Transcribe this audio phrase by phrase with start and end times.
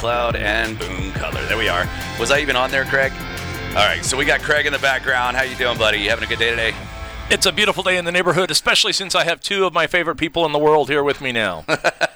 [0.00, 1.44] Cloud and Boone Cutler.
[1.44, 1.84] There we are.
[2.18, 3.12] Was I even on there, Craig?
[3.76, 5.36] All right, so we got Craig in the background.
[5.36, 5.98] How you doing, buddy?
[5.98, 6.72] You having a good day today?
[7.28, 10.14] It's a beautiful day in the neighborhood, especially since I have two of my favorite
[10.16, 11.66] people in the world here with me now.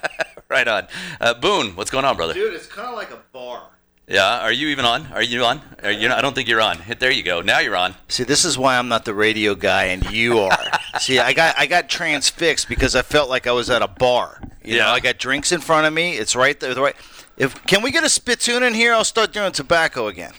[0.49, 0.87] right on.
[1.21, 2.33] Uh, Boone, what's going on, brother?
[2.33, 3.61] Dude, it's kind of like a bar.
[4.07, 5.05] Yeah, are you even on?
[5.13, 5.61] Are you on?
[5.83, 6.09] Are you?
[6.11, 6.79] I don't think you're on.
[6.97, 7.41] There you go.
[7.41, 7.93] Now you're on.
[8.07, 10.57] See, this is why I'm not the radio guy, and you are.
[10.99, 14.41] See, I got I got transfixed because I felt like I was at a bar.
[14.63, 14.83] You yeah.
[14.85, 16.17] know, I got drinks in front of me.
[16.17, 16.73] It's right there.
[16.75, 16.95] Right.
[17.37, 18.93] If can we get a spittoon in here?
[18.93, 20.33] I'll start doing tobacco again.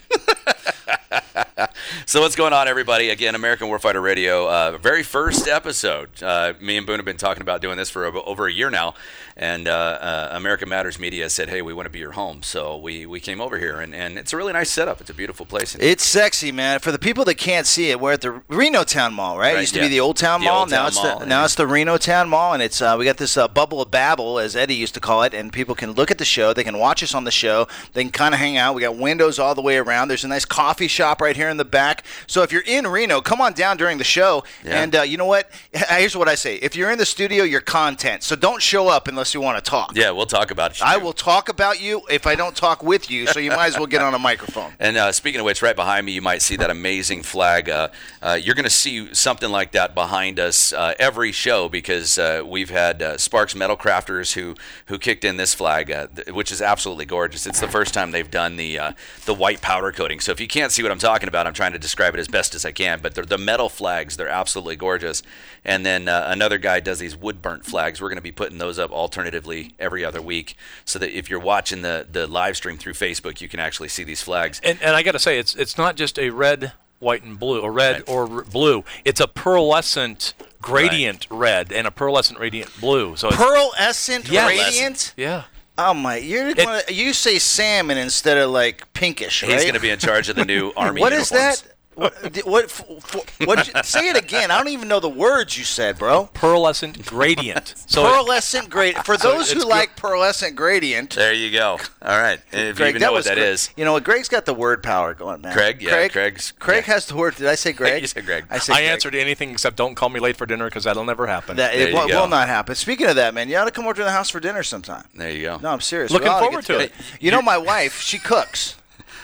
[2.06, 3.08] so what's going on, everybody?
[3.08, 6.22] Again, American Warfighter Radio, uh, very first episode.
[6.22, 8.92] Uh, me and Boone have been talking about doing this for over a year now,
[9.38, 12.76] and uh, uh, American Matters Media said, "Hey, we want to be your home," so
[12.76, 15.00] we, we came over here, and, and it's a really nice setup.
[15.00, 15.74] It's a beautiful place.
[15.80, 16.80] It's sexy, man.
[16.80, 19.46] For the people that can't see it, we're at the Reno Town Mall, right?
[19.46, 19.86] right it used to yeah.
[19.86, 20.60] be the Old Town the Mall.
[20.60, 23.16] Old now it's the, now it's the Reno Town Mall, and it's uh, we got
[23.16, 26.10] this uh, bubble of babble, as Eddie used to call it, and people can look
[26.10, 28.58] at the show, they can watch us on the show, they can kind of hang
[28.58, 28.74] out.
[28.74, 30.08] We got windows all the way around.
[30.08, 32.04] There's a nice coffee shop right here here in the back.
[32.26, 34.44] So if you're in Reno, come on down during the show.
[34.64, 34.82] Yeah.
[34.82, 35.50] And uh, you know what?
[35.96, 38.22] Here's what I say: If you're in the studio, you're content.
[38.22, 39.92] So don't show up unless you want to talk.
[39.96, 43.26] Yeah, we'll talk about I will talk about you if I don't talk with you.
[43.28, 44.56] So you might as well get on a microphone.
[44.78, 47.70] And uh, speaking of which, right behind me, you might see that amazing flag.
[47.70, 47.88] Uh,
[48.22, 52.42] uh you're going to see something like that behind us uh, every show because uh,
[52.44, 54.54] we've had Sparks Metal Crafters who
[54.86, 57.46] who kicked in this flag, th- which is absolutely gorgeous.
[57.46, 60.20] It's the first time they've done the the white powder coating.
[60.20, 61.46] So if you can't see what I'm talking about about.
[61.46, 64.16] I'm trying to describe it as best as I can, but they're the metal flags.
[64.16, 65.22] They're absolutely gorgeous.
[65.64, 68.00] And then uh, another guy does these wood burnt flags.
[68.00, 71.38] We're going to be putting those up alternatively every other week, so that if you're
[71.40, 74.60] watching the the live stream through Facebook, you can actually see these flags.
[74.64, 77.60] And, and I got to say, it's it's not just a red, white, and blue,
[77.60, 78.08] or red right.
[78.08, 78.84] or r- blue.
[79.04, 80.32] It's a pearlescent
[80.62, 81.38] gradient right.
[81.38, 83.16] red and a pearlescent radiant blue.
[83.16, 84.46] So pearlescent yeah.
[84.48, 85.12] radiant.
[85.16, 85.44] Yeah.
[85.78, 86.16] Oh my!
[86.16, 89.42] You're it, gonna, you say salmon instead of like pinkish.
[89.42, 91.00] He's going to be in charge of the new army.
[91.00, 91.52] what uniforms.
[91.56, 91.75] is that?
[91.96, 92.36] What?
[92.44, 94.50] what, what, say it again.
[94.50, 96.28] I don't even know the words you said, bro.
[96.34, 97.72] Pearlescent gradient.
[97.86, 99.06] So pearlescent gradient.
[99.06, 101.10] For those so who like pearlescent gradient.
[101.14, 101.78] There you go.
[102.02, 102.38] All right.
[102.52, 103.70] if Greg, you even know what that Greg, is.
[103.78, 104.04] You know what?
[104.04, 105.54] Greg's got the word power going, man.
[105.54, 105.88] Craig, yeah.
[105.90, 106.92] Craig, Craig's, Craig yeah.
[106.94, 107.36] has the word.
[107.36, 108.02] Did I say Greg?
[108.02, 108.44] you said Greg.
[108.50, 108.88] I, said I Greg.
[108.90, 111.56] answered anything except don't call me late for dinner because that'll never happen.
[111.56, 112.74] That, it w- will not happen.
[112.74, 115.04] Speaking of that, man, you ought to come over to the house for dinner sometime.
[115.14, 115.56] There you go.
[115.62, 116.10] No, I'm serious.
[116.10, 116.84] Looking forward to, to it.
[116.98, 117.22] it.
[117.22, 118.76] You know, my wife, she cooks.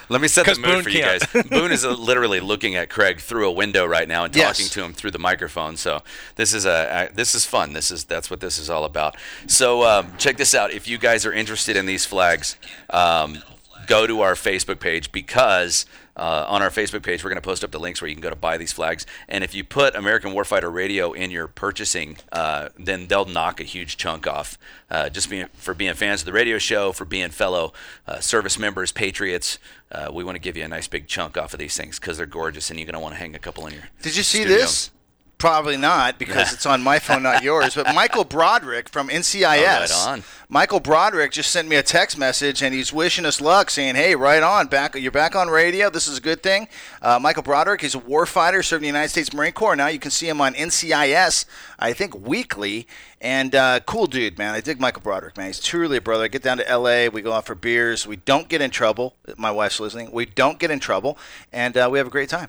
[0.09, 1.21] Let me set the mood Boone for can't.
[1.21, 1.49] you guys.
[1.49, 4.57] Boone is literally looking at Craig through a window right now and yes.
[4.57, 5.77] talking to him through the microphone.
[5.77, 6.01] So
[6.35, 7.73] this is a, a, this is fun.
[7.73, 9.15] This is that's what this is all about.
[9.47, 10.71] So um, check this out.
[10.71, 12.57] If you guys are interested in these flags,
[12.89, 13.39] um,
[13.87, 15.85] go to our Facebook page because
[16.15, 18.21] uh, on our Facebook page, we're going to post up the links where you can
[18.21, 19.05] go to buy these flags.
[19.27, 23.63] And if you put American Warfighter Radio in your purchasing, uh, then they'll knock a
[23.63, 24.57] huge chunk off
[24.91, 27.73] uh, just being, for being fans of the radio show, for being fellow
[28.07, 29.57] uh, service members, patriots.
[29.91, 32.17] Uh, we want to give you a nice big chunk off of these things because
[32.17, 33.83] they're gorgeous and you're going to want to hang a couple in your.
[34.01, 34.57] Did you see studio.
[34.57, 34.91] this?
[35.43, 37.75] Probably not because it's on my phone, not yours.
[37.75, 39.87] But Michael Broderick from NCIS.
[39.91, 40.23] Oh, right on.
[40.47, 44.15] Michael Broderick just sent me a text message and he's wishing us luck, saying, "Hey,
[44.15, 45.89] right on, back you're back on radio.
[45.89, 46.69] This is a good thing."
[47.01, 49.75] Uh, Michael Broderick, he's a warfighter, served in the United States Marine Corps.
[49.75, 51.43] Now you can see him on NCIS,
[51.77, 52.87] I think weekly.
[53.19, 54.53] And uh, cool dude, man.
[54.55, 55.47] I dig Michael Broderick, man.
[55.47, 56.23] He's truly a brother.
[56.23, 57.09] I get down to L.A.
[57.09, 58.07] We go out for beers.
[58.07, 59.17] We don't get in trouble.
[59.35, 60.13] My wife's listening.
[60.13, 61.17] We don't get in trouble,
[61.51, 62.47] and uh, we have a great time.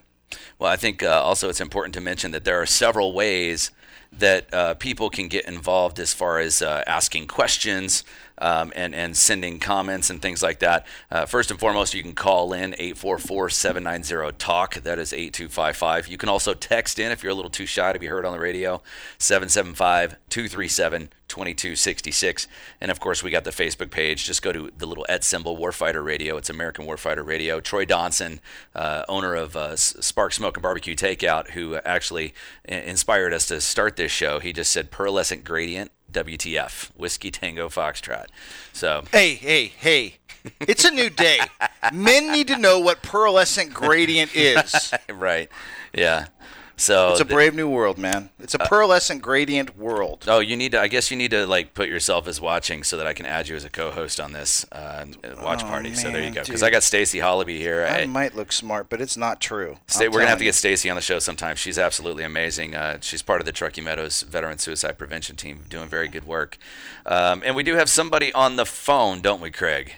[0.59, 3.71] Well, I think uh, also it's important to mention that there are several ways
[4.17, 8.05] that uh, people can get involved as far as uh, asking questions,
[8.44, 10.87] um, and, and sending comments and things like that.
[11.10, 14.75] Uh, first and foremost, you can call in 844 790 TALK.
[14.82, 16.09] That is 8255.
[16.09, 18.34] You can also text in if you're a little too shy to be heard on
[18.34, 18.83] the radio,
[19.16, 22.47] 775 237 2266.
[22.83, 24.24] And of course, we got the Facebook page.
[24.24, 26.36] Just go to the little et symbol, Warfighter Radio.
[26.36, 27.60] It's American Warfighter Radio.
[27.60, 28.41] Troy Donson,
[28.74, 32.34] uh, owner of uh, Spark Smoke and Barbecue Takeout, who actually
[32.66, 38.27] inspired us to start this show, he just said pearlescent gradient WTF, Whiskey Tango Foxtrot.
[38.72, 40.16] So hey, hey, hey,
[40.61, 41.41] it's a new day.
[41.93, 44.95] Men need to know what pearlescent gradient is.
[45.13, 45.51] right.
[45.93, 46.27] Yeah.
[46.76, 48.30] So it's a brave th- new world, man.
[48.41, 50.24] It's a uh, pearlescent gradient world.
[50.26, 50.80] Oh, you need to.
[50.80, 53.47] I guess you need to like put yourself as watching so that I can add
[53.48, 55.06] you as a co-host on this uh, uh
[55.42, 55.91] watch oh, party.
[55.91, 56.42] Man, so there you go.
[56.42, 57.86] Because I got Stacy Hollaby here.
[57.88, 59.76] I, I, might look smart, but it's not true.
[60.00, 61.54] we we're gonna have to get Stacy on the show sometime.
[61.56, 62.74] She's absolutely amazing.
[62.74, 66.59] Uh, she's part of the Truckee Meadows Veteran Suicide Prevention Team, doing very good work.
[67.06, 69.92] Um, and we do have somebody on the phone, don't we, Craig?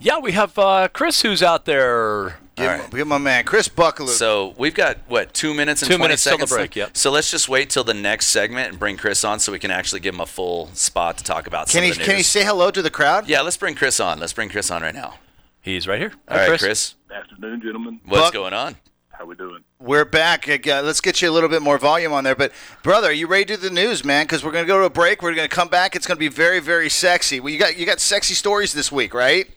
[0.00, 2.88] Yeah, we have uh, Chris who's out there Give, right.
[2.90, 4.06] give my man Chris Buckler.
[4.08, 6.76] So we've got what two minutes and two minutes seconds till the break.
[6.76, 6.96] Yep.
[6.96, 9.72] So let's just wait till the next segment and bring Chris on so we can
[9.72, 11.68] actually give him a full spot to talk about.
[11.68, 13.28] Can he can he say hello to the crowd?
[13.28, 14.20] Yeah, let's bring Chris on.
[14.20, 15.14] Let's bring Chris on right now.
[15.62, 16.12] He's right here.
[16.28, 16.62] All Hi, right, Chris.
[16.62, 16.94] Chris.
[17.12, 18.00] Afternoon, gentlemen.
[18.04, 18.76] What's Buck, going on?
[19.08, 19.64] How we doing?
[19.80, 20.48] We're back.
[20.48, 22.34] Uh, let's get you a little bit more volume on there.
[22.36, 22.52] But
[22.84, 24.26] brother, are you ready to do the news, man?
[24.26, 25.22] Because we're gonna go to a break.
[25.22, 25.96] We're gonna come back.
[25.96, 27.40] It's gonna be very very sexy.
[27.40, 29.48] Well, you got you got sexy stories this week, right?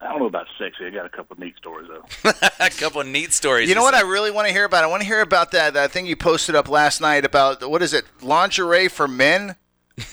[0.00, 0.84] I don't know about sexy.
[0.86, 2.30] I got a couple of neat stories though.
[2.60, 3.68] a couple of neat stories.
[3.68, 4.84] You know what I really want to hear about?
[4.84, 7.82] I want to hear about that, that thing you posted up last night about what
[7.82, 8.04] is it?
[8.20, 9.56] Lingerie for men?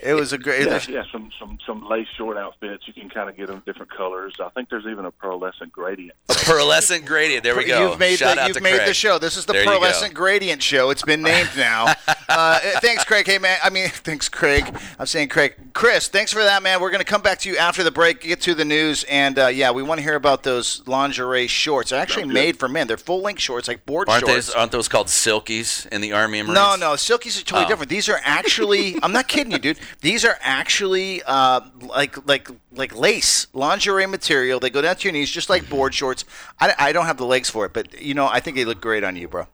[0.00, 0.64] it was a great.
[0.66, 2.86] Yeah, yeah, some some some lace short outfits.
[2.86, 4.32] You can kind of get them different colors.
[4.40, 6.16] I think there's even a pearlescent gradient.
[6.28, 7.42] A pearlescent gradient.
[7.42, 7.90] There we go.
[7.90, 8.86] You've made Shout the, you've made Craig.
[8.86, 9.18] the show.
[9.18, 10.90] This is the there pearlescent gradient show.
[10.90, 11.92] It's been named now.
[12.28, 13.26] uh, thanks, Craig.
[13.26, 14.72] Hey man, I mean, thanks, Craig.
[15.00, 16.06] I'm saying Craig, Chris.
[16.06, 16.80] Thanks for that, man.
[16.80, 18.20] We're gonna come back to you after the break.
[18.20, 21.90] Get to the news, and uh, yeah, we want to hear about those lingerie shorts.
[21.90, 22.86] They're actually made for men.
[22.86, 24.46] They're full length shorts, like board aren't shorts.
[24.46, 26.56] Those, aren't those called silkies in the Army and Marines?
[26.58, 27.90] No, no, silkies are totally totally different.
[27.90, 29.78] These are actually, I'm not kidding you, dude.
[30.00, 34.60] These are actually uh, like like like lace lingerie material.
[34.60, 35.70] They go down to your knees, just like mm-hmm.
[35.74, 36.24] board shorts.
[36.60, 38.80] I, I don't have the legs for it, but you know, I think they look
[38.80, 39.46] great on you, bro.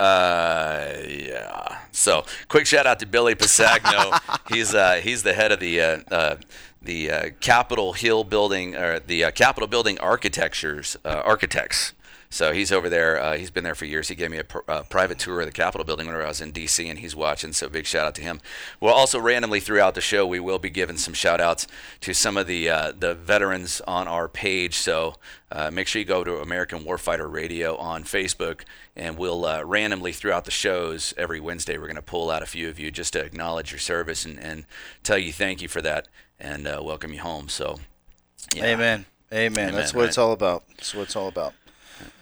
[0.00, 1.78] Uh, yeah.
[1.92, 4.20] So, quick shout out to Billy Pisagno.
[4.54, 6.36] he's uh, he's the head of the uh, uh,
[6.80, 11.92] the uh, Capitol Hill building or the uh, Capitol building architectures uh, architects.
[12.32, 13.20] So he's over there.
[13.20, 14.08] Uh, he's been there for years.
[14.08, 16.40] He gave me a, pr- uh, private tour of the Capitol building whenever I was
[16.40, 16.88] in D.C.
[16.88, 17.52] and he's watching.
[17.52, 18.40] So big shout out to him.
[18.80, 21.66] Well, also randomly throughout the show, we will be giving some shout outs
[22.00, 24.76] to some of the uh, the veterans on our page.
[24.76, 25.16] So
[25.50, 28.62] uh, make sure you go to American Warfighter Radio on Facebook,
[28.96, 32.46] and we'll uh, randomly throughout the shows every Wednesday, we're going to pull out a
[32.46, 34.64] few of you just to acknowledge your service and, and
[35.02, 36.08] tell you thank you for that
[36.40, 37.50] and uh, welcome you home.
[37.50, 37.78] So,
[38.56, 38.64] yeah.
[38.64, 39.04] Amen.
[39.30, 39.52] Amen.
[39.68, 39.74] Amen.
[39.74, 40.08] That's what right?
[40.08, 40.64] it's all about.
[40.76, 41.52] That's what it's all about.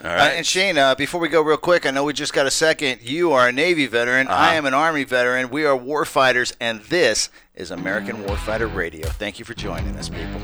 [0.05, 0.21] All right.
[0.21, 2.51] Uh, and Shane, uh, before we go real quick, I know we just got a
[2.51, 3.03] second.
[3.03, 4.29] You are a Navy veteran.
[4.29, 4.37] Uh-huh.
[4.37, 5.51] I am an Army veteran.
[5.51, 8.27] We are warfighters, and this is American mm.
[8.27, 9.09] Warfighter Radio.
[9.09, 10.41] Thank you for joining us, people.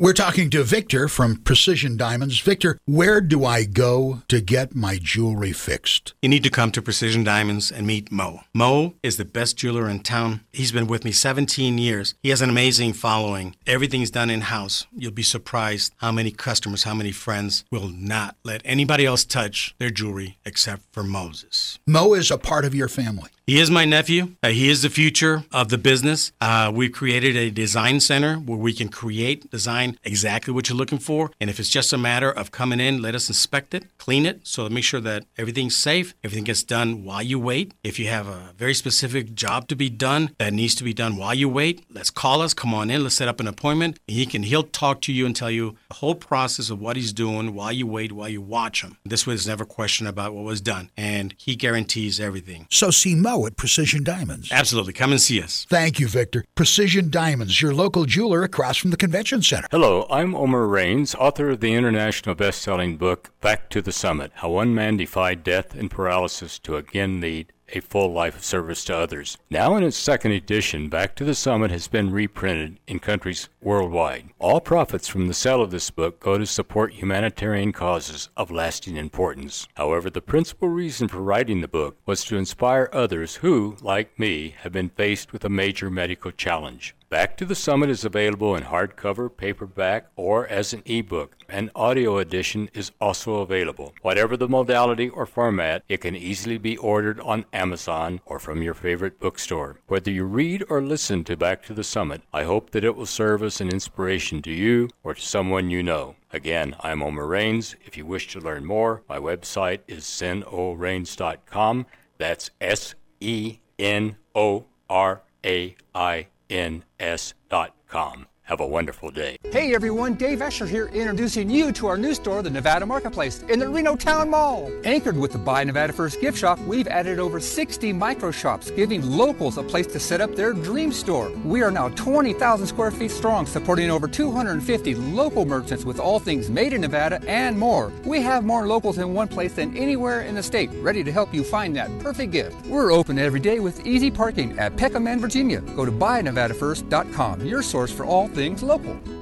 [0.00, 2.40] We're talking to Victor from Precision Diamonds.
[2.40, 6.14] Victor, where do I go to get my jewelry fixed?
[6.22, 8.40] You need to come to Precision Diamonds and meet Mo.
[8.54, 10.40] Mo is the best jeweler in town.
[10.54, 12.14] He's been with me 17 years.
[12.22, 13.56] He has an amazing following.
[13.66, 14.86] Everything's done in house.
[14.96, 19.74] You'll be surprised how many customers, how many friends will not let anybody else touch
[19.76, 21.78] their jewelry except for Moses.
[21.86, 23.28] Mo is a part of your family.
[23.50, 24.36] He is my nephew.
[24.44, 26.30] Uh, he is the future of the business.
[26.40, 31.00] Uh, we've created a design center where we can create, design exactly what you're looking
[31.00, 31.32] for.
[31.40, 34.46] And if it's just a matter of coming in, let us inspect it, clean it,
[34.46, 37.74] so make sure that everything's safe, everything gets done while you wait.
[37.82, 41.16] If you have a very specific job to be done that needs to be done
[41.16, 43.98] while you wait, let's call us, come on in, let's set up an appointment.
[44.06, 47.12] he can he'll talk to you and tell you the whole process of what he's
[47.12, 48.96] doing while you wait, while you watch him.
[49.04, 50.90] This way there's never question about what was done.
[50.96, 52.68] And he guarantees everything.
[52.70, 54.50] So see Mo show at Precision Diamonds.
[54.52, 54.92] Absolutely.
[54.92, 55.66] Come and see us.
[55.68, 56.44] Thank you, Victor.
[56.54, 59.66] Precision Diamonds, your local jeweler across from the convention center.
[59.70, 64.50] Hello, I'm Omer Raines, author of the international best-selling book Back to the Summit: How
[64.50, 68.96] One Man Defied Death and Paralysis to Again Lead a full life of service to
[68.96, 69.38] others.
[69.48, 74.30] Now, in its second edition, Back to the Summit has been reprinted in countries worldwide.
[74.38, 78.96] All profits from the sale of this book go to support humanitarian causes of lasting
[78.96, 79.68] importance.
[79.74, 84.54] However, the principal reason for writing the book was to inspire others who, like me,
[84.60, 86.94] have been faced with a major medical challenge.
[87.10, 91.34] Back to the Summit is available in hardcover, paperback, or as an ebook.
[91.48, 93.92] An audio edition is also available.
[94.02, 98.74] Whatever the modality or format, it can easily be ordered on Amazon or from your
[98.74, 99.80] favorite bookstore.
[99.88, 103.06] Whether you read or listen to Back to the Summit, I hope that it will
[103.06, 106.14] serve as an inspiration to you or to someone you know.
[106.32, 107.74] Again, I'm Omar Rains.
[107.84, 111.86] If you wish to learn more, my website is senorains.com.
[112.18, 118.26] That's S E N O R A I ns.com.
[118.50, 119.36] Have a wonderful day.
[119.52, 123.60] Hey everyone, Dave Escher here, introducing you to our new store, the Nevada Marketplace, in
[123.60, 124.68] the Reno Town Mall.
[124.82, 129.08] Anchored with the Buy Nevada First gift shop, we've added over 60 micro shops, giving
[129.08, 131.30] locals a place to set up their dream store.
[131.44, 136.50] We are now 20,000 square feet strong, supporting over 250 local merchants with all things
[136.50, 137.92] made in Nevada and more.
[138.04, 141.32] We have more locals in one place than anywhere in the state, ready to help
[141.32, 142.66] you find that perfect gift.
[142.66, 145.60] We're open every day with easy parking at Peckham and Virginia.
[145.76, 149.19] Go to buynevadafirst.com, your source for all things things local.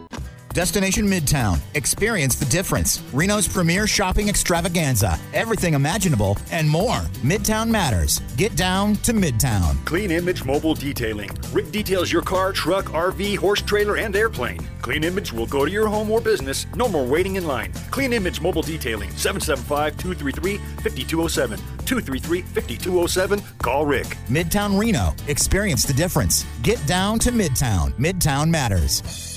[0.58, 1.60] Destination Midtown.
[1.76, 3.00] Experience the difference.
[3.12, 5.16] Reno's premier shopping extravaganza.
[5.32, 6.96] Everything imaginable and more.
[7.22, 8.18] Midtown matters.
[8.36, 9.76] Get down to Midtown.
[9.84, 11.30] Clean Image Mobile Detailing.
[11.52, 14.58] Rick details your car, truck, RV, horse trailer, and airplane.
[14.82, 16.66] Clean Image will go to your home or business.
[16.74, 17.70] No more waiting in line.
[17.92, 19.10] Clean Image Mobile Detailing.
[19.12, 21.56] 775 233 5207.
[21.86, 23.42] 233 5207.
[23.62, 24.06] Call Rick.
[24.28, 25.14] Midtown Reno.
[25.28, 26.44] Experience the difference.
[26.62, 27.92] Get down to Midtown.
[27.94, 29.36] Midtown matters.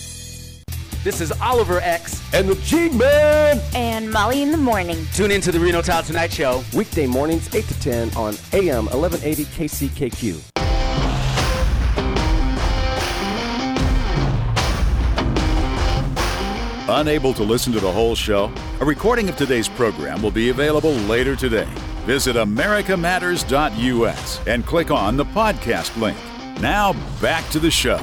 [1.03, 2.23] This is Oliver X.
[2.33, 5.03] And the Cheat man And Molly in the Morning.
[5.15, 6.63] Tune in to the Reno Town Tonight Show.
[6.75, 10.39] Weekday mornings, 8 to 10 on AM 1180 KCKQ.
[16.99, 18.53] Unable to listen to the whole show?
[18.81, 21.67] A recording of today's program will be available later today.
[22.05, 26.17] Visit americamatters.us and click on the podcast link.
[26.61, 28.01] Now back to the show.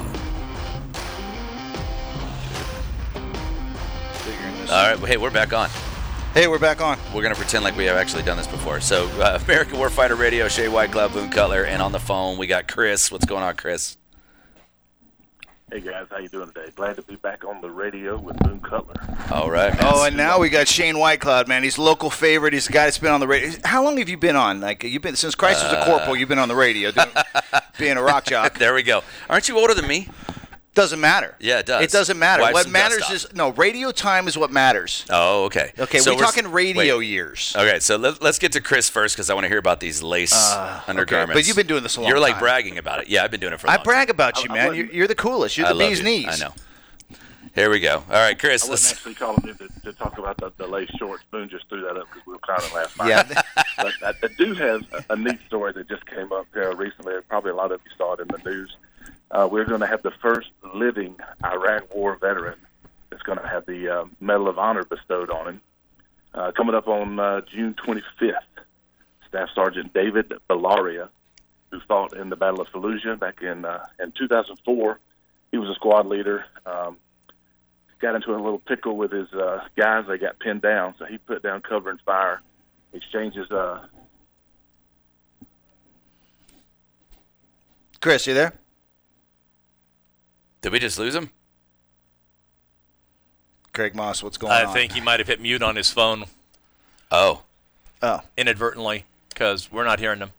[4.69, 4.99] All right.
[4.99, 5.67] Hey, we're back on.
[6.35, 6.99] Hey, we're back on.
[7.11, 8.79] We're going to pretend like we have actually done this before.
[8.81, 12.67] So, uh, American Warfighter Radio, Shane Whitecloud, Boone Cutler, and on the phone we got
[12.67, 13.11] Chris.
[13.11, 13.97] What's going on, Chris?
[15.71, 16.71] Hey guys, how you doing today?
[16.75, 18.93] Glad to be back on the radio with Boone Cutler.
[19.31, 19.73] All right.
[19.73, 19.83] Man.
[19.91, 21.63] Oh, and now we got Shane Whitecloud, man.
[21.63, 22.53] He's local favorite.
[22.53, 23.51] He's a guy that's been on the radio.
[23.65, 24.61] How long have you been on?
[24.61, 26.15] Like you've been since Christ was a corporal.
[26.15, 27.07] You've been on the radio, doing,
[27.79, 28.59] being a rock jock.
[28.59, 29.01] there we go.
[29.31, 30.09] Aren't you older than me?
[30.75, 31.35] Doesn't matter.
[31.39, 31.83] Yeah, it does.
[31.83, 32.43] It doesn't matter.
[32.43, 35.03] what matters is no radio time is what matters.
[35.09, 35.73] Oh, okay.
[35.77, 37.07] Okay, So we're, we're talking radio wait.
[37.07, 37.55] years.
[37.57, 40.03] Okay, so let, us get to Chris first because I want to hear about these
[40.03, 41.31] lace Uh, undergarments.
[41.31, 42.41] okay, but you've been doing this a long You're like time.
[42.41, 43.07] bragging about it.
[43.07, 43.67] Yeah, I've been doing it for.
[43.67, 43.83] a I long time.
[43.91, 44.75] brag about you, I- man.
[44.75, 45.57] You're, you're the coolest.
[45.57, 46.05] You're the bee's you.
[46.05, 46.29] knees.
[46.29, 46.53] I know.
[47.55, 47.95] Here we go.
[47.95, 48.65] All right, Chris.
[48.65, 51.23] I was let's- actually calling in to, to talk about the, the lace shorts.
[51.31, 53.09] Boone just threw that up because we were clowning last night.
[53.09, 53.41] Yeah.
[53.77, 57.15] but I, I do have a, a neat story that just came up uh, recently.
[57.27, 58.75] Probably a lot of you saw it in the news
[59.31, 62.59] uh, we're going to have the first living Iraq War veteran
[63.09, 65.61] that's going to have the uh, Medal of Honor bestowed on him.
[66.33, 68.33] Uh, coming up on uh, June 25th,
[69.27, 71.09] Staff Sergeant David Bellavia,
[71.71, 74.99] who fought in the Battle of Fallujah back in uh, in 2004,
[75.51, 76.45] he was a squad leader.
[76.65, 76.97] Um,
[77.99, 80.05] got into a little pickle with his uh, guys.
[80.07, 82.41] They got pinned down, so he put down cover and fire,
[82.93, 83.49] exchanges.
[83.51, 83.85] Uh...
[88.01, 88.53] Chris, you there?
[90.61, 91.29] Did we just lose him?
[93.73, 94.67] Craig Moss, what's going I on?
[94.67, 96.25] I think he might have hit mute on his phone.
[97.11, 97.43] Oh.
[98.01, 98.21] Oh.
[98.37, 100.31] Inadvertently, because we're not hearing him.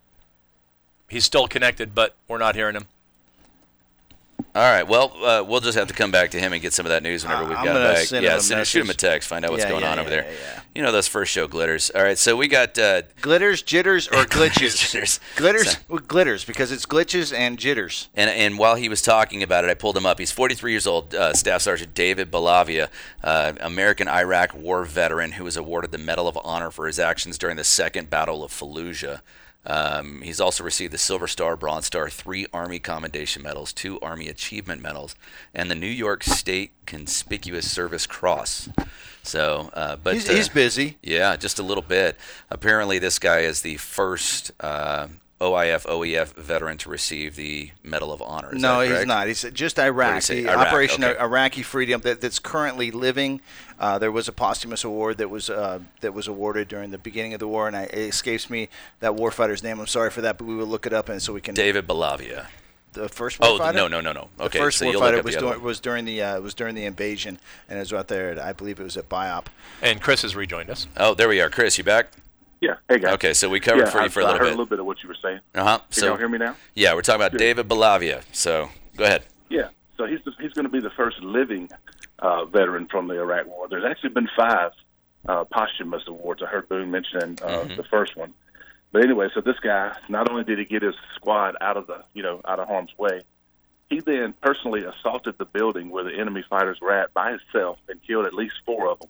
[1.09, 2.85] He's still connected, but we're not hearing him.
[4.53, 4.85] All right.
[4.85, 7.03] Well, uh, we'll just have to come back to him and get some of that
[7.03, 8.05] news whenever uh, we've I'm got it back.
[8.05, 9.29] Send yeah, send, shoot him a text.
[9.29, 10.33] Find out what's yeah, going yeah, on over yeah, there.
[10.75, 11.89] You know those first show glitters.
[11.91, 12.17] All right.
[12.17, 14.91] So we got uh, glitters, jitters, or glitches.
[14.91, 18.09] glitters, Glitters, so, glitters, because it's glitches and jitters.
[18.13, 20.19] And and while he was talking about it, I pulled him up.
[20.19, 21.15] He's 43 years old.
[21.15, 22.89] Uh, Staff Sergeant David Bellavia,
[23.23, 27.37] uh, American Iraq War veteran, who was awarded the Medal of Honor for his actions
[27.37, 29.21] during the Second Battle of Fallujah.
[29.65, 34.27] Um, he's also received the Silver Star, Bronze Star, three Army Commendation Medals, two Army
[34.29, 35.15] Achievement Medals,
[35.53, 38.69] and the New York State Conspicuous Service Cross.
[39.23, 40.97] So, uh, but he's, uh, he's, busy.
[41.03, 42.17] Yeah, just a little bit.
[42.49, 45.07] Apparently, this guy is the first uh,
[45.41, 48.55] OIF OEF veteran to receive the Medal of Honor.
[48.55, 49.27] Is no, he's not.
[49.27, 50.29] He's just Iraq.
[50.29, 51.19] Iraq, Operation okay.
[51.19, 53.41] Iraqi Freedom that, that's currently living.
[53.79, 57.33] Uh, there was a posthumous award that was uh, that was awarded during the beginning
[57.33, 58.69] of the war, and I, it escapes me
[58.99, 59.79] that warfighter's name.
[59.79, 61.55] I'm sorry for that, but we will look it up, and so we can.
[61.55, 62.45] David Bellavia
[62.93, 63.69] the first warfighter.
[63.69, 64.29] Oh no no no no.
[64.39, 67.77] Okay, the first so warfighter was, was during the uh, was during the invasion, and
[67.77, 68.29] it was out there.
[68.31, 69.47] At, I believe it was at Biop.
[69.81, 70.85] And Chris has rejoined us.
[70.95, 71.79] Oh, there we are, Chris.
[71.79, 72.09] You back?
[72.61, 72.75] Yeah.
[72.87, 73.15] Hey guys.
[73.15, 74.49] Okay, so we covered yeah, for you for a little I heard bit.
[74.49, 75.39] a little bit of what you were saying.
[75.55, 75.79] Uh huh.
[75.89, 76.55] So you hear me now?
[76.75, 77.39] Yeah, we're talking about sure.
[77.39, 78.21] David Bellavia.
[78.31, 79.23] So go ahead.
[79.49, 79.69] Yeah.
[79.97, 81.71] So he's he's going to be the first living
[82.19, 83.67] uh, veteran from the Iraq War.
[83.67, 84.73] There's actually been five
[85.27, 86.43] uh, posthumous awards.
[86.43, 87.77] I heard Boone mentioning uh, mm-hmm.
[87.77, 88.31] the first one.
[88.91, 92.03] But anyway, so this guy not only did he get his squad out of the
[92.13, 93.23] you know out of harm's way,
[93.89, 97.99] he then personally assaulted the building where the enemy fighters were at by himself and
[98.03, 99.09] killed at least four of them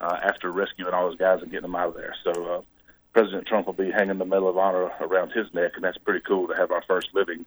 [0.00, 2.14] uh, after rescuing all those guys and getting them out of there.
[2.24, 2.60] So uh,
[3.20, 6.20] President Trump will be hanging the Medal of Honor around his neck, and that's pretty
[6.20, 7.44] cool to have our first living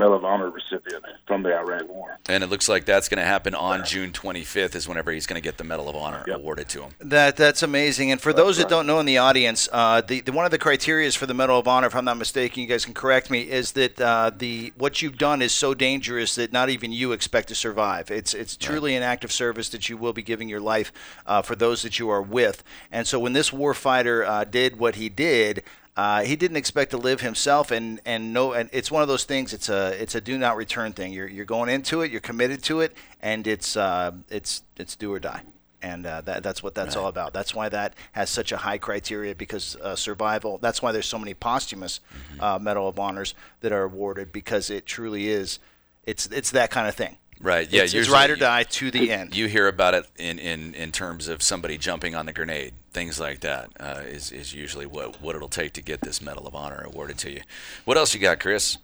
[0.00, 2.16] Medal of Honor recipient from the Iraq War.
[2.28, 3.84] And it looks like that's going to happen on yeah.
[3.84, 6.38] June 25th is whenever he's going to get the Medal of Honor yep.
[6.38, 6.92] awarded to him.
[7.00, 8.10] That that's amazing.
[8.10, 8.68] And for that's those right.
[8.68, 11.34] that don't know in the audience, uh, the, the, one of the criteria for the
[11.34, 14.30] Medal of Honor, if I'm not mistaken, you guys can correct me, is that uh,
[14.36, 18.10] the what you've done is so dangerous that not even you expect to survive.
[18.10, 18.98] It's it's truly right.
[18.98, 20.92] an act of service that you will be giving your life
[21.26, 22.64] uh, for those that you are with.
[22.90, 25.62] And so when this war fighter uh, did what he did,
[25.96, 29.24] uh, he didn't expect to live himself, and and no, and it's one of those
[29.24, 29.52] things.
[29.52, 31.12] It's a it's a do not return thing.
[31.12, 35.12] You're you're going into it, you're committed to it, and it's uh, it's it's do
[35.12, 35.42] or die,
[35.82, 37.02] and uh, that that's what that's right.
[37.02, 37.32] all about.
[37.32, 40.58] That's why that has such a high criteria because uh, survival.
[40.58, 41.98] That's why there's so many posthumous
[42.32, 42.42] mm-hmm.
[42.42, 45.58] Uh, Medal of Honors that are awarded because it truly is.
[46.04, 47.16] It's it's that kind of thing.
[47.42, 47.72] Right.
[47.72, 47.82] Yeah.
[47.84, 49.34] It's, it's ride or die to the end.
[49.34, 52.74] You hear about it in, in, in terms of somebody jumping on the grenade.
[52.92, 56.48] Things like that uh, is is usually what what it'll take to get this Medal
[56.48, 57.42] of Honor awarded to you.
[57.84, 58.78] What else you got, Chris?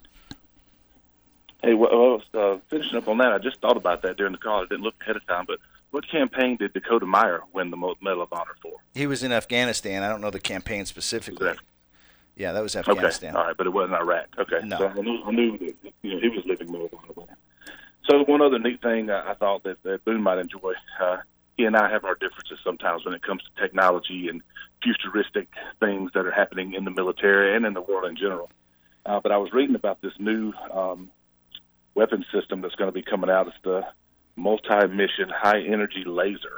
[1.61, 4.61] Hey, well, uh, finishing up on that, I just thought about that during the call.
[4.61, 5.59] I didn't look ahead of time, but
[5.91, 8.75] what campaign did Dakota Meyer win the Medal of Honor for?
[8.95, 10.05] He was in Afghanistan.
[10.05, 11.49] I don't know the campaign specifically.
[11.49, 11.67] Exactly.
[12.37, 13.31] Yeah, that was Afghanistan.
[13.31, 13.41] Okay.
[13.41, 14.27] All right, but it wasn't Iraq.
[14.39, 14.61] Okay.
[14.65, 14.79] No.
[14.79, 17.36] So I knew, I knew that you know, he was living Medal of Honor.
[18.09, 21.19] So one other neat thing I thought that, that Boone might enjoy, uh,
[21.57, 24.43] he and I have our differences sometimes when it comes to technology and
[24.83, 25.49] futuristic
[25.81, 28.51] things that are happening in the military and in the world in general.
[29.05, 31.11] Uh, but I was reading about this new um,
[31.95, 33.49] weapon system that's going to be coming out.
[33.49, 33.85] It's the
[34.37, 36.53] multi-mission high-energy laser.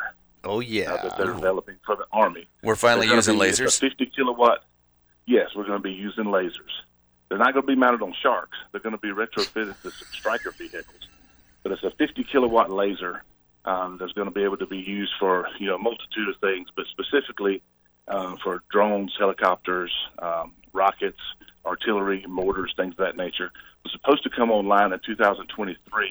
[0.44, 2.46] Oh yeah, uh, that they're developing for the army.
[2.62, 3.78] We're finally using be, lasers.
[3.78, 4.64] Fifty kilowatt.
[5.26, 6.52] Yes, we're going to be using lasers.
[7.28, 8.56] They're not going to be mounted on sharks.
[8.72, 10.86] They're going to be retrofitted to some Stryker vehicles
[11.68, 13.22] but it's a 50 kilowatt laser
[13.66, 16.36] um, that's going to be able to be used for you know a multitude of
[16.40, 17.60] things, but specifically
[18.08, 21.18] uh, for drones, helicopters, um, rockets,
[21.66, 23.52] artillery, mortars, things of that nature.
[23.84, 26.08] It's supposed to come online in 2023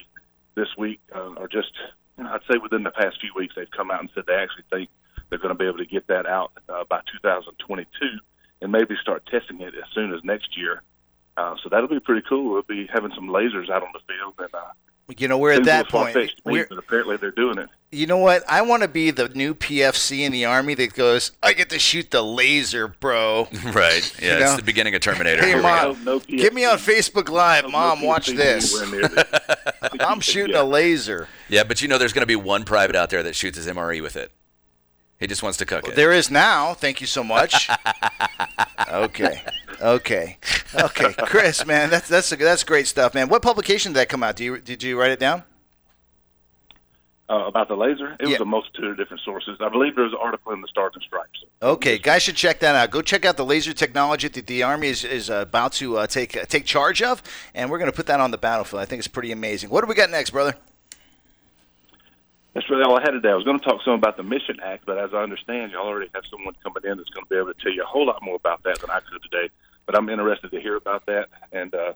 [0.53, 1.71] this week, uh, or just
[2.19, 4.89] I'd say within the past few weeks, they've come out and said they actually think
[5.29, 7.87] they're going to be able to get that out uh, by 2022
[8.61, 10.83] and maybe start testing it as soon as next year.
[11.35, 12.53] Uh, so that'll be pretty cool.
[12.53, 14.73] We'll be having some lasers out on the field and uh,
[15.15, 16.31] you know, we're at that point.
[16.43, 17.69] We're, apparently, they're doing it.
[17.93, 18.43] You know what?
[18.49, 21.79] I want to be the new PFC in the army that goes, "I get to
[21.79, 24.11] shoot the laser, bro." Right?
[24.21, 24.45] Yeah, you know?
[24.47, 25.41] it's the beginning of Terminator.
[25.41, 28.01] Hey, Here mom, no, no get me on Facebook Live, no, mom.
[28.01, 28.73] watch this.
[29.99, 30.61] I'm shooting yeah.
[30.61, 31.27] a laser.
[31.49, 33.67] Yeah, but you know, there's going to be one private out there that shoots his
[33.67, 34.31] MRE with it.
[35.19, 35.95] He just wants to cook well, it.
[35.95, 36.73] There is now.
[36.75, 37.69] Thank you so much.
[38.87, 39.41] okay.
[39.81, 40.37] Okay.
[40.75, 41.13] Okay.
[41.25, 43.27] Chris, man, that's that's that's great stuff, man.
[43.27, 44.35] What publication did that come out?
[44.35, 45.43] Do you did you write it down?
[47.29, 48.13] Uh, about the laser.
[48.19, 48.27] It yeah.
[48.29, 49.57] was a multitude of different sources.
[49.59, 51.43] I believe there was an article in the Stars and Stripes.
[51.61, 52.89] Okay, guys should check that out.
[52.89, 56.07] Go check out the laser technology that the Army is, is uh, about to uh,
[56.07, 57.21] take uh, take charge of,
[57.55, 58.81] and we're going to put that on the battlefield.
[58.81, 59.69] I think it's pretty amazing.
[59.71, 60.55] What do we got next, brother?
[62.57, 63.29] that's really all I had today.
[63.29, 65.77] I was going to talk some about the Mission Act, but as I understand, you
[65.77, 68.07] already have someone coming in that's going to be able to tell you a whole
[68.07, 69.53] lot more about that than I could today.
[69.85, 71.93] But I'm interested to hear about that, and uh,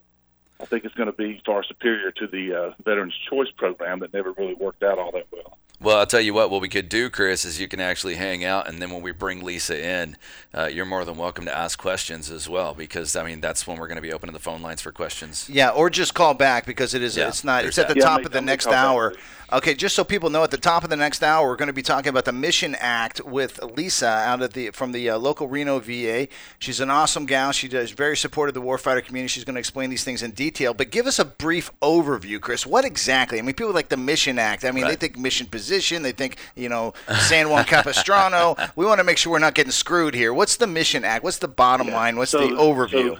[0.61, 4.13] I think it's going to be far superior to the uh, Veterans Choice program that
[4.13, 5.57] never really worked out all that well.
[5.81, 6.51] Well, I'll tell you what.
[6.51, 9.11] What we could do, Chris, is you can actually hang out, and then when we
[9.11, 10.15] bring Lisa in,
[10.53, 13.77] uh, you're more than welcome to ask questions as well, because I mean that's when
[13.79, 15.49] we're going to be opening the phone lines for questions.
[15.49, 17.17] Yeah, or just call back because it is.
[17.17, 17.65] Yeah, it's not.
[17.65, 19.09] It's at the top of the next hour.
[19.15, 19.19] Back.
[19.53, 21.73] Okay, just so people know, at the top of the next hour, we're going to
[21.73, 25.49] be talking about the Mission Act with Lisa out of the from the uh, local
[25.49, 26.29] Reno VA.
[26.59, 27.51] She's an awesome gal.
[27.51, 29.27] She does very supportive of the warfighter community.
[29.27, 30.73] She's going to explain these things in detail.
[30.73, 32.65] But give us a brief overview, Chris.
[32.65, 33.39] What exactly?
[33.39, 34.63] I mean, people like the Mission Act.
[34.63, 34.91] I mean, right.
[34.97, 36.01] they think mission position.
[36.01, 38.55] They think you know San Juan Capistrano.
[38.77, 40.33] we want to make sure we're not getting screwed here.
[40.33, 41.25] What's the Mission Act?
[41.25, 41.95] What's the bottom yeah.
[41.97, 42.15] line?
[42.15, 43.15] What's so, the overview?
[43.15, 43.19] So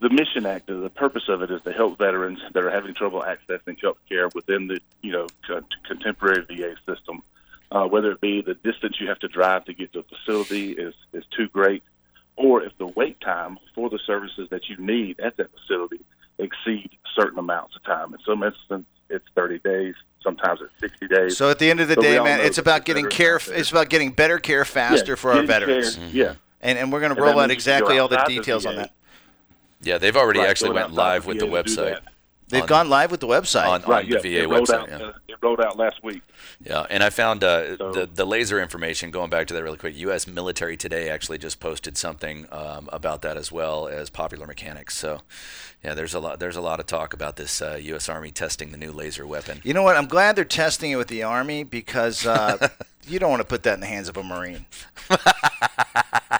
[0.00, 3.22] the Mission Act, the purpose of it is to help veterans that are having trouble
[3.22, 5.26] accessing health care within the you know
[5.86, 7.22] contemporary VA system.
[7.70, 10.70] Uh, whether it be the distance you have to drive to get to a facility
[10.72, 11.82] is, is too great,
[12.36, 16.00] or if the wait time for the services that you need at that facility
[16.38, 18.14] exceed certain amounts of time.
[18.14, 19.94] In some instances, it's 30 days.
[20.22, 21.36] Sometimes it's 60 days.
[21.36, 23.38] So at the end of the so day, man, it's about getting care.
[23.48, 25.96] It's about getting better care faster yeah, for our veterans.
[25.96, 26.16] Care, mm-hmm.
[26.16, 26.34] Yeah.
[26.62, 28.94] And, and we're going to roll out exactly all the details on that.
[29.82, 32.00] Yeah, they've already right, actually went live with the website.
[32.48, 34.74] They've on, gone live with the website on, right, on yeah, the VA website.
[34.90, 34.94] Out, yeah.
[35.28, 36.22] it uh, rolled out last week.
[36.64, 39.10] Yeah, and I found uh, so, the the laser information.
[39.10, 40.26] Going back to that really quick, U.S.
[40.26, 44.96] Military Today actually just posted something um, about that as well as Popular Mechanics.
[44.96, 45.20] So,
[45.84, 48.08] yeah, there's a lot there's a lot of talk about this uh, U.S.
[48.08, 49.60] Army testing the new laser weapon.
[49.62, 49.96] You know what?
[49.98, 52.66] I'm glad they're testing it with the Army because uh,
[53.06, 54.64] you don't want to put that in the hands of a Marine.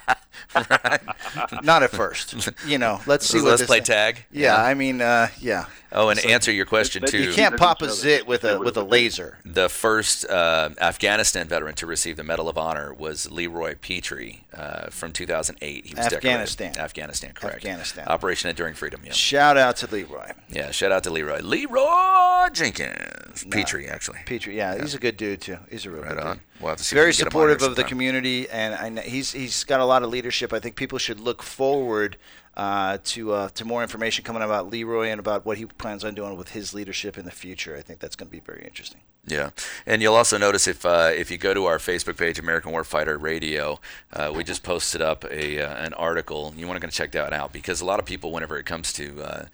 [1.63, 2.35] Not at first.
[2.67, 3.41] You know, let's see.
[3.41, 3.85] let's play thing.
[3.85, 4.25] tag.
[4.33, 5.67] Yeah, yeah, I mean, uh, yeah.
[5.91, 7.19] Oh, and so answer your question too.
[7.23, 9.39] You can't pop a zit with a with a laser.
[9.45, 14.89] The first uh, Afghanistan veteran to receive the Medal of Honor was Leroy Petry uh,
[14.91, 15.87] from 2008.
[15.87, 16.77] He was Afghanistan.
[16.77, 17.57] Afghanistan, correct.
[17.65, 18.07] Afghanistan.
[18.07, 19.01] Operation Enduring Freedom.
[19.05, 19.13] Yeah.
[19.13, 20.33] Shout out to Leroy.
[20.51, 21.41] Yeah, shout out to Leroy.
[21.41, 23.47] Leroy Jenkins.
[23.47, 24.19] No, Petry, actually.
[24.27, 25.59] Petry, yeah, yeah, he's a good dude too.
[25.71, 26.37] He's a real right good on.
[26.37, 26.43] dude.
[26.61, 30.11] We'll Very supportive of the community, and I know he's he's got a lot of
[30.11, 30.53] leadership.
[30.53, 32.19] I think people should look forward
[32.59, 36.13] uh, to uh, to more information coming about Leroy and about what he plans on
[36.17, 37.77] doing with his leadership in the future.
[37.77, 39.01] I think that's going to be very interesting.
[39.25, 39.51] Yeah,
[39.87, 43.17] and you'll also notice if uh, if you go to our Facebook page, American Warfighter
[43.21, 43.79] Radio,
[44.13, 46.53] uh, we just posted up a uh, an article.
[46.57, 48.93] You want to go check that out because a lot of people, whenever it comes
[48.95, 49.47] to uh,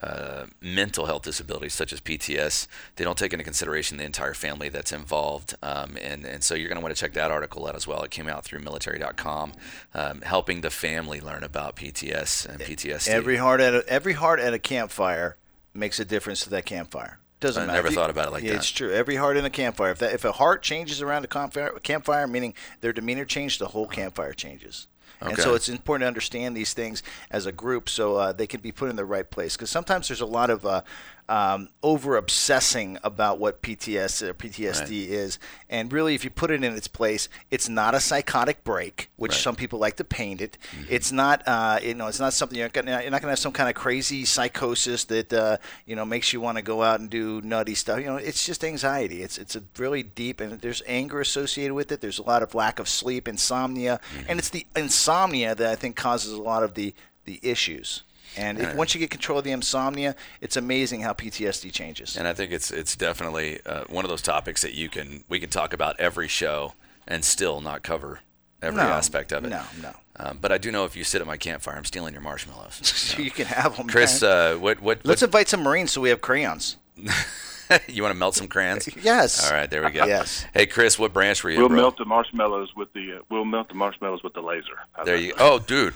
[0.00, 4.68] uh, mental health disabilities such as PTS, they don't take into consideration the entire family
[4.68, 5.54] that's involved.
[5.62, 8.02] Um, and, and so you're going to want to check that article out as well.
[8.02, 9.52] It came out through military.com,
[9.94, 13.08] um, helping the family learn about PTS and PTSD.
[13.08, 15.36] Every heart at a, every heart at a campfire
[15.74, 17.18] makes a difference to that campfire.
[17.40, 17.78] Doesn't I matter.
[17.78, 18.56] never you, thought about it like yeah, that.
[18.58, 18.92] It's true.
[18.92, 19.90] Every heart in a campfire.
[19.90, 23.66] If that if a heart changes around a campfire, campfire meaning their demeanor changes, the
[23.66, 24.86] whole campfire changes.
[25.22, 25.34] Okay.
[25.34, 28.60] And so it's important to understand these things as a group so uh, they can
[28.60, 29.56] be put in the right place.
[29.56, 30.82] Because sometimes there's a lot of uh,
[31.28, 34.90] um, over obsessing about what PTS or uh, PTSD right.
[34.90, 35.38] is.
[35.70, 39.32] And really, if you put it in its place, it's not a psychotic break, which
[39.32, 39.40] right.
[39.40, 40.58] some people like to paint it.
[40.76, 40.84] Mm-hmm.
[40.90, 43.38] It's not, uh, you know, it's not something you're, gonna, you're not going to have
[43.38, 45.56] some kind of crazy psychosis that uh,
[45.86, 48.00] you know makes you want to go out and do nutty stuff.
[48.00, 49.22] You know, it's just anxiety.
[49.22, 52.00] It's it's a really deep, and there's anger associated with it.
[52.00, 54.26] There's a lot of lack of sleep, insomnia, mm-hmm.
[54.28, 58.02] and it's the insomnia that I think causes a lot of the the issues.
[58.36, 62.16] And once you get control of the insomnia, it's amazing how PTSD changes.
[62.16, 65.38] And I think it's it's definitely uh, one of those topics that you can we
[65.40, 66.74] can talk about every show
[67.06, 68.20] and still not cover
[68.60, 69.48] every no, aspect of it.
[69.50, 69.92] No, no.
[70.16, 72.80] Um, but I do know if you sit at my campfire, I'm stealing your marshmallows.
[72.86, 73.20] So.
[73.22, 74.22] you can have them, Chris.
[74.22, 75.00] Uh, what, what?
[75.04, 75.28] Let's what?
[75.28, 76.76] invite some Marines so we have crayons.
[77.88, 78.88] you want to melt some crayons?
[79.02, 79.48] yes.
[79.50, 80.04] All right, there we go.
[80.04, 80.46] yes.
[80.54, 81.58] Hey, Chris, what branch were you?
[81.58, 81.76] We'll bro?
[81.76, 84.76] melt the marshmallows with the uh, we'll melt the marshmallows with the laser.
[85.04, 85.32] there you.
[85.34, 85.36] Go.
[85.54, 85.94] Oh, dude.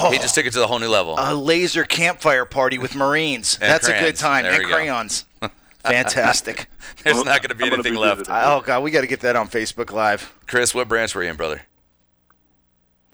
[0.00, 1.16] Oh, he just took it to the whole new level.
[1.18, 3.56] A laser campfire party with Marines.
[3.60, 4.02] That's crayons.
[4.06, 4.44] a good time.
[4.44, 5.24] There and crayons.
[5.80, 6.68] Fantastic.
[7.04, 8.26] There's well, not going to be I'm anything be left.
[8.28, 10.32] Oh God, we got to get that on Facebook Live.
[10.46, 11.62] Chris, what branch were you in, brother?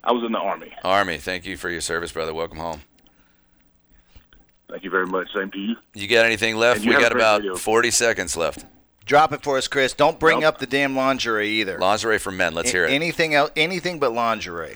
[0.03, 0.73] I was in the army.
[0.85, 1.17] Army.
[1.17, 2.35] Thank you for your service, brother.
[2.35, 2.83] Welcome home.
[4.69, 5.29] Thank you very much.
[5.35, 5.77] Same to you.
[5.95, 6.81] You got anything left?
[6.81, 7.57] We got about video.
[7.57, 8.67] 40 seconds left.
[9.07, 9.93] Drop it for us, Chris.
[9.93, 10.55] Don't bring nope.
[10.55, 11.79] up the damn lingerie either.
[11.79, 12.55] Lingerie for men.
[12.55, 12.91] Let's A- hear it.
[12.93, 13.51] Anything else?
[13.57, 14.75] Anything but lingerie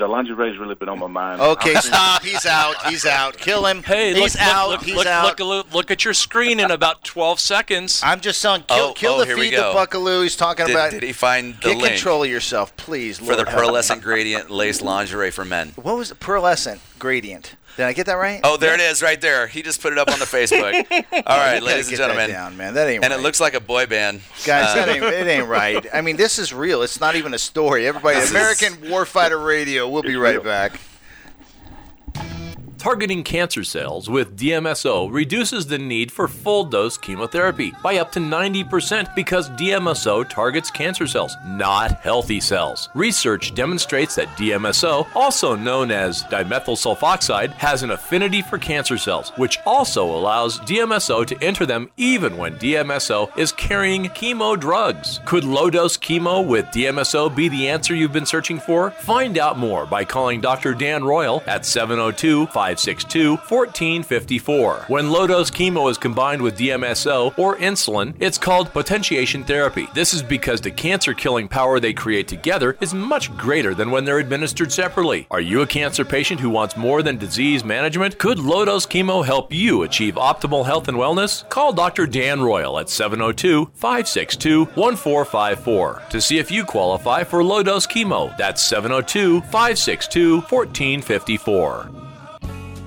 [0.00, 1.40] the lingerie has really been on my mind.
[1.40, 2.22] Okay, stop.
[2.24, 2.86] He's out.
[2.86, 3.36] He's out.
[3.36, 3.82] Kill him.
[3.82, 4.68] Hey, he's look, out.
[4.70, 5.38] Look, he's look, out.
[5.38, 8.00] Look, look, at your screen in about 12 seconds.
[8.02, 10.22] I'm just saying, kill, oh, kill oh, the feed the buckaloo.
[10.22, 10.90] He's talking did, about.
[10.90, 13.20] Did he find the Get link control of yourself, please.
[13.20, 13.36] Lord.
[13.36, 15.72] For the pearlescent gradient lace lingerie for men.
[15.76, 17.54] What was the pearlescent gradient?
[17.80, 18.42] Did I get that right?
[18.44, 18.88] Oh, there yeah.
[18.88, 19.46] it is, right there.
[19.46, 20.84] He just put it up on the Facebook.
[21.26, 22.28] All right, ladies and gentlemen.
[22.28, 22.74] That down, man.
[22.74, 23.02] That ain't.
[23.02, 23.18] And right.
[23.18, 24.20] it looks like a boy band.
[24.44, 25.86] Guys, uh, ain't, it ain't right.
[25.94, 26.82] I mean, this is real.
[26.82, 27.86] It's not even a story.
[27.86, 28.90] Everybody, American is...
[28.90, 29.88] Warfighter Radio.
[29.88, 30.78] We'll be right back.
[32.80, 38.20] Targeting cancer cells with DMSO reduces the need for full dose chemotherapy by up to
[38.20, 42.88] 90% because DMSO targets cancer cells, not healthy cells.
[42.94, 49.30] Research demonstrates that DMSO, also known as dimethyl sulfoxide, has an affinity for cancer cells,
[49.36, 55.20] which also allows DMSO to enter them even when DMSO is carrying chemo drugs.
[55.26, 58.90] Could low dose chemo with DMSO be the answer you've been searching for?
[58.90, 60.72] Find out more by calling Dr.
[60.72, 64.84] Dan Royal at 702 502 562 1454.
[64.88, 69.88] When low dose chemo is combined with DMSO or insulin, it's called potentiation therapy.
[69.94, 74.04] This is because the cancer killing power they create together is much greater than when
[74.04, 75.26] they're administered separately.
[75.30, 78.18] Are you a cancer patient who wants more than disease management?
[78.18, 81.48] Could low dose chemo help you achieve optimal health and wellness?
[81.48, 82.06] Call Dr.
[82.06, 88.36] Dan Royal at 702 562 1454 to see if you qualify for low dose chemo.
[88.36, 92.09] That's 702 562 1454.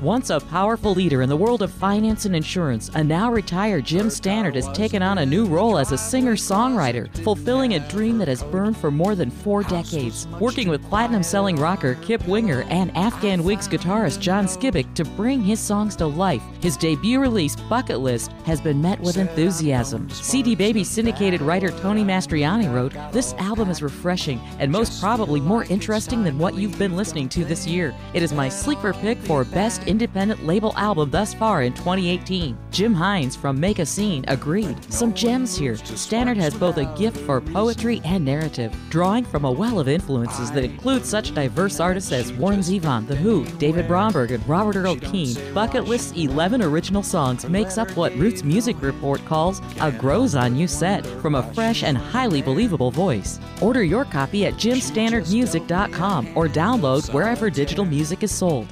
[0.04, 4.10] Once a powerful leader in the world of finance and insurance, a now retired Jim
[4.10, 8.28] Stannard has taken on a new role as a singer songwriter, fulfilling a dream that
[8.28, 10.28] has burned for more than four decades.
[10.42, 15.42] Working with platinum selling rocker Kip Winger and Afghan Whigs guitarist John Skibic to bring
[15.42, 20.10] his songs to life, his debut release, Bucket List, has been met with enthusiasm.
[20.10, 25.63] CD Baby syndicated writer Tony Mastriani wrote, This album is refreshing and most probably more
[25.63, 27.96] interesting than what you've been listening to this year.
[28.13, 32.58] It is my sleeper pick for Best independent label album thus far in 2018.
[32.71, 34.75] Jim Hines from Make a Scene agreed.
[34.91, 35.75] Some gems here.
[36.06, 40.49] Stannard has both a gift for poetry and narrative, drawing from a well of influences
[40.51, 44.95] that include such diverse artists as Warren Zevon, The Who, David Bromberg, and Robert Earl
[44.97, 45.36] Keen.
[45.53, 50.56] Bucket List's 11 original songs makes up what Roots Music Report calls a grows on
[50.56, 53.39] you set from a fresh and highly believable voice.
[53.62, 58.65] Order your copy at jimstannardmusic.com or download wherever digital music is sold.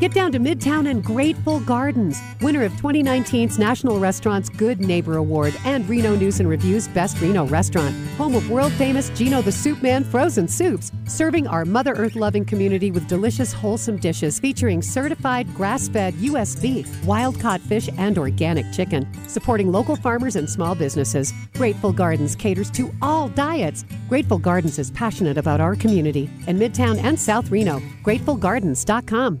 [0.00, 5.54] Get down to Midtown and Grateful Gardens, winner of 2019's National Restaurant's Good Neighbor Award
[5.64, 9.80] and Reno News and Review's Best Reno Restaurant, home of world famous Gino the Soup
[9.80, 15.52] Man frozen soups, serving our Mother Earth loving community with delicious, wholesome dishes featuring certified
[15.54, 16.56] grass fed U.S.
[16.56, 21.32] beef, wild caught fish, and organic chicken, supporting local farmers and small businesses.
[21.54, 23.84] Grateful Gardens caters to all diets.
[24.08, 27.78] Grateful Gardens is passionate about our community in Midtown and South Reno.
[28.02, 29.40] GratefulGardens.com.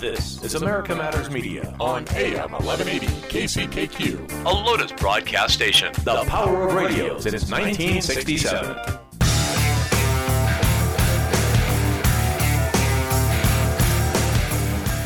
[0.00, 5.92] This is America Matters Media on AM 1180 KCKQ, a Lotus broadcast station.
[6.04, 8.76] The power of radio since 1967.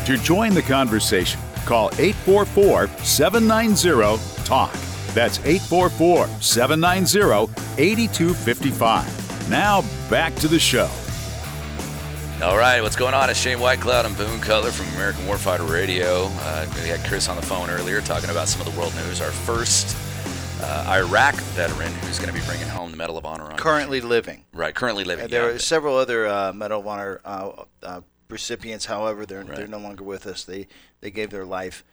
[0.07, 4.73] To join the conversation, call 844 790 TALK.
[5.13, 7.53] That's 844 790
[7.83, 9.51] 8255.
[9.51, 10.89] Now back to the show.
[12.43, 13.31] All right, what's going on?
[13.31, 16.27] It's Shane Whitecloud and Boone Cutler from American Warfighter Radio.
[16.31, 19.21] Uh, we had Chris on the phone earlier talking about some of the world news.
[19.21, 19.97] Our first
[20.61, 23.49] uh, Iraq veteran who's going to be bringing home the Medal of Honor.
[23.57, 24.45] currently living.
[24.53, 25.27] Right, currently living.
[25.27, 25.55] Uh, there yeah.
[25.55, 27.53] are several other uh, Medal of Honor uh,
[27.85, 28.87] uh, recipients.
[28.87, 29.57] However, they're right.
[29.57, 30.43] they're no longer with us.
[30.45, 30.67] They
[31.01, 31.85] they gave their life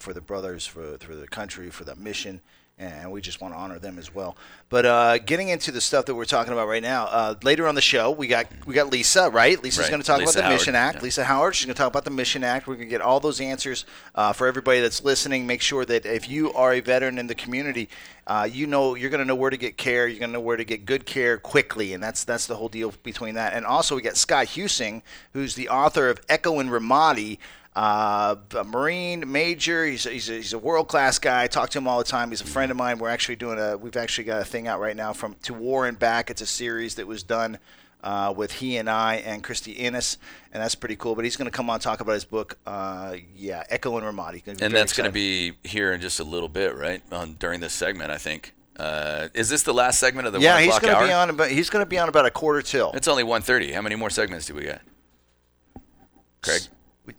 [0.00, 2.40] for the brothers, for for the country, for the mission,
[2.78, 4.36] and we just want to honor them as well.
[4.68, 7.74] But uh, getting into the stuff that we're talking about right now, uh, later on
[7.74, 9.60] the show, we got we got Lisa, right?
[9.62, 9.90] Lisa's right.
[9.90, 10.54] going to talk Lisa about the Howard.
[10.60, 10.96] Mission Act.
[10.96, 11.02] Yeah.
[11.02, 12.66] Lisa Howard, she's going to talk about the Mission Act.
[12.66, 15.46] We're going to get all those answers uh, for everybody that's listening.
[15.46, 17.88] Make sure that if you are a veteran in the community,
[18.26, 20.06] uh, you know you're going to know where to get care.
[20.06, 22.68] You're going to know where to get good care quickly, and that's that's the whole
[22.68, 23.54] deal between that.
[23.54, 27.38] And also, we got Scott Huesing, who's the author of Echo in Ramadi
[27.76, 29.84] uh, a Marine major.
[29.86, 31.44] He's, he's a, he's a world class guy.
[31.44, 32.30] I talk to him all the time.
[32.30, 32.98] He's a friend of mine.
[32.98, 35.86] We're actually doing a we've actually got a thing out right now from To War
[35.86, 36.30] and Back.
[36.30, 37.58] It's a series that was done
[38.02, 40.18] uh, with he and I and Christy Innes,
[40.52, 41.14] and that's pretty cool.
[41.14, 44.46] But he's going to come on talk about his book, uh, yeah, Echo in Ramadi.
[44.60, 47.02] And that's going to be here in just a little bit, right?
[47.12, 48.54] On during this segment, I think.
[48.78, 50.60] Uh, is this the last segment of the yeah?
[50.60, 52.92] he's going to be on about he's going to be on about a quarter till.
[52.92, 53.74] It's only 1.30.
[53.74, 54.80] How many more segments do we got?
[56.42, 56.62] Craig,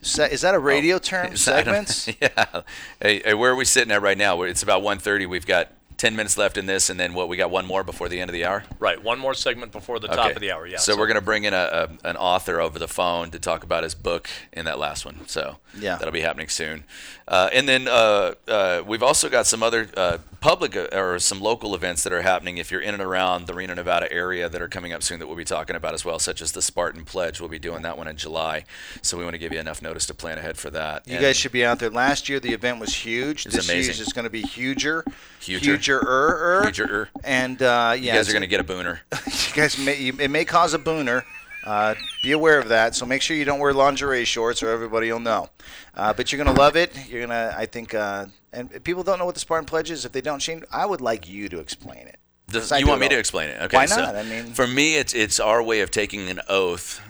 [0.02, 1.36] is that a radio oh, term?
[1.36, 2.08] Segments?
[2.22, 2.62] yeah.
[3.02, 4.42] Hey, hey, where are we sitting at right now?
[4.44, 5.28] It's about 1.30.
[5.28, 5.70] We've got
[6.00, 7.28] 10 minutes left in this, and then what?
[7.28, 8.64] We got one more before the end of the hour?
[8.80, 10.78] Right, one more segment before the top of the hour, yeah.
[10.78, 10.98] So, so.
[10.98, 13.84] we're going to bring in a, a, an author over the phone to talk about
[13.84, 15.28] his book in that last one.
[15.28, 15.98] So yeah.
[15.98, 16.86] that'll be happening soon.
[17.28, 21.42] Uh, and then uh, uh, we've also got some other uh, public uh, or some
[21.42, 24.62] local events that are happening if you're in and around the Reno, Nevada area that
[24.62, 27.04] are coming up soon that we'll be talking about as well, such as the Spartan
[27.04, 27.42] Pledge.
[27.42, 28.64] We'll be doing that one in July.
[29.02, 31.06] So we want to give you enough notice to plan ahead for that.
[31.06, 31.90] You and guys should be out there.
[31.90, 33.44] Last year, the event was huge.
[33.44, 33.96] This amazing.
[33.96, 35.04] year is going to be huger.
[35.42, 35.66] Huger.
[35.66, 36.66] huger Major er, er.
[36.66, 37.10] Major er.
[37.24, 39.00] And uh, yeah, you guys are going to get a booner.
[39.50, 41.24] you guys may you, it may cause a booner.
[41.66, 42.96] Uh, be aware of that.
[42.96, 45.50] So make sure you don't wear lingerie shorts, or everybody will know.
[45.96, 47.10] Uh, but you're gonna love it.
[47.10, 50.06] You're gonna, I think, uh, and people don't know what the Spartan Pledge is.
[50.06, 52.18] If they don't, Shane, I would like you to explain it.
[52.50, 53.62] Does, you want me to explain it?
[53.64, 53.78] Okay.
[53.78, 54.16] Why not?
[54.16, 57.02] I mean, for me, it's it's our way of taking an oath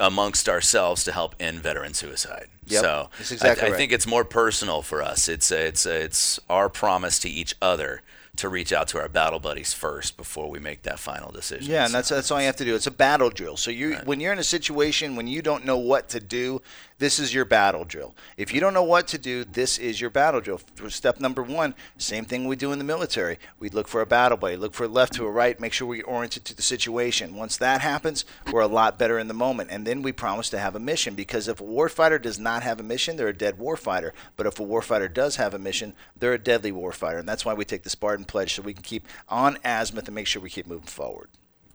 [0.00, 2.46] amongst ourselves to help end veteran suicide.
[2.66, 3.74] Yep, so exactly I, right.
[3.74, 5.26] I, think it's more personal for us.
[5.28, 8.02] It's a, it's a, it's our promise to each other
[8.38, 11.70] to reach out to our battle buddies first before we make that final decision.
[11.72, 12.74] Yeah, and that's that's all you have to do.
[12.76, 13.56] It's a battle drill.
[13.56, 14.06] So you right.
[14.06, 16.62] when you're in a situation when you don't know what to do,
[16.98, 18.16] this is your battle drill.
[18.36, 20.60] If you don't know what to do, this is your battle drill.
[20.88, 23.38] Step number one, same thing we do in the military.
[23.60, 25.86] We look for a battle buddy, look for a left to a right, make sure
[25.86, 27.36] we're oriented to the situation.
[27.36, 29.70] Once that happens, we're a lot better in the moment.
[29.70, 32.80] And then we promise to have a mission because if a warfighter does not have
[32.80, 34.10] a mission, they're a dead warfighter.
[34.36, 37.20] But if a warfighter does have a mission, they're a deadly warfighter.
[37.20, 40.16] And that's why we take the Spartan Pledge so we can keep on azimuth and
[40.16, 41.28] make sure we keep moving forward.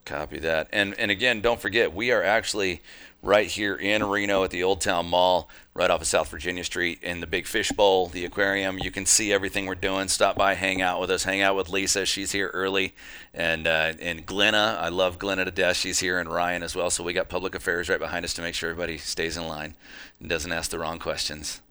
[0.05, 0.67] Copy that.
[0.73, 2.81] And and again, don't forget we are actually
[3.23, 6.99] right here in Reno at the Old Town Mall, right off of South Virginia Street
[7.01, 8.77] in the Big Fish Bowl, the aquarium.
[8.77, 10.09] You can see everything we're doing.
[10.09, 12.05] Stop by, hang out with us, hang out with Lisa.
[12.05, 12.93] She's here early,
[13.33, 14.77] and uh, and Glenna.
[14.79, 15.77] I love Glenna to death.
[15.77, 16.89] She's here, and Ryan as well.
[16.91, 19.73] So we got public affairs right behind us to make sure everybody stays in line
[20.19, 21.61] and doesn't ask the wrong questions.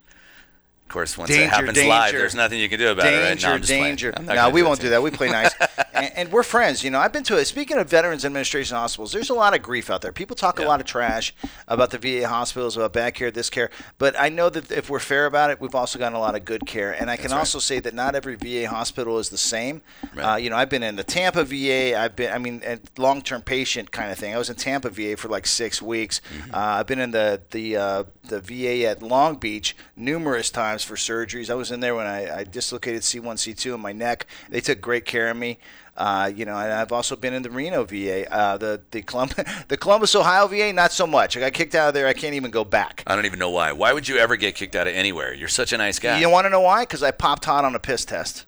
[0.84, 1.88] Of course, once danger, it happens danger.
[1.88, 3.22] live, there's nothing you can do about danger, it.
[3.52, 3.60] Right?
[3.60, 4.34] No, danger, danger.
[4.34, 5.02] Now we won't do that.
[5.02, 5.52] We play nice.
[5.94, 6.82] and, and, we're friends.
[6.82, 9.12] You know, I've been to a, speaking of Veterans Administration hospitals.
[9.12, 10.12] There's a lot of grief out there.
[10.12, 10.66] People talk yeah.
[10.66, 11.34] a lot of trash
[11.68, 13.70] about the VA hospitals, about back care, this care.
[13.98, 16.44] But I know that if we're fair about it, we've also gotten a lot of
[16.44, 16.92] good care.
[16.92, 19.82] And I can also say that not every VA hospital is the same.
[20.14, 20.22] Right.
[20.22, 21.98] Uh, you know, I've been in the Tampa VA.
[21.98, 22.62] I've been, I mean,
[22.96, 24.34] long-term patient kind of thing.
[24.34, 26.20] I was in Tampa VA for like six weeks.
[26.34, 26.54] Mm-hmm.
[26.54, 30.94] Uh, I've been in the the uh, the VA at Long Beach numerous times for
[30.96, 31.50] surgeries.
[31.50, 34.26] I was in there when I, I dislocated C1, C2 in my neck.
[34.48, 35.58] They took great care of me.
[35.96, 39.38] Uh, you know, and I've also been in the Reno VA, uh, the the Columbus,
[39.68, 41.36] the Columbus, Ohio VA, not so much.
[41.36, 42.06] I got kicked out of there.
[42.06, 43.02] I can't even go back.
[43.06, 43.72] I don't even know why.
[43.72, 45.34] Why would you ever get kicked out of anywhere?
[45.34, 46.18] You're such a nice guy.
[46.18, 46.82] You want to know why?
[46.82, 48.46] Because I popped hot on a piss test.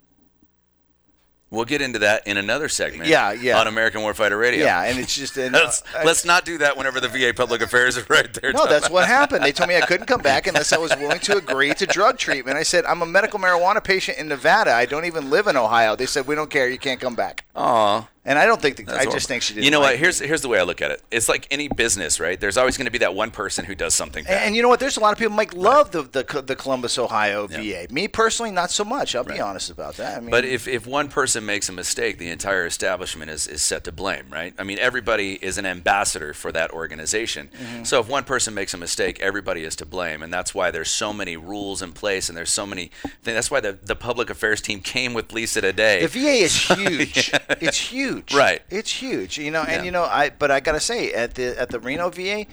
[1.54, 3.08] We'll get into that in another segment.
[3.08, 3.58] Yeah, yeah.
[3.60, 4.64] On American Warfighter Radio.
[4.64, 5.36] Yeah, and it's just.
[5.36, 8.52] And, uh, let's, let's, not do that whenever the VA Public Affairs is right there.
[8.52, 9.44] No, that's what happened.
[9.44, 12.18] They told me I couldn't come back unless I was willing to agree to drug
[12.18, 12.56] treatment.
[12.56, 14.72] I said I'm a medical marijuana patient in Nevada.
[14.72, 15.96] I don't even live in Ohio.
[15.96, 16.68] They said we don't care.
[16.68, 17.44] You can't come back.
[17.54, 18.08] Aw.
[18.26, 19.64] And I don't think the, I just think she did.
[19.64, 19.98] You know like what?
[19.98, 21.02] Here's here's the way I look at it.
[21.10, 22.40] It's like any business, right?
[22.40, 24.24] There's always going to be that one person who does something.
[24.24, 24.46] Bad.
[24.46, 24.80] And you know what?
[24.80, 26.10] There's a lot of people might love right.
[26.10, 27.86] the, the, the Columbus, Ohio VA.
[27.90, 29.14] Me personally, not so much.
[29.14, 29.34] I'll right.
[29.36, 30.16] be honest about that.
[30.16, 33.60] I mean, but if if one person makes a mistake, the entire establishment is is
[33.60, 34.54] set to blame, right?
[34.58, 37.50] I mean, everybody is an ambassador for that organization.
[37.52, 37.84] Mm-hmm.
[37.84, 40.90] So if one person makes a mistake, everybody is to blame, and that's why there's
[40.90, 42.90] so many rules in place, and there's so many.
[43.22, 43.34] Things.
[43.34, 46.00] That's why the the public affairs team came with Lisa today.
[46.06, 47.30] The VA is huge.
[47.30, 47.40] yeah.
[47.60, 48.34] It's huge huge.
[48.34, 48.62] Right.
[48.70, 49.38] It's huge.
[49.38, 49.82] You know, and yeah.
[49.82, 52.46] you know, I but I gotta say, at the at the Reno VA,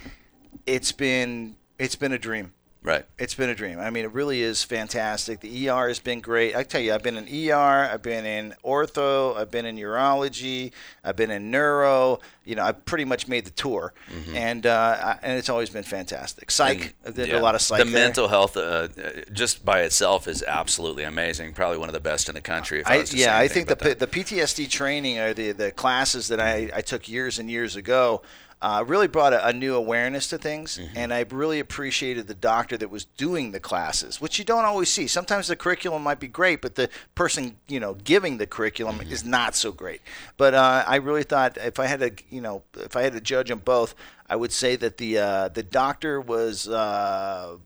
[0.66, 2.52] it's been it's been a dream.
[2.84, 3.04] Right.
[3.16, 3.78] It's been a dream.
[3.78, 5.38] I mean, it really is fantastic.
[5.40, 6.56] The ER has been great.
[6.56, 10.72] I tell you, I've been in ER, I've been in ortho, I've been in urology,
[11.04, 12.18] I've been in neuro.
[12.44, 14.34] You know, I've pretty much made the tour, mm-hmm.
[14.36, 16.50] and uh, and it's always been fantastic.
[16.50, 17.38] Psych, and, yeah.
[17.38, 17.78] a lot of psych.
[17.78, 18.02] The there.
[18.04, 18.88] mental health, uh, uh,
[19.32, 21.52] just by itself, is absolutely amazing.
[21.52, 22.82] Probably one of the best in the country.
[22.84, 24.00] I, I yeah, I think the that.
[24.00, 28.22] the PTSD training or the the classes that I, I took years and years ago
[28.62, 30.78] uh, really brought a, a, new awareness to things.
[30.78, 30.96] Mm-hmm.
[30.96, 34.88] And I really appreciated the doctor that was doing the classes, which you don't always
[34.88, 35.06] see.
[35.08, 39.10] Sometimes the curriculum might be great, but the person you know giving the curriculum mm-hmm.
[39.10, 40.00] is not so great.
[40.36, 43.20] But uh, I really thought if I had to, you know, if I had to
[43.20, 43.94] judge them both,
[44.28, 47.56] I would say that the uh, the doctor was, uh,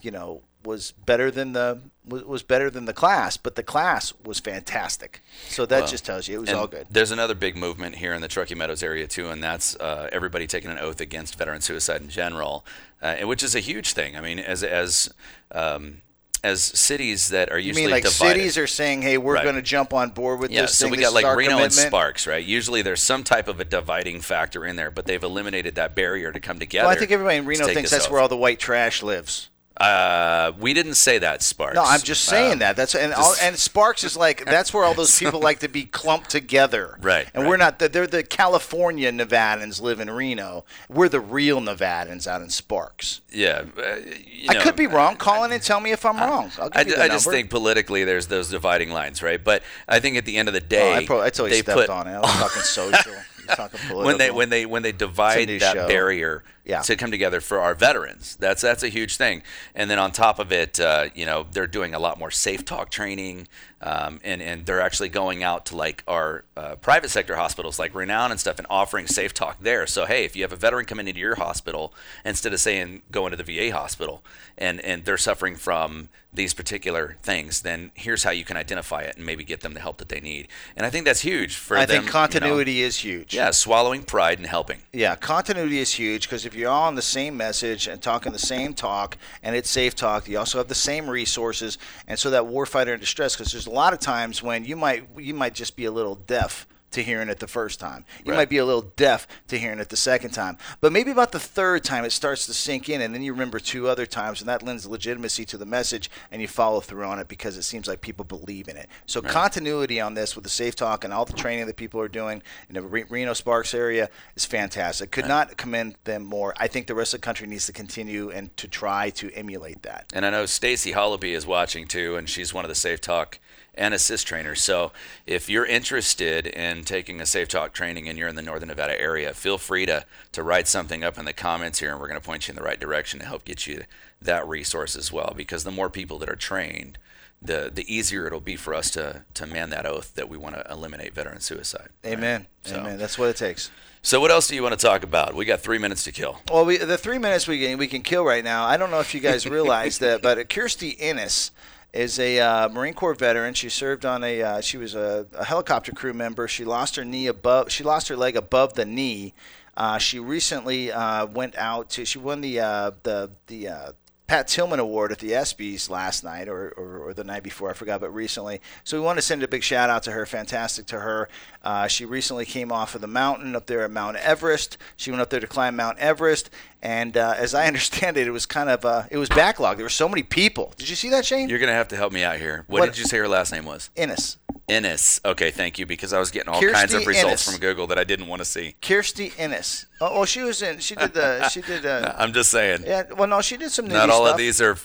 [0.00, 4.40] you know was better than the was better than the class, but the class was
[4.40, 5.22] fantastic.
[5.48, 6.86] So that well, just tells you it was all good.
[6.90, 10.46] There's another big movement here in the Truckee Meadows area too, and that's uh, everybody
[10.46, 12.64] taking an oath against veteran suicide in general,
[13.00, 14.16] uh, which is a huge thing.
[14.16, 15.14] I mean, as as
[15.52, 16.02] um,
[16.42, 18.36] as cities that are usually you mean like divided.
[18.38, 19.44] cities are saying, "Hey, we're right.
[19.44, 20.92] going to jump on board with yeah, this." So thing.
[20.92, 21.64] we got this like Reno commitment.
[21.64, 22.44] and Sparks, right?
[22.44, 26.32] Usually there's some type of a dividing factor in there, but they've eliminated that barrier
[26.32, 26.88] to come together.
[26.88, 28.10] Well, I think everybody in Reno thinks that's oath.
[28.12, 29.48] where all the white trash lives.
[29.80, 31.74] Uh, we didn't say that, Sparks.
[31.74, 32.76] No, I'm just saying um, that.
[32.76, 35.84] That's and all, and Sparks is like that's where all those people like to be
[35.84, 37.26] clumped together, right?
[37.32, 37.48] And right.
[37.48, 37.78] we're not.
[37.78, 40.66] They're the California Nevadans live in Reno.
[40.90, 43.22] We're the real Nevadans out in Sparks.
[43.32, 45.16] Yeah, uh, you know, I could be wrong.
[45.16, 46.50] Call in and tell me if I'm I, wrong.
[46.60, 49.42] i, I just think politically there's those dividing lines, right?
[49.42, 51.62] But I think at the end of the day, oh, I probably, I totally they
[51.62, 52.10] stepped put, on it.
[52.16, 53.12] I was talking social.
[53.48, 54.04] talking political.
[54.04, 55.88] When they when they when they divide that show.
[55.88, 56.80] barrier yeah.
[56.82, 58.36] to come together for our veterans.
[58.36, 59.42] That's that's a huge thing.
[59.74, 62.64] And then on top of it, uh, you know, they're doing a lot more safe
[62.64, 63.48] talk training,
[63.80, 67.94] um, and and they're actually going out to like our uh, private sector hospitals, like
[67.94, 69.86] Renown and stuff, and offering safe talk there.
[69.86, 71.92] So hey, if you have a veteran coming into your hospital,
[72.24, 74.22] instead of saying go into the VA hospital,
[74.56, 79.16] and and they're suffering from these particular things, then here's how you can identify it
[79.16, 80.46] and maybe get them the help that they need.
[80.76, 83.34] And I think that's huge for I them, think continuity you know, is huge.
[83.34, 84.78] Yeah, swallowing pride and helping.
[84.92, 88.32] Yeah, continuity is huge because if you you're all on the same message and talking
[88.32, 92.30] the same talk, and it's safe talk, you also have the same resources, and so
[92.30, 95.54] that warfighter in distress, because there's a lot of times when you might you might
[95.54, 98.04] just be a little deaf to hearing it the first time.
[98.24, 98.38] You right.
[98.38, 100.58] might be a little deaf to hearing it the second time.
[100.80, 103.60] But maybe about the third time it starts to sink in and then you remember
[103.60, 107.18] two other times and that lends legitimacy to the message and you follow through on
[107.18, 108.88] it because it seems like people believe in it.
[109.06, 109.30] So right.
[109.30, 112.42] continuity on this with the safe talk and all the training that people are doing
[112.68, 115.10] in the Reno Sparks area is fantastic.
[115.10, 115.28] Could right.
[115.48, 116.54] not commend them more.
[116.58, 119.82] I think the rest of the country needs to continue and to try to emulate
[119.82, 120.06] that.
[120.14, 123.38] And I know Stacy Hollaby is watching too and she's one of the safe talk
[123.74, 124.54] and assist trainer.
[124.54, 124.92] So
[125.26, 129.00] if you're interested in taking a Safe Talk training and you're in the Northern Nevada
[129.00, 132.20] area, feel free to, to write something up in the comments here and we're going
[132.20, 133.84] to point you in the right direction to help get you
[134.20, 135.32] that resource as well.
[135.36, 136.98] Because the more people that are trained,
[137.40, 140.56] the, the easier it'll be for us to, to man that oath that we want
[140.56, 141.88] to eliminate veteran suicide.
[142.04, 142.46] Amen.
[142.66, 142.74] Right?
[142.78, 142.98] Amen.
[142.98, 143.70] That's what it takes.
[144.02, 145.34] So what else do you want to talk about?
[145.34, 146.38] We got three minutes to kill.
[146.50, 148.64] Well, we, the three minutes we can we can kill right now.
[148.64, 151.50] I don't know if you guys realize that, but Kirstie Ennis
[151.92, 153.54] is a uh, Marine Corps veteran.
[153.54, 156.46] She served on a uh, she was a, a, helicopter crew member.
[156.48, 159.34] She lost her knee above she lost her leg above the knee.
[159.76, 163.92] Uh, she recently uh, went out to she won the uh, the the uh,
[164.30, 167.72] Pat Tillman Award at the ESPYS last night or, or, or, the night before, I
[167.72, 168.60] forgot, but recently.
[168.84, 170.24] So we want to send a big shout out to her.
[170.24, 171.28] Fantastic to her.
[171.64, 174.78] Uh, she recently came off of the mountain up there at Mount Everest.
[174.96, 176.48] She went up there to climb Mount Everest,
[176.80, 179.76] and uh, as I understand it, it was kind of uh, it was backlogged.
[179.78, 180.74] There were so many people.
[180.76, 181.48] Did you see that, Shane?
[181.48, 182.64] You're gonna have to help me out here.
[182.68, 182.86] What, what?
[182.86, 183.90] did you say her last name was?
[183.96, 184.38] Ennis.
[184.70, 185.20] Ennis.
[185.24, 187.50] Okay, thank you because I was getting all Kirstie kinds of results Ennis.
[187.50, 188.76] from Google that I didn't want to see.
[188.80, 189.86] Kirstie Ennis.
[190.00, 190.78] Oh, oh, she was in.
[190.78, 191.46] She did the.
[191.50, 191.84] She did.
[191.84, 192.84] Uh, I'm just saying.
[192.86, 193.02] Yeah.
[193.12, 193.86] Well, no, she did some.
[193.88, 194.34] Not all all stuff.
[194.38, 194.78] of these are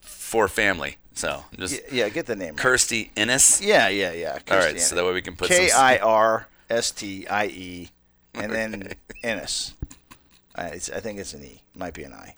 [0.00, 0.96] for family.
[1.14, 2.56] So just yeah, yeah, get the name.
[2.56, 3.10] Kirstie right.
[3.16, 3.60] Ennis.
[3.62, 4.38] Yeah, yeah, yeah.
[4.38, 4.86] Kirstie all right, Ennis.
[4.88, 7.88] so that way we can put K I R S T I E,
[8.34, 8.52] and okay.
[8.54, 9.74] then Ennis.
[10.54, 11.62] I, I think it's an E.
[11.76, 12.34] Might be an I.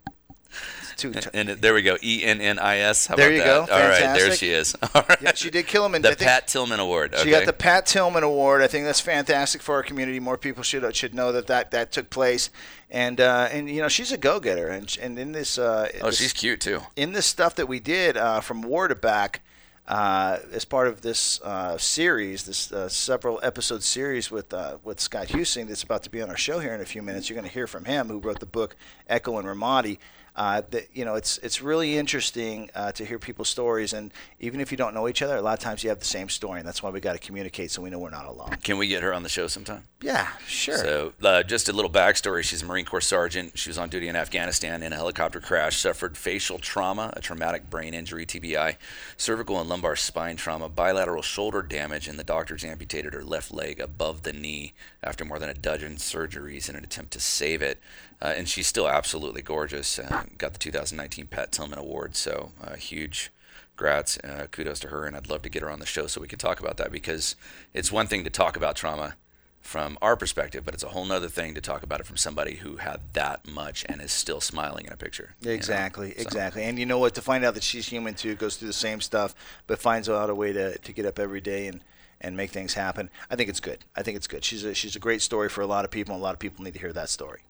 [0.97, 1.97] T- and, and, there we go.
[2.03, 3.07] E N N I S.
[3.07, 3.45] There you that?
[3.45, 3.61] go.
[3.61, 4.07] All Fantastic.
[4.07, 4.75] right, there she is.
[4.95, 5.23] All right.
[5.23, 6.03] Yeah, she did Tillman.
[6.03, 7.15] The Pat Tillman Award.
[7.15, 7.25] Okay.
[7.25, 8.63] She got the Pat Tillman Award.
[8.63, 10.21] I think that's fantastic for our community.
[10.21, 12.51] More people should uh, should know that that, that took place.
[12.91, 14.69] And uh, and you know she's a go getter.
[14.69, 15.59] And and in this.
[15.59, 16.81] Uh, oh, this, she's cute too.
[16.97, 19.41] In this stuff that we did uh, from war to back.
[19.89, 25.01] Uh, as part of this uh, series, this uh, several episode series with uh, with
[25.01, 27.29] Scott Huesing that's about to be on our show here in a few minutes.
[27.29, 28.77] You're going to hear from him, who wrote the book
[29.09, 29.99] Echo and Ramadi
[30.35, 34.61] uh, that you know it's it's really interesting uh, to hear people's stories and even
[34.61, 36.59] if you don't know each other a lot of times you have the same story
[36.59, 38.87] and that's why we got to communicate so we know we're not alone can we
[38.87, 42.63] get her on the show sometime yeah sure so uh, just a little backstory she's
[42.63, 46.17] a marine corps sergeant she was on duty in afghanistan in a helicopter crash suffered
[46.17, 48.77] facial trauma a traumatic brain injury tbi
[49.19, 53.79] cervical and lumbar spine trauma bilateral shoulder damage and the doctors amputated her left leg
[53.79, 54.73] above the knee
[55.03, 57.79] after more than a dozen surgeries in an attempt to save it
[58.23, 59.99] uh, and she's still absolutely gorgeous.
[59.99, 62.17] Uh, got the 2019 Pat Tillman Award.
[62.17, 63.31] So uh, huge
[63.77, 66.21] grats, uh, kudos to her, and I'd love to get her on the show so
[66.21, 67.37] we can talk about that because
[67.73, 69.15] it's one thing to talk about trauma
[69.61, 72.57] from our perspective, but it's a whole nother thing to talk about it from somebody
[72.57, 75.37] who had that much and is still smiling in a picture.
[75.45, 76.23] Exactly, you know?
[76.23, 76.27] so.
[76.27, 76.63] exactly.
[76.65, 77.15] And you know what?
[77.15, 79.37] To find out that she's human too, goes through the same stuff,
[79.69, 81.81] but finds out a way to, to get up every day and
[82.25, 83.11] and make things happen.
[83.29, 83.79] I think it's good.
[83.97, 84.45] I think it's good.
[84.45, 86.39] She's a, she's a great story for a lot of people, and a lot of
[86.39, 87.41] people need to hear that story.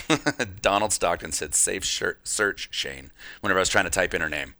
[0.62, 4.54] Donald Stockton said, "Safe search, Shane." Whenever I was trying to type in her name,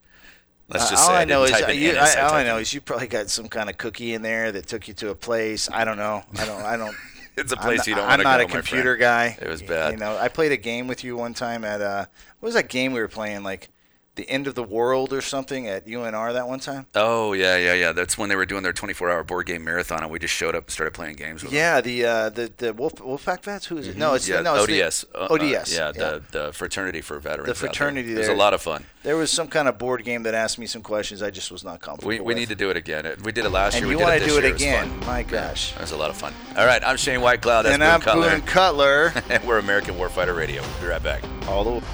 [0.68, 2.56] let's just uh, say all I, I know is you, in, I all I know
[2.56, 2.62] in.
[2.62, 5.14] is you probably got some kind of cookie in there that took you to a
[5.14, 5.68] place.
[5.72, 6.22] I don't know.
[6.38, 6.62] I don't.
[6.62, 6.96] I don't.
[7.36, 8.08] it's a place I'm, you don't.
[8.08, 9.38] I'm not go, a computer guy.
[9.40, 9.92] It was bad.
[9.92, 12.06] You know, I played a game with you one time at uh,
[12.40, 13.42] what was that game we were playing?
[13.42, 13.70] Like
[14.14, 16.86] the end of the world or something at UNR that one time?
[16.94, 17.92] Oh yeah, yeah, yeah.
[17.92, 20.64] That's when they were doing their 24-hour board game marathon, and we just showed up
[20.64, 21.42] and started playing games.
[21.50, 21.84] yeah, them.
[21.90, 23.66] the uh, the the Wolf Wolfpack vets.
[23.66, 23.96] Who is it?
[23.96, 24.44] No, it's yeah, mm-hmm.
[24.44, 25.12] no, it's ODS.
[25.12, 25.42] The, ODS.
[25.42, 27.48] Uh, yeah, uh, yeah, the the fraternity for veterans.
[27.48, 28.08] The fraternity.
[28.08, 28.14] There.
[28.16, 28.24] There.
[28.24, 28.84] It was a lot of fun.
[29.02, 31.22] There was some kind of board game that asked me some questions.
[31.22, 32.10] I just was not comfortable.
[32.10, 33.06] We, we need to do it again.
[33.24, 33.92] We did it last and year.
[33.92, 34.54] And you want to do it year.
[34.54, 34.90] again?
[35.00, 36.32] It My gosh, yeah, that was a lot of fun.
[36.56, 37.62] All right, I'm Shane Whitecloud.
[37.64, 38.30] That's and Boone I'm Cutler.
[38.30, 39.12] Boone Cutler.
[39.30, 40.60] and we're American Warfighter Radio.
[40.62, 41.22] We'll be right back.
[41.48, 41.84] All the.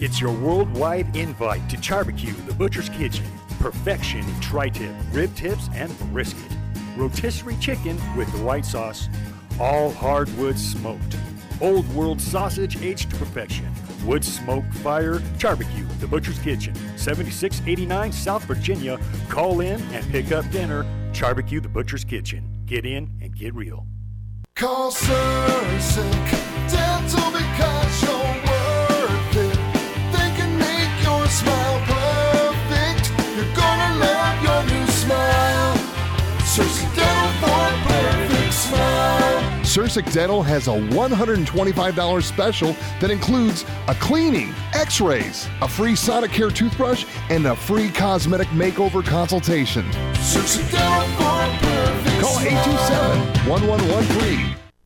[0.00, 3.26] It's your worldwide invite to Charbecue, the Butcher's Kitchen.
[3.58, 6.50] Perfection tri-tip, rib tips, and brisket.
[6.96, 9.10] Rotisserie chicken with the white sauce.
[9.60, 11.18] All hardwood smoked.
[11.60, 13.68] Old world sausage aged to perfection.
[14.06, 18.96] Wood Smoke Fire Charbecue The Butcher's Kitchen, 7689 South Virginia.
[19.28, 20.84] Call in and pick up dinner.
[21.12, 22.48] Charbecue The Butcher's Kitchen.
[22.64, 23.84] Get in and get real.
[24.54, 25.46] Call Sir
[26.70, 28.49] Dental because you're
[31.30, 33.10] smile perfect.
[33.36, 35.74] You're gonna love your new smile.
[36.50, 39.40] Sursic Dental for a perfect smile.
[39.62, 46.52] Cersic Dental has a $125 special that includes a cleaning, x rays, a free Sonicare
[46.52, 49.84] toothbrush, and a free cosmetic makeover consultation.
[50.14, 54.59] Sursic Dental for a perfect Call 827 1113.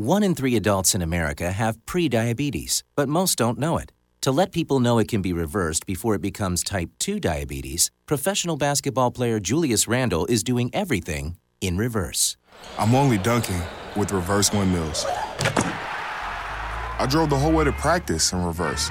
[0.00, 3.90] One in three adults in America have prediabetes, but most don't know it.
[4.20, 8.56] To let people know it can be reversed before it becomes type 2 diabetes, professional
[8.56, 12.36] basketball player Julius Randle is doing everything in reverse.
[12.78, 13.60] I'm only dunking
[13.96, 15.04] with reverse windmills.
[15.08, 18.90] I drove the whole way to practice in reverse.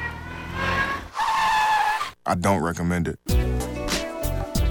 [1.20, 3.18] I don't recommend it.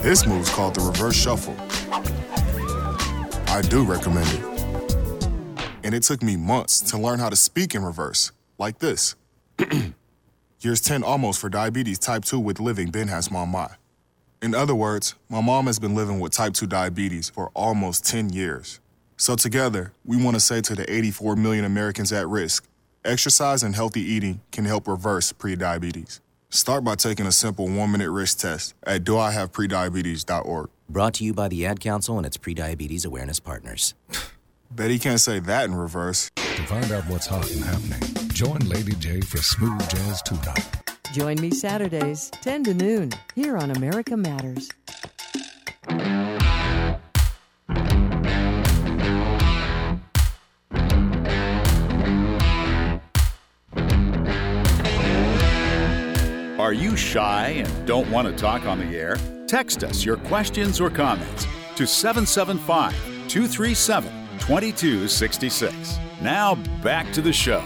[0.03, 1.57] This move's called the reverse shuffle.
[3.51, 4.56] I do recommend it
[5.87, 9.15] and it took me months to learn how to speak in reverse, like this.
[10.61, 13.69] Years 10 almost for diabetes type 2 with living Ben has my mom.
[14.43, 18.31] In other words, my mom has been living with type 2 diabetes for almost 10
[18.33, 18.81] years.
[19.17, 22.67] So together, we want to say to the 84 million Americans at risk,
[23.05, 26.19] exercise and healthy eating can help reverse prediabetes.
[26.51, 30.69] Start by taking a simple one-minute risk test at doihaveprediabetes.org.
[30.89, 33.95] Brought to you by the Ad Council and its prediabetes awareness partners.
[34.71, 36.31] Bet he can't say that in reverse.
[36.37, 40.37] To find out what's hot and happening, join Lady J for Smooth Jazz 2
[41.13, 44.69] Join me Saturdays, 10 to noon, here on America Matters.
[56.61, 59.17] Are you shy and don't want to talk on the air?
[59.47, 61.47] Text us your questions or comments
[61.77, 62.93] to 775
[63.29, 65.99] 237 2266.
[66.21, 67.65] Now back to the show.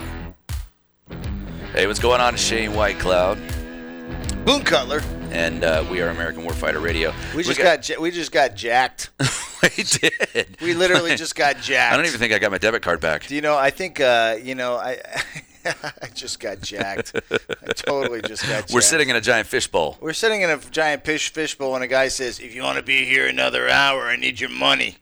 [1.75, 2.35] Hey, what's going on?
[2.37, 3.37] Shane White Cloud.
[4.47, 5.03] Boone Cutler.
[5.31, 7.13] And uh, we are American Warfighter Radio.
[7.33, 9.11] We, we just got, got we just got jacked.
[9.77, 10.57] we did.
[10.63, 11.93] We literally just got jacked.
[11.93, 13.27] I don't even think I got my debit card back.
[13.27, 13.57] Do you know?
[13.59, 14.77] I think uh, you know.
[14.77, 14.99] I
[16.03, 17.19] I just got jacked.
[17.31, 18.73] I totally just got jacked.
[18.73, 19.99] We're sitting in a giant fishbowl.
[20.01, 22.83] We're sitting in a giant fish fishbowl, and a guy says, If you want to
[22.85, 24.97] be here another hour, I need your money.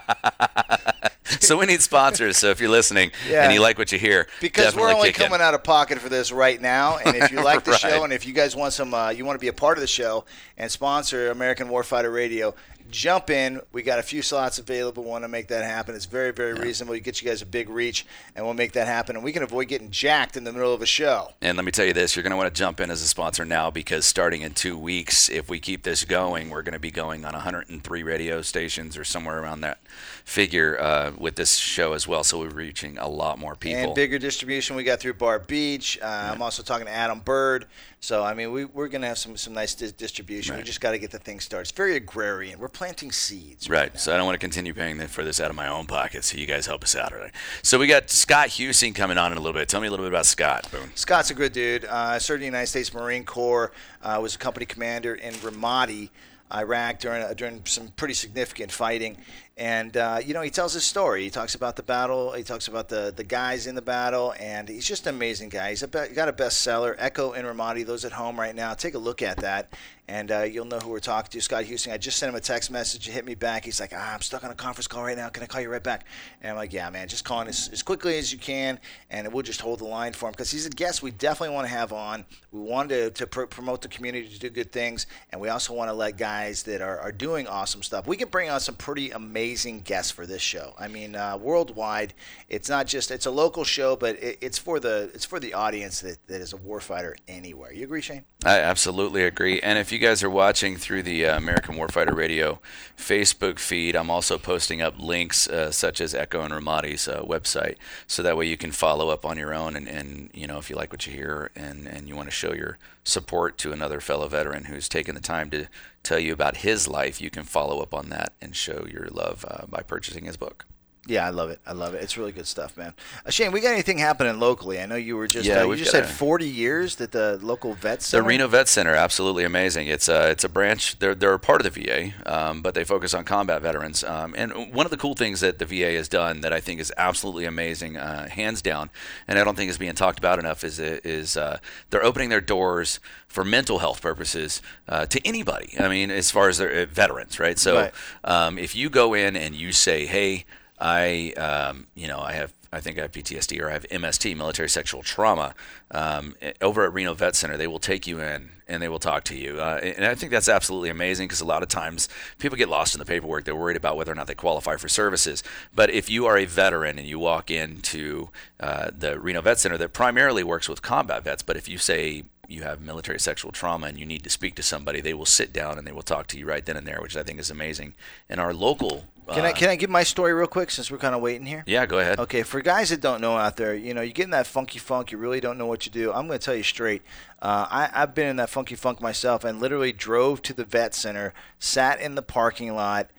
[1.40, 2.36] so we need sponsors.
[2.36, 3.44] So if you're listening yeah.
[3.44, 5.40] and you like what you hear, because we're only coming in.
[5.40, 6.98] out of pocket for this right now.
[6.98, 7.80] And if you like the right.
[7.80, 9.80] show, and if you guys want some, uh, you want to be a part of
[9.80, 10.24] the show
[10.58, 12.54] and sponsor American Warfighter Radio,
[12.90, 13.60] jump in.
[13.72, 15.02] We got a few slots available.
[15.04, 15.94] We want to make that happen.
[15.94, 16.62] It's very, very yeah.
[16.62, 16.94] reasonable.
[16.94, 19.16] You get you guys a big reach, and we'll make that happen.
[19.16, 21.30] And we can avoid getting jacked in the middle of a show.
[21.40, 23.06] And let me tell you this you're going to want to jump in as a
[23.06, 26.78] sponsor now because starting in two weeks, if we keep this going, we're going to
[26.78, 29.78] be going on 103 radio stations or somewhere around that
[30.24, 32.24] figure uh, with this show as well.
[32.24, 33.82] So we're reaching a lot more people.
[33.82, 35.98] And bigger distribution we got through Bar Beach.
[36.00, 36.32] Uh, yeah.
[36.32, 37.66] I'm also talking to Adam Bird
[38.00, 40.54] so I mean, we we're gonna have some some nice distribution.
[40.54, 40.60] Right.
[40.60, 41.62] We just got to get the thing started.
[41.62, 42.58] It's very agrarian.
[42.58, 43.68] We're planting seeds.
[43.68, 43.90] Right.
[43.90, 46.24] right so I don't want to continue paying for this out of my own pocket.
[46.24, 47.12] So you guys help us out.
[47.12, 47.32] Right?
[47.62, 49.68] So we got Scott Huesing coming on in a little bit.
[49.68, 50.68] Tell me a little bit about Scott.
[50.70, 50.90] Boom.
[50.94, 51.84] Scott's a good dude.
[51.86, 53.72] Uh, served in the United States Marine Corps.
[54.02, 56.10] Uh, was a company commander in Ramadi.
[56.54, 59.18] Iraq during uh, during some pretty significant fighting,
[59.56, 61.22] and uh, you know he tells his story.
[61.24, 62.32] He talks about the battle.
[62.32, 65.70] He talks about the the guys in the battle, and he's just an amazing guy.
[65.70, 67.84] He's a, got a bestseller, Echo in Ramadi.
[67.84, 69.72] Those at home right now, take a look at that
[70.08, 71.40] and uh, you'll know who we're talking to.
[71.40, 71.92] Scott Huesing.
[71.92, 73.04] I just sent him a text message.
[73.06, 73.64] He hit me back.
[73.64, 75.28] He's like, ah, I'm stuck on a conference call right now.
[75.28, 76.06] Can I call you right back?
[76.40, 78.80] And I'm like, yeah, man, just call as, as quickly as you can,
[79.10, 81.66] and we'll just hold the line for him because he's a guest we definitely want
[81.66, 82.24] to have on.
[82.52, 85.74] We want to, to pr- promote the community to do good things, and we also
[85.74, 88.06] want to let guys that are, are doing awesome stuff.
[88.06, 90.72] We can bring on some pretty amazing guests for this show.
[90.78, 92.14] I mean, uh, worldwide,
[92.48, 95.52] it's not just it's a local show, but it, it's for the it's for the
[95.54, 97.72] audience that, that is a warfighter anywhere.
[97.72, 98.24] You agree, Shane?
[98.44, 99.60] I absolutely agree.
[99.60, 102.60] And if you you guys are watching through the uh, American Warfighter Radio
[102.96, 107.74] Facebook feed, I'm also posting up links uh, such as Echo and Ramadi's uh, website,
[108.06, 109.74] so that way you can follow up on your own.
[109.74, 112.34] And, and you know, if you like what you hear and and you want to
[112.34, 115.66] show your support to another fellow veteran who's taken the time to
[116.04, 119.44] tell you about his life, you can follow up on that and show your love
[119.48, 120.64] uh, by purchasing his book.
[121.08, 121.58] Yeah, I love it.
[121.66, 122.02] I love it.
[122.02, 122.92] It's really good stuff, man.
[123.24, 124.78] Uh, Shane, we got anything happening locally?
[124.78, 127.38] I know you were just yeah, uh, you just said a, 40 years that the
[127.40, 128.22] local vet center.
[128.22, 129.88] The Reno Vet Center, absolutely amazing.
[129.88, 130.98] It's a uh, it's a branch.
[130.98, 134.04] They're they're part of the VA, um, but they focus on combat veterans.
[134.04, 136.78] Um, and one of the cool things that the VA has done that I think
[136.78, 138.90] is absolutely amazing, uh, hands down,
[139.26, 142.28] and I don't think is being talked about enough is uh, is uh, they're opening
[142.28, 145.74] their doors for mental health purposes to anybody.
[145.78, 147.58] I mean, as far as their veterans, right?
[147.58, 147.92] So right.
[148.24, 150.44] Um, if you go in and you say, hey.
[150.80, 154.36] I, um, you know, I have, I think I have PTSD or I have MST,
[154.36, 155.54] military sexual trauma.
[155.90, 158.98] Um, eh, over at Reno Vet Center, they will take you in and they will
[158.98, 159.58] talk to you.
[159.60, 162.08] Uh, and I think that's absolutely amazing because a lot of times
[162.38, 163.44] people get lost in the paperwork.
[163.44, 165.42] They're worried about whether or not they qualify for services.
[165.74, 168.28] But if you are a veteran and you walk into
[168.60, 172.24] uh, the Reno Vet Center that primarily works with combat vets, but if you say,
[172.50, 175.52] you have military sexual trauma and you need to speak to somebody, they will sit
[175.52, 177.50] down and they will talk to you right then and there, which I think is
[177.50, 177.92] amazing.
[178.26, 179.02] And our local
[179.34, 181.46] can I uh, can I give my story real quick since we're kind of waiting
[181.46, 181.62] here?
[181.66, 182.18] Yeah, go ahead.
[182.18, 184.78] Okay, for guys that don't know out there, you know, you get in that funky
[184.78, 186.10] funk, you really don't know what you do.
[186.12, 187.02] I'm going to tell you straight.
[187.42, 190.94] Uh, I, I've been in that funky funk myself, and literally drove to the vet
[190.94, 193.10] center, sat in the parking lot,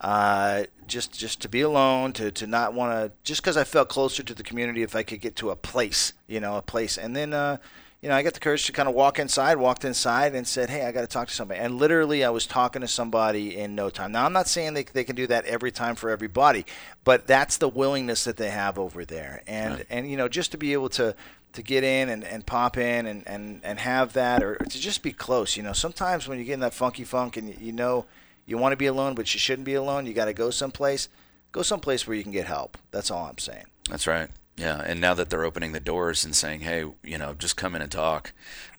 [0.00, 3.90] uh, just just to be alone, to to not want to, just because I felt
[3.90, 6.96] closer to the community if I could get to a place, you know, a place,
[6.96, 7.32] and then.
[7.34, 7.58] Uh,
[8.00, 10.70] you know, I got the courage to kind of walk inside, walked inside and said,
[10.70, 11.58] Hey, I got to talk to somebody.
[11.60, 14.12] And literally, I was talking to somebody in no time.
[14.12, 16.64] Now, I'm not saying they, they can do that every time for everybody,
[17.04, 19.42] but that's the willingness that they have over there.
[19.48, 19.86] And, right.
[19.90, 21.16] and you know, just to be able to,
[21.54, 25.02] to get in and, and pop in and, and, and have that or to just
[25.02, 25.56] be close.
[25.56, 28.04] You know, sometimes when you get in that funky funk and you, you know
[28.46, 31.08] you want to be alone, but you shouldn't be alone, you got to go someplace.
[31.50, 32.76] Go someplace where you can get help.
[32.92, 33.64] That's all I'm saying.
[33.90, 34.28] That's right.
[34.58, 37.76] Yeah, and now that they're opening the doors and saying, "Hey, you know, just come
[37.76, 38.32] in and talk,"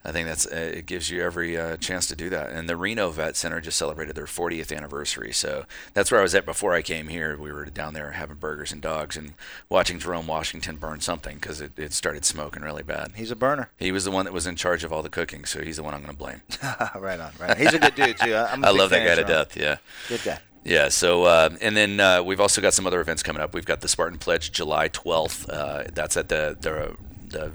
[0.04, 2.50] I think that's uh, it gives you every uh, chance to do that.
[2.50, 5.64] And the Reno Vet Center just celebrated their 40th anniversary, so
[5.94, 7.34] that's where I was at before I came here.
[7.38, 9.32] We were down there having burgers and dogs and
[9.70, 13.12] watching Jerome Washington burn something because it, it started smoking really bad.
[13.16, 13.70] He's a burner.
[13.78, 15.82] He was the one that was in charge of all the cooking, so he's the
[15.82, 16.42] one I'm going to blame.
[17.02, 17.52] right on, right.
[17.52, 17.56] On.
[17.56, 18.34] He's a good dude too.
[18.34, 19.56] i love that guy to death.
[19.56, 19.76] Yeah,
[20.10, 20.40] good guy.
[20.64, 20.88] Yeah.
[20.88, 23.54] So, uh, and then uh, we've also got some other events coming up.
[23.54, 25.48] We've got the Spartan Pledge July 12th.
[25.48, 26.96] Uh, that's at the, the,
[27.28, 27.52] the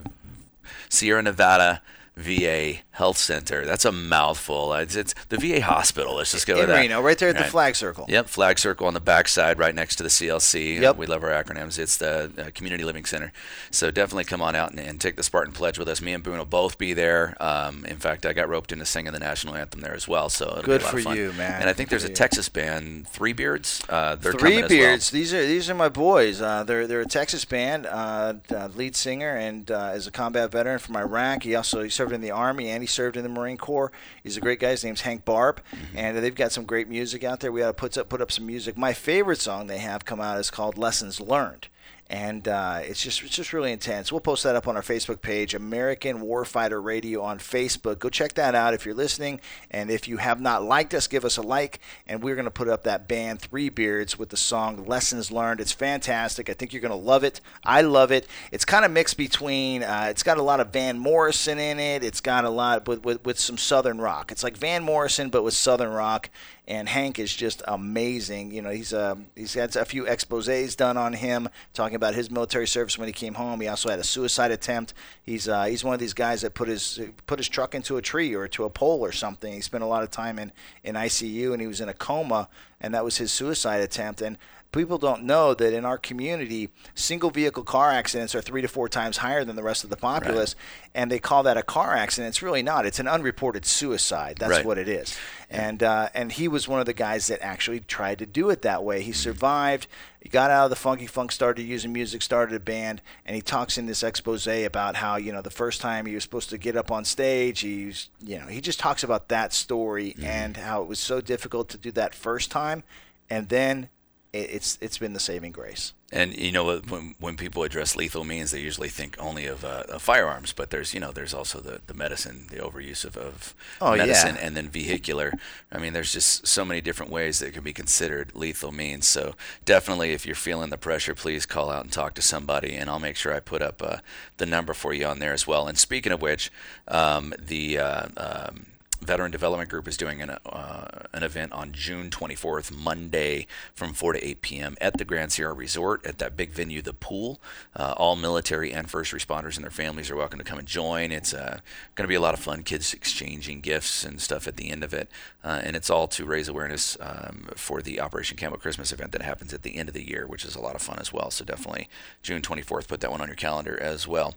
[0.89, 1.81] Sierra Nevada
[2.17, 3.65] VA Health Center.
[3.65, 4.71] That's a mouthful.
[4.73, 6.15] It's, it's the VA hospital.
[6.15, 7.43] Let's just go in Reno, right there at right.
[7.45, 8.05] the flag circle.
[8.07, 10.79] Yep, flag circle on the backside, right next to the CLC.
[10.79, 10.95] Yep.
[10.95, 11.77] we love our acronyms.
[11.77, 13.33] It's the uh, Community Living Center.
[13.71, 16.01] So definitely come on out and, and, take the Spartan Pledge with us.
[16.01, 17.35] Me and Boone will both be there.
[17.41, 20.29] Um, in fact, I got roped into singing the national anthem there as well.
[20.29, 21.61] So good for you, man.
[21.61, 22.15] And I think good there's a you.
[22.15, 23.83] Texas band, Three Beards.
[23.89, 25.11] Uh, Three Beards.
[25.11, 25.15] Well.
[25.19, 26.41] These are these are my boys.
[26.41, 27.85] Uh, they're they're a Texas band.
[27.85, 31.43] Uh, uh, lead singer and uh, is a combat veteran from Iraq.
[31.43, 33.91] He also he served served in the Army and he served in the Marine Corps.
[34.23, 34.69] He's a great guy.
[34.71, 35.97] His name's Hank Barb, mm-hmm.
[35.97, 37.51] and they've got some great music out there.
[37.51, 38.77] We ought to put up, put up some music.
[38.77, 41.67] My favorite song they have come out is called Lessons Learned
[42.09, 44.11] and uh, it's just it's just really intense.
[44.11, 47.97] We'll post that up on our Facebook page, American Warfighter Radio on Facebook.
[47.97, 49.41] Go check that out if you're listening,
[49.71, 51.79] and if you have not liked us, give us a like.
[52.05, 55.59] And we're going to put up that band Three Beards with the song "Lessons Learned."
[55.59, 56.47] It's fantastic.
[56.49, 57.41] I think you're going to love it.
[57.63, 58.27] I love it.
[58.51, 59.81] It's kind of mixed between.
[59.81, 62.03] Uh, it's got a lot of Van Morrison in it.
[62.03, 64.31] It's got a lot with, with with some Southern rock.
[64.31, 66.29] It's like Van Morrison but with Southern rock,
[66.67, 68.51] and Hank is just amazing.
[68.51, 72.31] You know, he's uh, he's had a few exposés done on him, talking about his
[72.31, 73.61] military service when he came home.
[73.61, 74.93] He also had a suicide attempt.
[75.23, 78.01] He's uh, he's one of these guys that put his put his truck into a
[78.01, 79.53] tree or to a pole or something.
[79.53, 80.51] He spent a lot of time in
[80.83, 82.49] in ICU and he was in a coma,
[82.81, 84.21] and that was his suicide attempt.
[84.21, 84.37] And
[84.81, 88.89] people don't know that in our community, single vehicle car accidents are three to four
[88.89, 90.89] times higher than the rest of the populace, right.
[91.01, 92.29] and they call that a car accident.
[92.29, 92.85] It's really not.
[92.85, 94.37] It's an unreported suicide.
[94.39, 94.65] That's right.
[94.65, 95.17] what it is.
[95.49, 98.63] And uh, and he was one of the guys that actually tried to do it
[98.63, 99.01] that way.
[99.01, 99.87] He survived.
[100.19, 103.43] He got out of the funky funk, started using music, started a band, and he
[103.43, 106.57] talks in this expose about how you know the first time he was supposed to
[106.57, 110.25] get up on stage, he's you know he just talks about that story mm-hmm.
[110.25, 112.83] and how it was so difficult to do that first time,
[113.29, 113.87] and then
[114.35, 115.93] it's it's been the saving grace.
[116.11, 119.83] And you know when when people address lethal means, they usually think only of, uh,
[119.89, 123.55] of firearms, but there's you know there's also the, the medicine, the overuse of, of
[123.81, 124.45] oh, medicine, yeah.
[124.45, 125.33] and then vehicular.
[125.71, 129.07] I mean, there's just so many different ways that can be considered lethal means.
[129.07, 132.89] So definitely, if you're feeling the pressure, please call out and talk to somebody, and
[132.89, 133.97] I'll make sure I put up uh,
[134.37, 135.67] the number for you on there as well.
[135.67, 136.51] And speaking of which,
[136.87, 138.65] um, the uh, um,
[139.05, 144.13] Veteran Development Group is doing an, uh, an event on June 24th, Monday, from 4
[144.13, 144.77] to 8 p.m.
[144.81, 147.39] at the Grand Sierra Resort at that big venue, The Pool.
[147.75, 151.11] Uh, all military and first responders and their families are welcome to come and join.
[151.11, 151.59] It's uh,
[151.95, 154.83] going to be a lot of fun, kids exchanging gifts and stuff at the end
[154.83, 155.09] of it.
[155.43, 159.21] Uh, and it's all to raise awareness um, for the Operation Camel Christmas event that
[159.21, 161.29] happens at the end of the year, which is a lot of fun as well.
[161.29, 161.87] So definitely
[162.23, 164.35] June 24th, put that one on your calendar as well.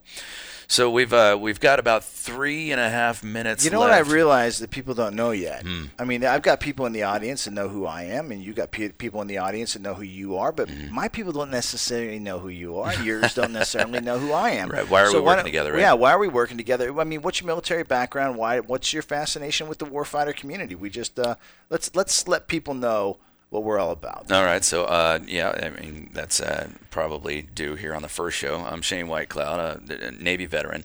[0.70, 3.64] So we've uh, we've got about three and a half minutes.
[3.64, 3.90] You know left.
[3.90, 5.64] what I realized that people don't know yet.
[5.64, 5.88] Mm.
[5.98, 8.52] I mean, I've got people in the audience that know who I am, and you
[8.52, 10.52] got pe- people in the audience that know who you are.
[10.52, 10.90] But mm.
[10.90, 12.94] my people don't necessarily know who you are.
[13.02, 14.68] Yours don't necessarily know who I am.
[14.78, 14.88] Right?
[14.88, 15.72] Why are so we working together?
[15.72, 15.80] Right?
[15.80, 15.92] Yeah.
[15.94, 17.00] Why are we working together?
[17.00, 18.36] I mean, what's your military background?
[18.36, 18.60] Why?
[18.60, 20.74] What's your fascination with the warfighter community?
[20.74, 21.36] We just uh,
[21.70, 23.18] let's let's let people know
[23.50, 24.30] what we're all about.
[24.30, 28.36] All right, so uh, yeah, I mean that's uh, probably due here on the first
[28.36, 28.56] show.
[28.60, 30.84] I'm Shane Whitecloud, a Navy veteran,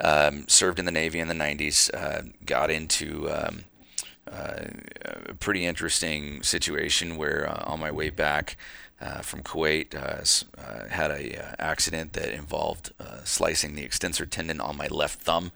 [0.00, 3.64] um, served in the Navy in the '90s, uh, got into um,
[4.30, 4.64] uh,
[5.26, 8.56] a pretty interesting situation where uh, on my way back.
[9.00, 9.92] Uh, from Kuwait,
[10.88, 12.92] had a accident that involved
[13.24, 15.52] slicing the extensor tendon on my left thumb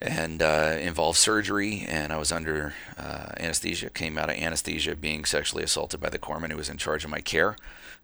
[0.00, 1.84] and uh, involved surgery.
[1.86, 3.90] And I was under uh, anesthesia.
[3.90, 7.10] Came out of anesthesia being sexually assaulted by the corpsman who was in charge of
[7.10, 7.56] my care.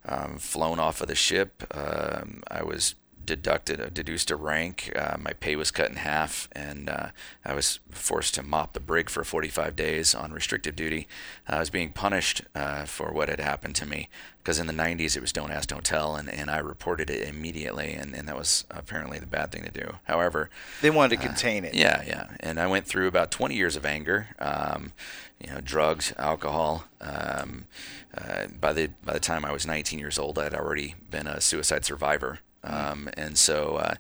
[0.07, 1.64] Um, flown off of the ship.
[1.74, 2.95] Um, I was
[3.27, 4.93] deducted or uh, deduced a rank.
[4.95, 7.09] Uh, my pay was cut in half, and uh,
[7.45, 11.07] I was forced to mop the brig for 45 days on restrictive duty.
[11.49, 14.09] I was being punished uh, for what had happened to me
[14.39, 17.27] because in the 90s it was don't ask, don't tell, and, and I reported it
[17.27, 19.95] immediately, and, and that was apparently the bad thing to do.
[20.05, 20.51] However,
[20.83, 21.75] they wanted to uh, contain it.
[21.75, 22.29] Yeah, yeah.
[22.41, 24.93] And I went through about 20 years of anger, um,
[25.43, 26.85] you know, drugs, alcohol.
[27.01, 27.66] Um,
[28.16, 31.27] uh, by the by the time I was 19 years old, I had already been
[31.27, 32.39] a suicide survivor.
[32.65, 33.95] Um, and so uh,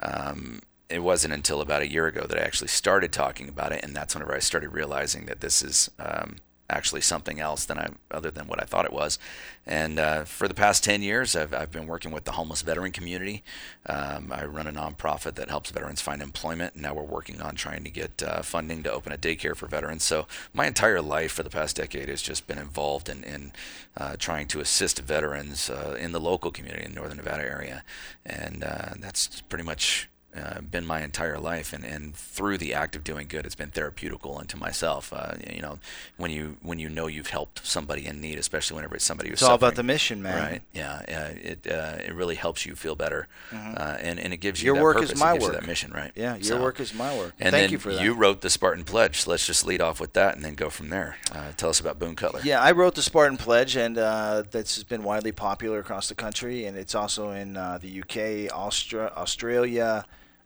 [0.00, 3.84] um, it wasn't until about a year ago that I actually started talking about it,
[3.84, 6.36] and that's whenever I started realizing that this is um,
[6.70, 9.18] actually something else than I other than what I thought it was.
[9.66, 12.92] And uh, for the past 10 years, I've, I've been working with the homeless veteran
[12.92, 13.42] community.
[13.86, 16.74] Um, I run a nonprofit that helps veterans find employment.
[16.74, 19.66] And now we're working on trying to get uh, funding to open a daycare for
[19.66, 20.04] veterans.
[20.04, 23.52] So my entire life for the past decade has just been involved in, in
[23.96, 27.84] uh, trying to assist veterans uh, in the local community in Northern Nevada area.
[28.24, 30.08] And uh, that's pretty much
[30.38, 33.70] uh, been my entire life, and, and through the act of doing good, it's been
[33.70, 35.12] therapeutical and to myself.
[35.12, 35.78] Uh, you know,
[36.16, 39.34] when you when you know you've helped somebody in need, especially whenever it's somebody who's
[39.40, 40.36] it's all about the mission, man.
[40.52, 40.62] Right?
[40.72, 43.74] Yeah, yeah it uh, it really helps you feel better, mm-hmm.
[43.76, 45.12] Uh, and and it gives you your work purpose.
[45.12, 45.52] is my work.
[45.52, 46.10] that mission, right?
[46.16, 47.34] Yeah, your so, work is my work.
[47.38, 48.02] And Thank you for that.
[48.02, 49.26] You wrote the Spartan Pledge.
[49.28, 51.16] Let's just lead off with that, and then go from there.
[51.30, 52.40] Uh, tell us about Boone Cutler.
[52.42, 56.64] Yeah, I wrote the Spartan Pledge, and uh, that's been widely popular across the country,
[56.64, 60.04] and it's also in the UK, Austra- Australia.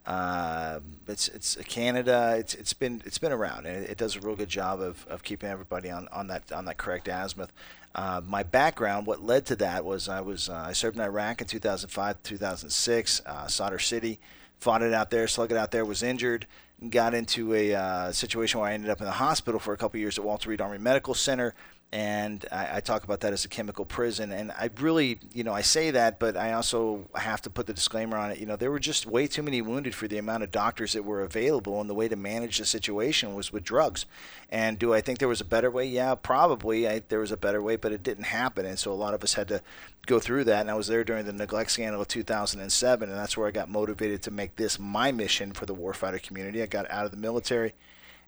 [0.08, 2.34] Uh, it's it's Canada.
[2.38, 5.22] It's it's been it's been around, and it, does a real good job of, of
[5.22, 7.52] keeping everybody on, on that on that correct azimuth.
[7.94, 11.42] Uh, my background, what led to that was I was uh, I served in Iraq
[11.42, 14.18] in 2005 2006, uh, Sadr City,
[14.56, 16.46] fought it out there, slug it out there, was injured,
[16.88, 20.00] got into a uh, situation where I ended up in the hospital for a couple
[20.00, 21.54] years at Walter Reed Army Medical Center
[21.90, 24.30] and I, I, talk about that as a chemical prison.
[24.30, 27.72] And I really, you know, I say that, but I also have to put the
[27.72, 28.38] disclaimer on it.
[28.38, 31.04] You know, there were just way too many wounded for the amount of doctors that
[31.04, 34.04] were available, and the way to manage the situation was with drugs.
[34.50, 35.86] And do I think there was a better way?
[35.86, 36.86] Yeah, probably.
[36.86, 39.24] I, there was a better way, but it didn't happen, and so a lot of
[39.24, 39.62] us had to
[40.06, 40.60] go through that.
[40.60, 43.70] And I was there during the neglect scandal of 2007, and that's where I got
[43.70, 46.60] motivated to make this my mission for the warfighter community.
[46.60, 47.72] I got out of the military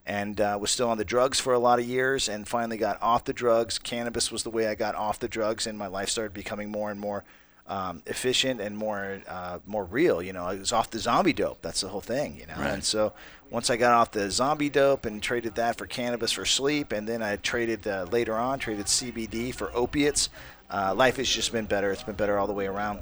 [0.06, 2.98] and uh, was still on the drugs for a lot of years and finally got
[3.02, 3.78] off the drugs.
[3.78, 6.90] Cannabis was the way I got off the drugs, and my life started becoming more
[6.90, 7.24] and more
[7.66, 10.22] um, efficient and more uh, more real.
[10.22, 11.62] You know, I was off the zombie dope.
[11.62, 12.54] That's the whole thing, you know.
[12.56, 12.70] Right.
[12.70, 13.12] And so
[13.50, 17.06] once I got off the zombie dope and traded that for cannabis for sleep, and
[17.08, 20.30] then I traded uh, later on traded CBD for opiates.
[20.70, 21.90] Uh, life has just been better.
[21.90, 23.00] It's been better all the way around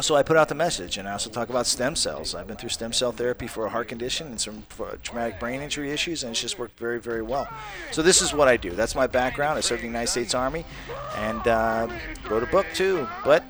[0.00, 2.34] so I put out the message, and I also talk about stem cells.
[2.34, 4.66] I've been through stem cell therapy for a heart condition and some
[5.02, 7.48] traumatic brain injury issues, and it's just worked very, very well.
[7.92, 8.70] So this is what I do.
[8.72, 9.56] That's my background.
[9.56, 10.64] I served in the United States Army,
[11.16, 11.88] and uh,
[12.28, 13.06] wrote a book too.
[13.24, 13.44] But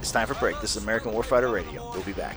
[0.00, 0.60] it's time for break.
[0.60, 1.90] This is American Warfighter Radio.
[1.94, 2.36] We'll be back.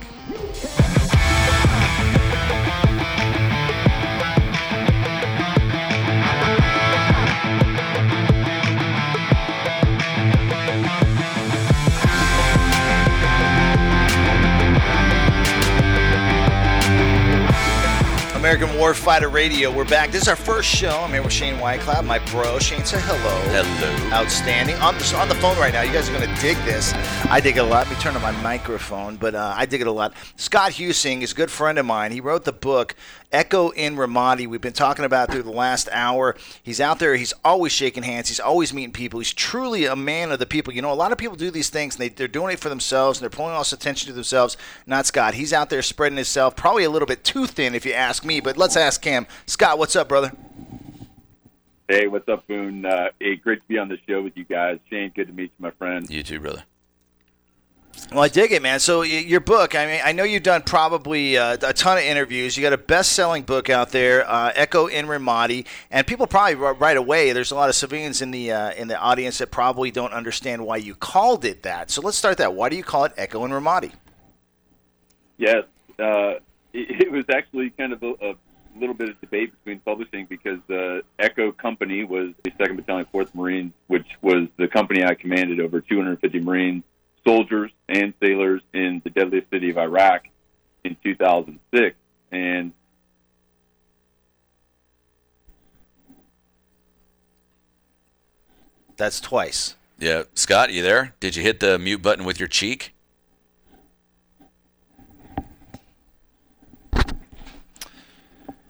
[18.52, 19.72] American Warfighter Radio.
[19.72, 20.10] We're back.
[20.10, 20.89] This is our first show.
[21.02, 22.58] I'm here with Shane Whitecloud, my bro.
[22.58, 23.62] Shane, say hello.
[23.64, 24.12] Hello.
[24.12, 24.76] Outstanding.
[24.80, 25.84] I'm just on the phone right now.
[25.84, 26.91] You guys are going to dig this.
[27.30, 27.86] I dig it a lot.
[27.86, 30.16] Let me turn on my microphone, but uh, I dig it a lot.
[30.36, 32.12] Scott Huesing is a good friend of mine.
[32.12, 32.95] He wrote the book
[33.32, 34.47] Echo in Ramadi.
[34.47, 36.36] We've been talking about through the last hour.
[36.64, 37.16] He's out there.
[37.16, 38.30] He's always shaking hands.
[38.30, 39.20] He's always meeting people.
[39.20, 40.74] He's truly a man of the people.
[40.74, 42.70] You know, a lot of people do these things and they, they're doing it for
[42.70, 44.58] themselves and they're pulling all this attention to themselves.
[44.88, 45.36] Not Scott.
[45.36, 48.39] He's out there spreading himself, probably a little bit too thin, if you ask me
[48.42, 49.28] but let's ask Cam.
[49.46, 50.32] Scott, what's up, brother?
[51.88, 52.86] Hey, what's up, Boone?
[52.86, 54.80] Uh, hey, great to be on the show with you guys.
[54.90, 56.08] Shane, good to meet you, my friend.
[56.10, 56.64] You too, brother.
[58.12, 58.80] Well, I dig it, man.
[58.80, 62.56] So your book, I mean, I know you've done probably uh, a ton of interviews.
[62.56, 66.96] You got a best-selling book out there, uh, Echo in Ramadi, and people probably right
[66.96, 67.34] away.
[67.34, 70.66] There's a lot of civilians in the uh, in the audience that probably don't understand
[70.66, 71.92] why you called it that.
[71.92, 72.54] So let's start that.
[72.54, 73.92] Why do you call it Echo in Ramadi?
[75.38, 75.66] Yes,
[75.98, 76.36] uh,
[76.74, 78.34] it, it was actually kind of a, a
[78.80, 83.34] little bit of debate between publishing because uh, Echo Company was the 2nd Battalion, 4th
[83.36, 86.84] Marines, which was the company I commanded over 250 Marines,
[87.26, 90.28] soldiers, and sailors in the deadliest city of Iraq
[90.84, 91.95] in 2006.
[92.32, 92.72] And
[98.97, 99.76] that's twice.
[99.99, 101.15] Yeah, Scott, you there?
[101.20, 102.93] Did you hit the mute button with your cheek?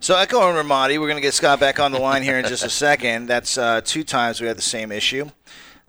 [0.01, 2.45] So Echo and Ramadi, we're going to get Scott back on the line here in
[2.45, 3.27] just a second.
[3.27, 5.29] That's uh, two times we had the same issue.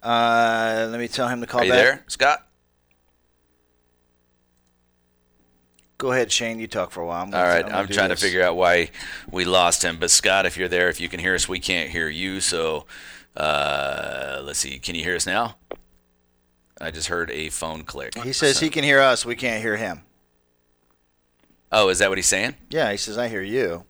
[0.02, 1.78] Uh, let me tell him to call Are you back.
[1.78, 2.44] there, Scott?
[5.96, 6.58] Go ahead, Shane.
[6.58, 7.22] You talk for a while.
[7.22, 7.64] I'm All right.
[7.64, 8.18] To, I'm, I'm trying this.
[8.18, 8.90] to figure out why
[9.30, 9.98] we lost him.
[10.00, 12.40] But Scott, if you're there, if you can hear us, we can't hear you.
[12.40, 12.86] So
[13.36, 14.78] uh, let's see.
[14.80, 15.54] Can you hear us now?
[16.80, 18.18] I just heard a phone click.
[18.18, 18.64] He says so.
[18.64, 19.24] he can hear us.
[19.24, 20.02] We can't hear him.
[21.70, 22.56] Oh, is that what he's saying?
[22.70, 23.84] Yeah, he says I hear you.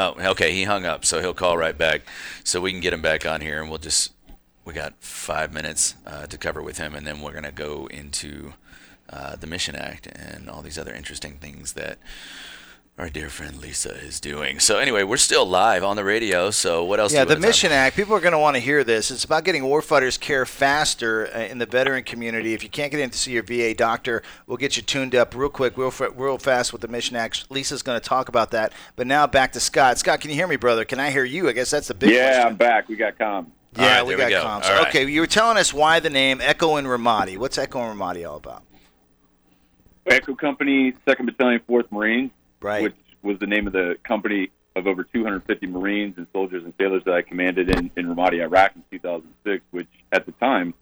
[0.00, 0.52] Oh, okay.
[0.52, 2.02] He hung up, so he'll call right back.
[2.44, 4.12] So we can get him back on here, and we'll just
[4.64, 8.52] we got five minutes uh, to cover with him, and then we're gonna go into
[9.10, 11.98] uh, the Mission Act and all these other interesting things that
[12.98, 14.58] our dear friend Lisa is doing.
[14.58, 16.50] So anyway, we're still live on the radio.
[16.50, 17.12] So what else?
[17.12, 17.94] Yeah, the Mission Act.
[17.94, 19.12] People are going to want to hear this.
[19.12, 22.54] It's about getting warfighters care faster uh, in the veteran community.
[22.54, 25.34] If you can't get in to see your VA doctor, we'll get you tuned up
[25.36, 27.48] real quick, real real fast with the Mission Act.
[27.52, 28.72] Lisa's going to talk about that.
[28.96, 29.98] But now back to Scott.
[29.98, 30.84] Scott, can you hear me, brother?
[30.84, 31.48] Can I hear you?
[31.48, 32.10] I guess that's the big.
[32.10, 32.46] Yeah, question.
[32.48, 32.88] I'm back.
[32.88, 33.52] We got calm.
[33.76, 34.42] Yeah, right, we got we go.
[34.44, 34.62] comms.
[34.62, 34.88] Right.
[34.88, 37.36] Okay, you were telling us why the name Echo and Ramadi.
[37.36, 38.64] What's Echo and Ramadi all about?
[40.06, 42.30] Echo Company, Second Battalion, Fourth Marines
[42.60, 42.82] right.
[42.82, 47.02] which was the name of the company of over 250 Marines and soldiers and sailors
[47.04, 50.72] that I commanded in, in Ramadi, Iraq in 2006, which at the time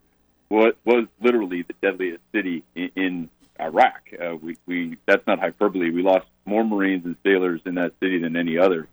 [0.49, 4.01] was, was literally the deadliest city in, in Iraq.
[4.21, 5.89] Uh, we, we, that's not hyperbole.
[5.89, 8.87] We lost more Marines and sailors in that city than any other.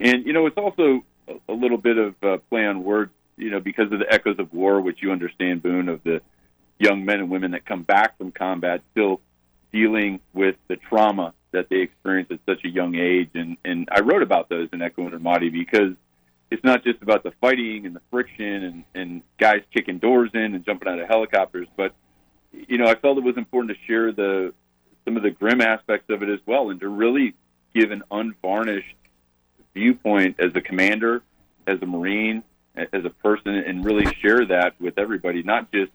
[0.00, 3.12] And, you know, it's also a, a little bit of a uh, play on words,
[3.36, 6.22] you know, because of the echoes of war, which you understand, Boone, of the
[6.78, 9.20] young men and women that come back from combat still
[9.72, 13.30] dealing with the trauma that they experience at such a young age.
[13.34, 15.94] And, and I wrote about those in Echo and Ramadi because
[16.50, 20.54] it's not just about the fighting and the friction and, and guys kicking doors in
[20.54, 21.94] and jumping out of helicopters, but
[22.52, 24.54] you know, I felt it was important to share the
[25.04, 27.34] some of the grim aspects of it as well and to really
[27.74, 28.94] give an unvarnished
[29.74, 31.22] viewpoint as a commander,
[31.66, 32.42] as a Marine,
[32.76, 35.92] as a person, and really share that with everybody, not just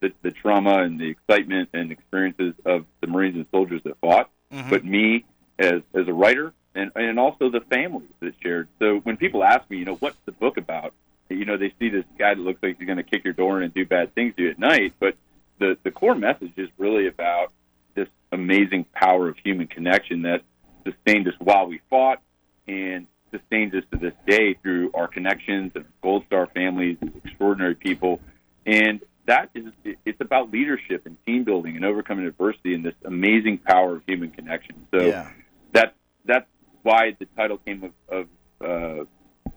[0.00, 4.30] the, the trauma and the excitement and experiences of the Marines and soldiers that fought,
[4.52, 4.70] mm-hmm.
[4.70, 5.24] but me
[5.58, 8.68] as as a writer and and also the families that shared.
[8.78, 10.92] So when people ask me, you know, what's the book about?
[11.28, 13.58] You know, they see this guy that looks like he's going to kick your door
[13.58, 15.16] in and do bad things to you at night, but
[15.58, 17.52] the the core message is really about
[17.94, 20.42] this amazing power of human connection that
[20.84, 22.20] sustained us while we fought
[22.66, 28.20] and sustains us to this day through our connections and Gold Star families, extraordinary people,
[28.66, 29.64] and that is
[30.04, 34.30] it's about leadership and team building and overcoming adversity and this amazing power of human
[34.30, 34.74] connection.
[34.94, 35.30] So yeah.
[35.72, 35.94] that
[36.24, 36.46] that's
[36.82, 38.28] why the title came of, of
[38.62, 39.04] uh,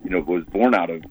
[0.04, 1.04] you know was born out of.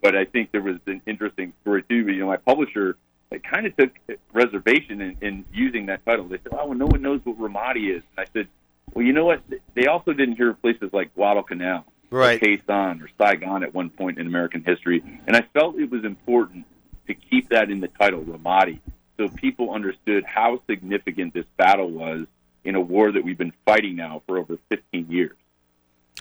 [0.00, 2.04] But I think there was an interesting story too.
[2.04, 2.96] But, you know, my publisher
[3.30, 3.90] it kind of took
[4.32, 6.26] reservation in, in using that title.
[6.28, 8.48] They said, "Oh, well, no one knows what Ramadi is." And I said,
[8.94, 9.42] "Well, you know what?
[9.74, 12.40] They also didn't hear places like Guadalcanal." right.
[12.40, 15.04] Khe Sanh or Saigon at one point in American history.
[15.26, 16.64] And I felt it was important
[17.08, 18.78] to keep that in the title, Ramadi,
[19.18, 22.24] so people understood how significant this battle was
[22.64, 25.32] in a war that we've been fighting now for over 15 years.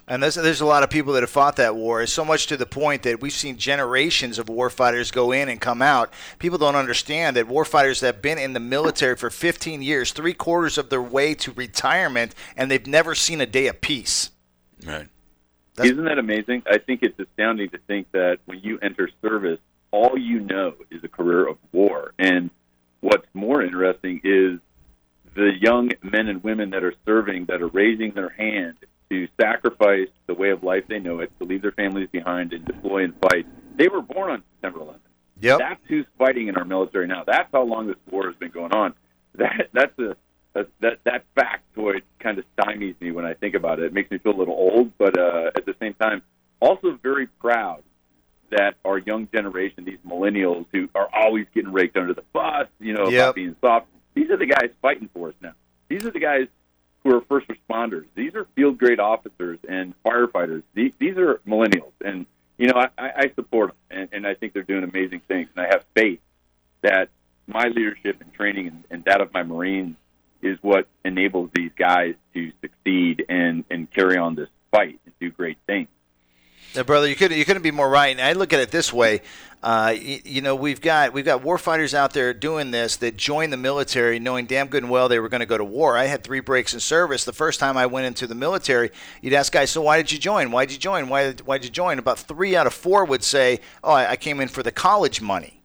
[0.09, 2.01] And there's, there's a lot of people that have fought that war.
[2.01, 5.59] It's so much to the point that we've seen generations of warfighters go in and
[5.59, 6.13] come out.
[6.39, 10.31] People don't understand that warfighters that have been in the military for 15 years, three
[10.33, 14.31] quarters of their way to retirement, and they've never seen a day of peace.
[14.85, 15.09] Right.
[15.75, 16.63] That's- Isn't that amazing?
[16.71, 19.59] I think it's astounding to think that when you enter service,
[19.97, 22.13] all you know is a career of war.
[22.19, 22.51] And
[23.01, 24.59] what's more interesting is
[25.35, 28.77] the young men and women that are serving, that are raising their hand
[29.09, 32.63] to sacrifice the way of life they know it, to leave their families behind and
[32.65, 33.45] deploy and fight.
[33.77, 34.99] They were born on September 11th.
[35.39, 35.59] Yep.
[35.59, 37.23] That's who's fighting in our military now.
[37.25, 38.93] That's how long this war has been going on.
[39.35, 40.15] That that's a,
[40.55, 43.85] a that that factoid kind of stymies me when I think about it.
[43.85, 46.23] It makes me feel a little old, but uh, at the same time,
[46.59, 47.83] also very proud
[48.49, 52.93] that our young generation, these millennials who are always getting raked under the bus, you
[52.93, 53.23] know, yep.
[53.27, 53.87] about being soft.
[54.13, 55.53] These are the guys fighting for us now.
[55.89, 56.47] These are the guys
[57.03, 58.05] who are first responders.
[58.15, 60.63] These are field grade officers and firefighters.
[60.73, 62.25] These, these are millennials, and
[62.57, 65.63] you know, I, I support them, and, and I think they're doing amazing things, and
[65.65, 66.19] I have faith
[66.81, 67.09] that
[67.45, 69.95] my leadership and training and, and that of my Marines
[70.41, 75.29] is what enables these guys to succeed and and carry on this fight and do
[75.31, 75.87] great things
[76.83, 78.07] brother, you couldn't you couldn't be more right.
[78.07, 79.21] And I look at it this way.
[79.63, 83.51] Uh, you, you, know, we've got we've got warfighters out there doing this that joined
[83.51, 85.97] the military knowing damn good and well they were going to go to war.
[85.97, 87.25] I had three breaks in service.
[87.25, 90.19] The first time I went into the military, you'd ask guys, "So why did you
[90.19, 90.51] join?
[90.51, 91.09] Why did you join?
[91.09, 94.11] Why did why did you join?" About three out of four would say, "Oh, I,
[94.11, 95.56] I came in for the college money."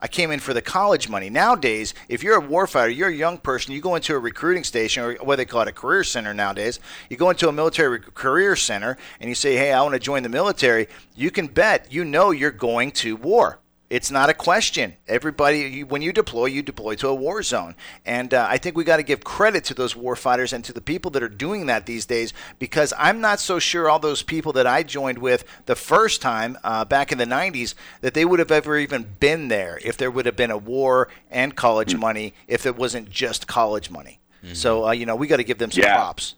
[0.00, 1.28] I came in for the college money.
[1.28, 5.02] Nowadays, if you're a warfighter, you're a young person, you go into a recruiting station
[5.02, 6.78] or what they call it a career center nowadays.
[7.10, 10.22] You go into a military career center and you say, "Hey, I want to join
[10.22, 10.86] the military."
[11.16, 13.58] You can bet you know you're going to war.
[13.90, 14.96] It's not a question.
[15.06, 17.74] Everybody, you, when you deploy, you deploy to a war zone.
[18.04, 20.74] And uh, I think we got to give credit to those war fighters and to
[20.74, 24.22] the people that are doing that these days because I'm not so sure all those
[24.22, 28.26] people that I joined with the first time uh, back in the 90s that they
[28.26, 31.92] would have ever even been there if there would have been a war and college
[31.92, 32.00] mm-hmm.
[32.00, 34.20] money, if it wasn't just college money.
[34.44, 34.52] Mm-hmm.
[34.54, 35.94] So, uh, you know, we got to give them some yeah.
[35.96, 36.34] props.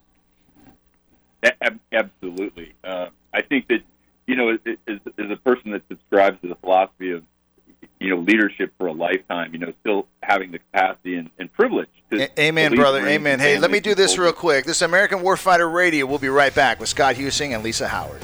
[1.42, 2.74] A- absolutely.
[2.84, 3.80] Uh, I think that,
[4.28, 7.24] you know, as, as a person that subscribes to the philosophy of
[8.00, 11.88] you know, leadership for a lifetime, you know, still having the capacity and, and privilege.
[12.12, 13.06] A- amen, brother.
[13.06, 13.38] Amen.
[13.38, 14.64] Hey, let me do this real quick.
[14.64, 16.06] This American Warfighter Radio.
[16.06, 18.22] We'll be right back with Scott Huesing and Lisa Howard.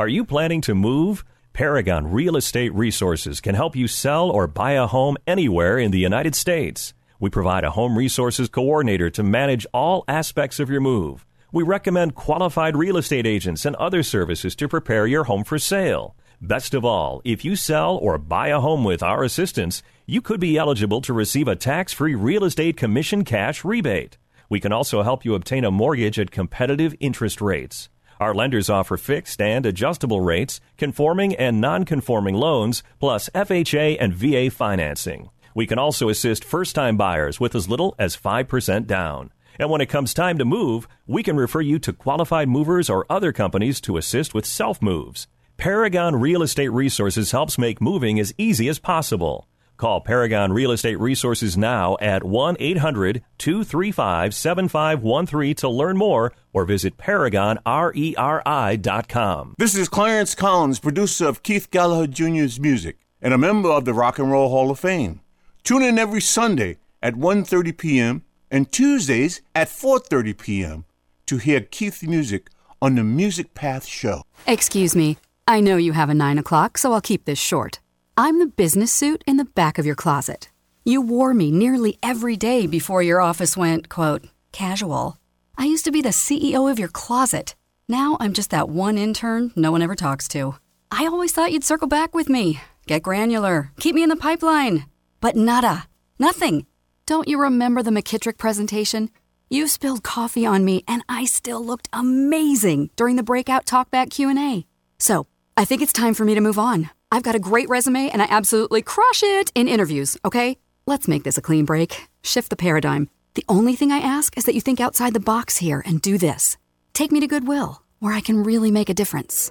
[0.00, 1.24] Are you planning to move?
[1.52, 5.98] Paragon Real Estate Resources can help you sell or buy a home anywhere in the
[5.98, 6.92] United States.
[7.18, 11.24] We provide a home resources coordinator to manage all aspects of your move.
[11.52, 16.14] We recommend qualified real estate agents and other services to prepare your home for sale.
[16.42, 20.38] Best of all, if you sell or buy a home with our assistance, you could
[20.38, 24.18] be eligible to receive a tax free real estate commission cash rebate.
[24.50, 27.88] We can also help you obtain a mortgage at competitive interest rates.
[28.20, 34.12] Our lenders offer fixed and adjustable rates, conforming and non conforming loans, plus FHA and
[34.14, 35.30] VA financing.
[35.54, 39.32] We can also assist first time buyers with as little as 5% down.
[39.58, 43.06] And when it comes time to move, we can refer you to qualified movers or
[43.08, 45.28] other companies to assist with self moves.
[45.56, 49.48] Paragon Real Estate Resources helps make moving as easy as possible.
[49.78, 56.64] Call Paragon Real Estate Resources now at 1 800 235 7513 to learn more or
[56.66, 59.54] visit paragonreri.com.
[59.58, 63.94] This is Clarence Collins, producer of Keith Gallagher Jr.'s music and a member of the
[63.94, 65.20] Rock and Roll Hall of Fame.
[65.64, 68.22] Tune in every Sunday at 30 p.m.
[68.50, 70.84] and Tuesdays at 4:30 p.m.
[71.24, 72.50] to hear Keith's music
[72.80, 74.22] on the Music Path show.
[74.46, 75.16] Excuse me.
[75.48, 77.78] I know you have a 9 o'clock, so I'll keep this short.
[78.16, 80.48] I'm the business suit in the back of your closet.
[80.84, 85.18] You wore me nearly every day before your office went, quote, casual.
[85.56, 87.54] I used to be the CEO of your closet.
[87.88, 90.56] Now I'm just that one intern no one ever talks to.
[90.90, 94.86] I always thought you'd circle back with me, get granular, keep me in the pipeline.
[95.20, 95.86] But nada,
[96.18, 96.66] nothing.
[97.06, 99.10] Don't you remember the McKittrick presentation?
[99.48, 104.66] You spilled coffee on me and I still looked amazing during the breakout talkback Q&A.
[104.98, 105.26] So,
[105.58, 106.90] I think it's time for me to move on.
[107.10, 110.58] I've got a great resume and I absolutely crush it in interviews, okay?
[110.86, 112.08] Let's make this a clean break.
[112.22, 113.08] Shift the paradigm.
[113.36, 116.18] The only thing I ask is that you think outside the box here and do
[116.18, 116.58] this.
[116.92, 119.50] Take me to Goodwill, where I can really make a difference.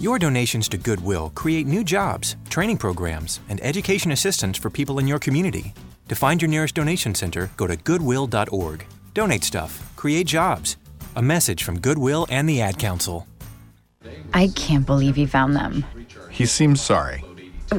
[0.00, 5.06] Your donations to Goodwill create new jobs, training programs, and education assistance for people in
[5.06, 5.72] your community.
[6.08, 8.86] To find your nearest donation center, go to goodwill.org.
[9.14, 10.76] Donate stuff, create jobs.
[11.14, 13.26] A message from Goodwill and the Ad Council.
[14.34, 15.84] I can't believe he found them.
[16.30, 17.24] He seems sorry.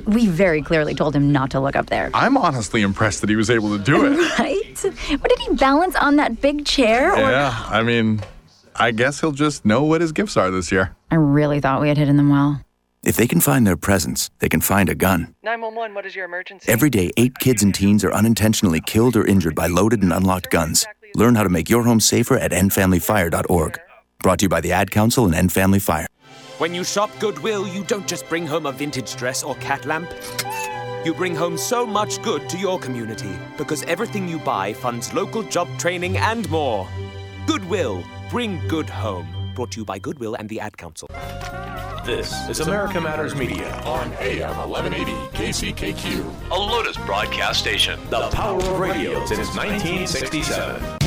[0.06, 2.12] We very clearly told him not to look up there.
[2.14, 4.40] I'm honestly impressed that he was able to do it.
[4.40, 4.78] right?
[5.20, 7.12] What did he balance on that big chair?
[7.12, 7.32] Or...
[7.32, 8.22] Yeah, I mean,
[8.76, 10.96] I guess he'll just know what his gifts are this year.
[11.10, 12.62] I really thought we had hidden them well.
[13.04, 15.34] If they can find their presents, they can find a gun.
[15.42, 16.70] 911, what is your emergency?
[16.72, 20.52] Every day, eight kids and teens are unintentionally killed or injured by loaded and unlocked
[20.52, 20.86] guns.
[21.16, 23.80] Learn how to make your home safer at endfamilyfire.org.
[24.22, 26.08] Brought to you by the Ad Council and End Family Fire.
[26.60, 30.10] When you shop Goodwill, you don't just bring home a vintage dress or cat lamp.
[31.06, 35.42] You bring home so much good to your community because everything you buy funds local
[35.44, 36.86] job training and more.
[37.48, 39.30] Goodwill, bring good home.
[39.56, 41.08] Brought to you by Goodwill and the Ad Council.
[42.06, 48.58] This is America Matters Media on AM 1180 KCKQ, a Lotus broadcast station, the power
[48.58, 50.99] of radio since 1967.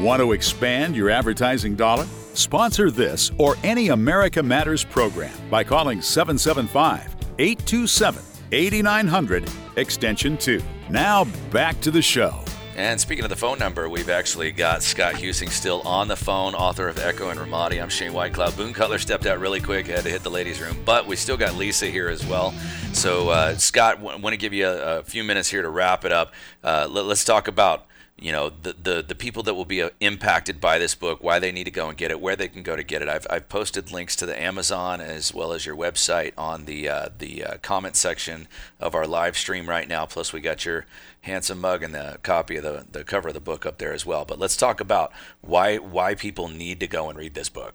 [0.00, 2.06] Want to expand your advertising dollar?
[2.32, 7.02] Sponsor this or any America Matters program by calling 775
[7.38, 10.62] 827 8900 Extension 2.
[10.88, 12.42] Now back to the show.
[12.76, 16.54] And speaking of the phone number, we've actually got Scott Huesing still on the phone,
[16.54, 17.82] author of Echo in Ramadi.
[17.82, 18.56] I'm Shane Whitecloud.
[18.56, 21.36] Boone Cutler stepped out really quick, had to hit the ladies' room, but we still
[21.36, 22.52] got Lisa here as well.
[22.94, 26.06] So, uh, Scott, w- want to give you a, a, few minutes here to wrap
[26.06, 26.32] it up.
[26.64, 27.84] Uh, let, us talk about
[28.20, 31.38] you know the, the the people that will be uh, impacted by this book, why
[31.38, 33.08] they need to go and get it, where they can go to get it.
[33.08, 37.08] I've, I've posted links to the Amazon as well as your website on the uh,
[37.18, 38.46] the uh, comment section
[38.78, 40.04] of our live stream right now.
[40.04, 40.86] Plus, we got your
[41.22, 44.04] handsome mug and the copy of the, the cover of the book up there as
[44.04, 44.24] well.
[44.24, 47.74] But let's talk about why why people need to go and read this book.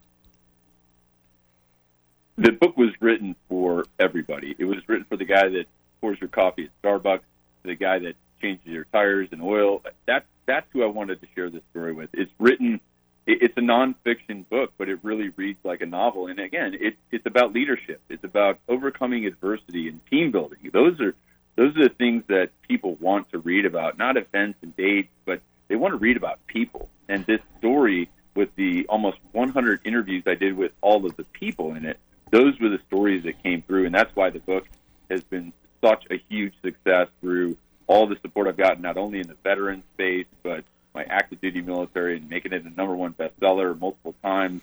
[2.38, 4.56] The book was written for everybody.
[4.60, 5.66] It was written for the guy that
[6.02, 7.22] pours your coffee at Starbucks,
[7.64, 9.82] the guy that changes your tires and oil.
[10.06, 12.10] That's that's who I wanted to share this story with.
[12.14, 12.80] It's written,
[13.26, 16.28] it's a nonfiction book, but it really reads like a novel.
[16.28, 18.02] And again, it's it's about leadership.
[18.10, 20.60] It's about overcoming adversity and team building.
[20.72, 21.16] Those are
[21.56, 25.42] those are the things that people want to read about, not events and dates, but
[25.68, 26.90] they want to read about people.
[27.10, 31.74] And this story, with the almost 100 interviews I did with all of the people
[31.74, 31.98] in it,
[32.32, 34.66] those were the stories that came through, and that's why the book
[35.10, 37.58] has been such a huge success through
[37.88, 40.64] all the support I've gotten, not only in the veteran space, but
[40.94, 44.62] my active duty military and making it a number one bestseller multiple times,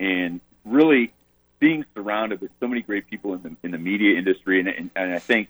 [0.00, 1.12] and really
[1.60, 4.60] being surrounded with so many great people in the, in the media industry.
[4.60, 5.48] And, and, and I think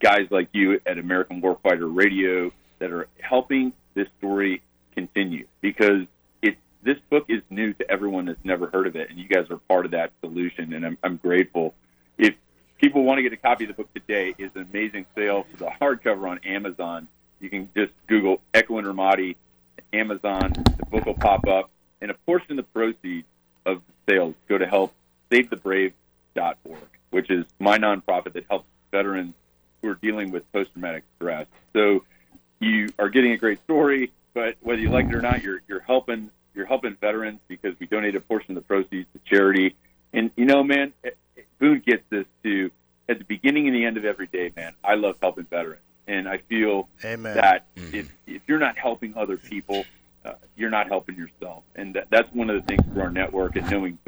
[0.00, 4.62] guys like you at American Warfighter Radio that are helping this story
[4.94, 6.06] continue because
[6.42, 6.56] it.
[6.82, 9.56] this book is new to everyone that's never heard of it, and you guys are
[9.68, 11.74] part of that solution, and I'm, I'm grateful.
[12.18, 12.34] If
[12.80, 15.56] people want to get a copy of the book today is an amazing sale for
[15.58, 17.06] the hardcover on Amazon.
[17.38, 19.36] You can just Google Echo in Ramadi,
[19.92, 20.52] Amazon.
[20.52, 21.70] The book will pop up,
[22.00, 23.26] and a portion of the proceeds
[23.66, 24.94] of the sales go to help
[25.30, 29.34] SaveTheBrave.org, which is my nonprofit that helps veterans
[29.82, 31.46] who are dealing with post-traumatic stress.
[31.74, 32.04] So
[32.60, 35.80] you are getting a great story, but whether you like it or not, you're you're
[35.80, 39.76] helping you're helping veterans because we donate a portion of the proceeds to charity.
[40.12, 40.92] And you know, man,
[44.10, 44.74] every day, man.
[44.84, 47.34] I love helping veterans, and I feel Amen.
[47.36, 47.94] that mm-hmm.
[47.96, 49.84] if if you're not helping other people,
[50.26, 51.62] uh, you're not helping yourself.
[51.76, 53.98] And that, that's one of the things for our network and knowing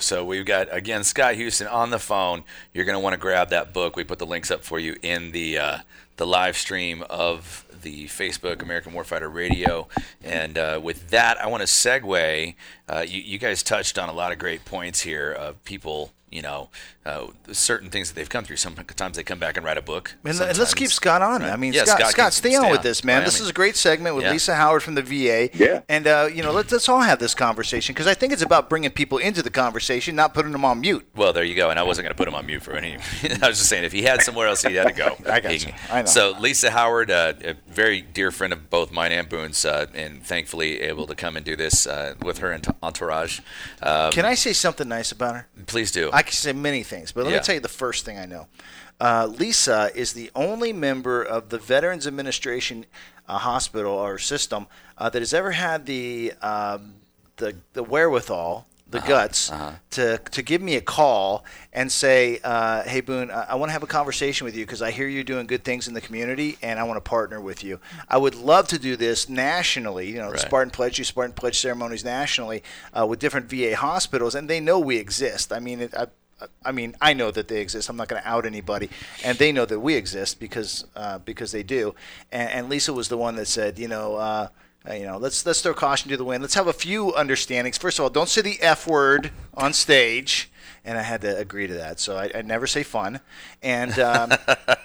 [0.00, 2.44] So we've got again Scott Huesing on the phone.
[2.74, 3.96] You're going to want to grab that book.
[3.96, 5.78] We put the links up for you in the uh,
[6.16, 9.88] the live stream of the Facebook American Warfighter Radio.
[10.22, 12.54] And uh, with that, I want to segue.
[12.88, 16.42] Uh, you, you, guys touched on a lot of great points here of people, you
[16.42, 16.70] know,
[17.06, 18.56] uh, certain things that they've come through.
[18.56, 20.14] Sometimes they come back and write a book.
[20.24, 21.40] And, let's keep Scott on.
[21.40, 21.50] Right.
[21.52, 23.18] I mean, yeah, Scott, Scott, Scott stay, stay on with this, man.
[23.18, 23.26] Miami.
[23.26, 24.32] This is a great segment with yeah.
[24.32, 25.48] Lisa Howard from the VA.
[25.54, 25.82] Yeah.
[25.88, 28.68] And, uh, you know, let's, let's all have this conversation because I think it's about
[28.68, 31.06] bringing people into the conversation, not putting them on mute.
[31.14, 31.70] Well, there you go.
[31.70, 32.94] And I wasn't going to put him on mute for any.
[32.94, 35.16] I was just saying, if he had somewhere else he had to go.
[35.28, 35.74] I got he, you.
[35.90, 36.06] I know.
[36.06, 40.24] So, Lisa Howard, uh, a very dear friend of both mine and Boone's, uh, and
[40.24, 43.38] thankfully able to come and do this uh, with her entourage.
[43.82, 45.48] Um, Can I say something nice about her?
[45.66, 46.10] Please do.
[46.12, 47.38] I can say many things things, but let yeah.
[47.38, 48.46] me tell you the first thing I know.
[49.00, 52.86] Uh, Lisa is the only member of the Veterans Administration
[53.28, 54.66] uh, hospital or system
[54.98, 56.94] uh, that has ever had the um,
[57.36, 59.72] the, the wherewithal the uh-huh, guts uh-huh.
[59.90, 63.72] to to give me a call and say, uh, "Hey Boone, I, I want to
[63.72, 66.56] have a conversation with you because I hear you're doing good things in the community,
[66.62, 67.80] and I want to partner with you.
[68.08, 70.08] I would love to do this nationally.
[70.12, 70.38] You know, right.
[70.40, 72.62] Spartan Pledge, do Spartan Pledge ceremonies nationally
[72.98, 75.52] uh, with different VA hospitals, and they know we exist.
[75.52, 75.90] I mean,
[76.64, 77.88] I mean, I know that they exist.
[77.88, 78.90] I'm not going to out anybody,
[79.24, 81.94] and they know that we exist because uh, because they do.
[82.30, 84.48] And, and, Lisa was the one that said, you know, uh,
[84.92, 86.42] you know, let's let's throw caution to the wind.
[86.42, 87.78] Let's have a few understandings.
[87.78, 90.50] First of all, don't say the f word on stage
[90.86, 91.98] and I had to agree to that.
[92.00, 93.20] So I, I never say fun,
[93.62, 94.30] and um,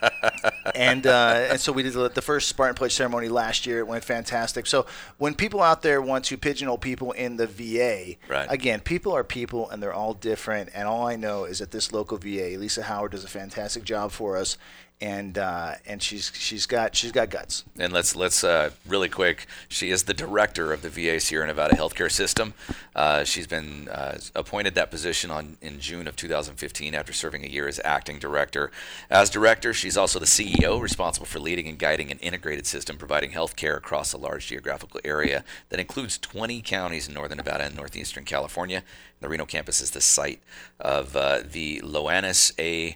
[0.76, 3.80] and uh, and so we did the first Spartan Pledge ceremony last year.
[3.80, 4.66] It went fantastic.
[4.66, 4.88] So
[5.20, 8.48] when people out there want to pigeonhole people in the VA, right.
[8.50, 10.72] again, people are people, and they're all different.
[10.74, 14.12] And all I know is that this local VA, Lisa Howard, does a fantastic job
[14.12, 14.58] for us
[15.02, 17.64] and uh, and she's she's got she's got guts.
[17.80, 19.48] And let's let's uh, really quick.
[19.68, 22.54] She is the director of the VA Sierra Nevada Healthcare System.
[22.96, 27.48] Uh, she's been uh, appointed that position on in June of 2015 after serving a
[27.48, 28.72] year as acting director.
[29.10, 33.32] As director, she's also the CEO, responsible for leading and guiding an integrated system providing
[33.32, 38.24] healthcare across a large geographical area that includes 20 counties in northern Nevada and northeastern
[38.24, 38.84] California.
[39.20, 40.42] The Reno campus is the site
[40.80, 42.96] of uh, the Ioannis A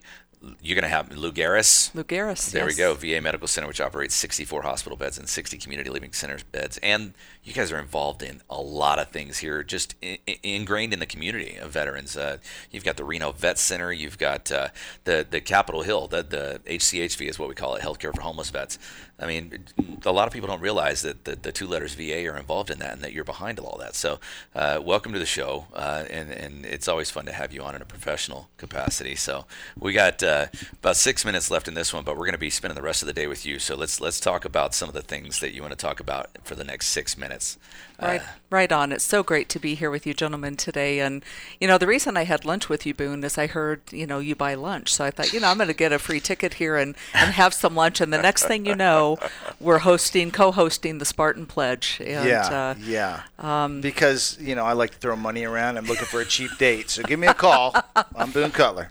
[0.62, 1.94] you're going to have Lougaris.
[1.96, 2.52] Lou Garris.
[2.52, 2.76] There yes.
[2.76, 2.94] we go.
[2.94, 7.14] VA Medical Center, which operates 64 hospital beds and 60 community living center beds, and
[7.46, 11.00] you guys are involved in a lot of things here, just in, in, ingrained in
[11.00, 12.18] the community of veterans.
[12.18, 12.38] Uh,
[12.72, 14.70] you've got the Reno Vet Center, you've got uh,
[15.04, 18.50] the the Capitol Hill, the, the HCHV is what we call it, Healthcare for Homeless
[18.50, 18.80] Vets.
[19.18, 19.64] I mean,
[20.06, 22.80] a lot of people don't realize that the, the two letters VA are involved in
[22.80, 23.96] that and that you're behind all that.
[23.96, 24.20] So,
[24.54, 27.76] uh, welcome to the show, uh, and and it's always fun to have you on
[27.76, 29.16] in a professional capacity.
[29.16, 29.46] So
[29.80, 30.48] we got uh,
[30.80, 33.04] about six minutes left in this one, but we're going to be spending the rest
[33.04, 33.60] of the day with you.
[33.60, 36.36] So let's let's talk about some of the things that you want to talk about
[36.44, 37.58] for the next six minutes minutes.
[38.02, 38.92] Uh, right, uh, right on.
[38.92, 41.00] It's so great to be here with you, gentlemen, today.
[41.00, 41.24] And
[41.62, 44.20] you know, the reason I had lunch with you, Boone, is I heard you know
[44.20, 46.56] you buy lunch, so I thought you know I'm going to get a free ticket
[46.56, 48.02] here and and have some lunch.
[48.02, 49.18] And the next thing you know,
[49.62, 52.02] we're hosting, co-hosting the Spartan Pledge.
[52.02, 53.22] And, yeah, uh, yeah.
[53.40, 55.78] Um, because you know I like to throw money around.
[55.78, 57.74] I'm looking for a cheap date, so give me a call.
[58.16, 58.90] I'm Boone Cutler.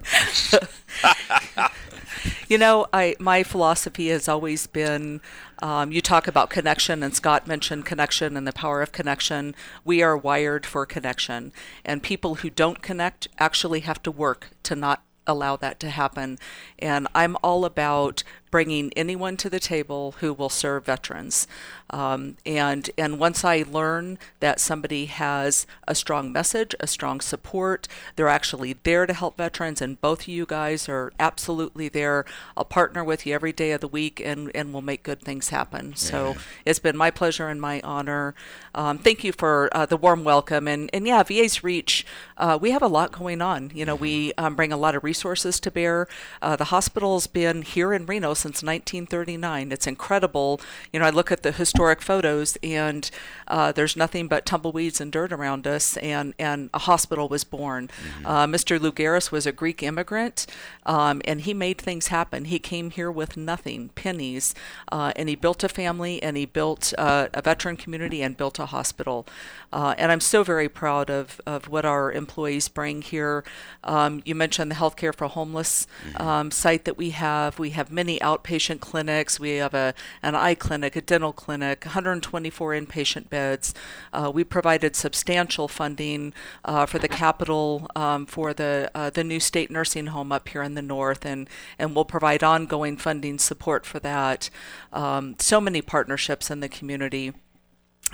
[2.49, 5.21] you know, I my philosophy has always been
[5.61, 9.55] um, you talk about connection, and Scott mentioned connection and the power of connection.
[9.85, 11.53] We are wired for connection,
[11.85, 16.39] and people who don't connect actually have to work to not allow that to happen.
[16.79, 18.23] And I'm all about
[18.55, 21.49] bringing anyone to the table who will serve veterans.
[21.91, 27.89] Um, and and once I learn that somebody has a strong message, a strong support,
[28.15, 32.25] they're actually there to help veterans, and both of you guys are absolutely there.
[32.57, 35.51] I'll partner with you every day of the week, and and we'll make good things
[35.51, 35.91] happen.
[35.91, 35.95] Yeah.
[35.97, 38.35] So it's been my pleasure and my honor.
[38.75, 42.07] Um, thank you for uh, the warm welcome, and and yeah, VA's Reach.
[42.39, 43.73] Uh, we have a lot going on.
[43.75, 44.03] You know, mm-hmm.
[44.03, 46.09] we um, bring a lot of resources to bear.
[46.41, 49.73] Uh, the hospital's been here in Reno since 1939.
[49.73, 50.61] It's incredible.
[50.93, 53.11] You know, I look at the historic photos, and
[53.49, 57.89] uh, there's nothing but tumbleweeds and dirt around us, and, and a hospital was born.
[57.89, 58.27] Mm-hmm.
[58.27, 58.79] Uh, Mr.
[58.79, 60.47] Lougaris was a Greek immigrant,
[60.85, 62.45] um, and he made things happen.
[62.45, 64.55] He came here with nothing, pennies,
[64.93, 68.59] uh, and he built a family, and he built uh, a veteran community, and built
[68.59, 69.27] a hospital.
[69.73, 73.43] Uh, and I'm so very proud of, of what our employees bring here.
[73.83, 76.23] Um, you mentioned the Healthcare for Homeless mm-hmm.
[76.27, 77.59] um, site that we have.
[77.59, 79.41] We have many out outpatient clinics.
[79.41, 83.75] We have a, an eye clinic, a dental clinic, 124 inpatient beds.
[84.13, 86.33] Uh, we provided substantial funding
[86.65, 90.63] uh, for the capital um, for the, uh, the new state nursing home up here
[90.63, 91.49] in the north, and,
[91.79, 94.51] and we'll provide ongoing funding support for that.
[94.93, 97.33] Um, so many partnerships in the community.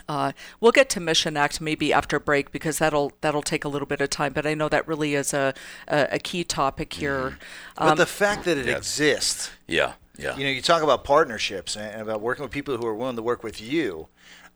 [0.09, 3.87] Uh, we'll get to Mission Act maybe after break because that'll that'll take a little
[3.89, 4.33] bit of time.
[4.33, 5.53] But I know that really is a
[5.89, 7.19] a, a key topic here.
[7.19, 7.31] Mm-hmm.
[7.83, 8.79] Um, but the fact that it yes.
[8.79, 10.37] exists, yeah, yeah.
[10.37, 13.23] You know, you talk about partnerships and about working with people who are willing to
[13.23, 14.09] work with you.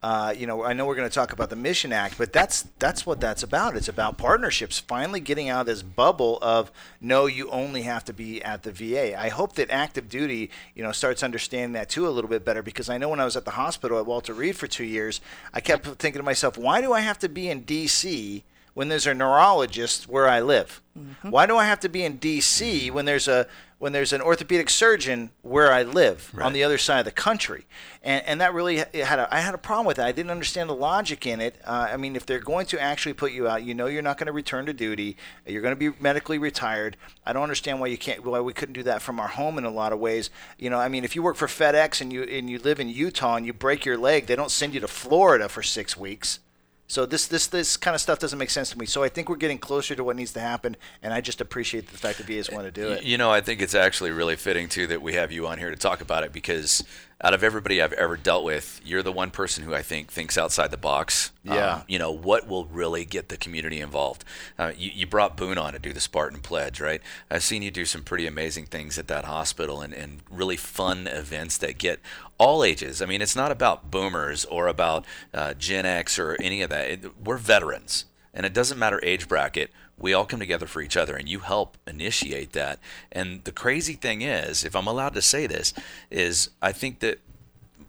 [0.03, 2.69] Uh, you know, I know we're going to talk about the Mission Act, but that's
[2.78, 3.74] that's what that's about.
[3.74, 4.78] It's about partnerships.
[4.78, 6.70] Finally, getting out of this bubble of
[7.01, 9.19] no, you only have to be at the VA.
[9.19, 12.62] I hope that active duty, you know, starts understanding that too a little bit better.
[12.62, 15.23] Because I know when I was at the hospital at Walter Reed for two years,
[15.55, 18.45] I kept thinking to myself, why do I have to be in D.C
[18.75, 20.83] when there's a neurologist where I live?
[20.99, 21.31] Mm-hmm.
[21.31, 22.87] Why do I have to be in D.C.
[22.89, 22.95] Mm-hmm.
[22.95, 23.47] when there's a
[23.79, 26.47] when there's an orthopedic surgeon where I live right.
[26.47, 27.67] on the other side of the country?
[28.03, 30.07] And, and that really had a, I had a problem with that.
[30.07, 31.57] I didn't understand the logic in it.
[31.67, 34.17] Uh, I mean, if they're going to actually put you out, you know, you're not
[34.19, 35.17] going to return to duty.
[35.47, 36.97] You're going to be medically retired.
[37.27, 39.65] I don't understand why you can't why we couldn't do that from our home in
[39.65, 40.31] a lot of ways.
[40.59, 42.89] You know, I mean, if you work for FedEx and you and you live in
[42.89, 46.39] Utah and you break your leg, they don't send you to Florida for six weeks.
[46.86, 48.85] So this this this kind of stuff doesn't make sense to me.
[48.85, 51.89] So I think we're getting closer to what needs to happen, and I just appreciate
[51.90, 53.02] the fact that VAs uh, want to do it.
[53.05, 55.70] You know, I think it's actually really fitting too that we have you on here
[55.70, 56.85] to talk about it because
[57.25, 60.37] out of everybody I've ever dealt with, you're the one person who I think thinks
[60.37, 61.33] outside the box.
[61.43, 61.77] Yeah.
[61.77, 64.27] Um, you know, what will really get the community involved?
[64.59, 67.01] Uh, you, you, brought Boone on to do the Spartan Pledge, right?
[67.31, 71.07] I've seen you do some pretty amazing things at that hospital and, and really fun
[71.07, 71.99] events that get
[72.37, 73.01] all ages.
[73.01, 76.91] I mean, it's not about boomers or about uh, Gen X or any of that.
[76.91, 80.97] It, we're veterans, and it doesn't matter age bracket we all come together for each
[80.97, 82.79] other and you help initiate that
[83.12, 85.73] and the crazy thing is if i'm allowed to say this
[86.11, 87.19] is i think that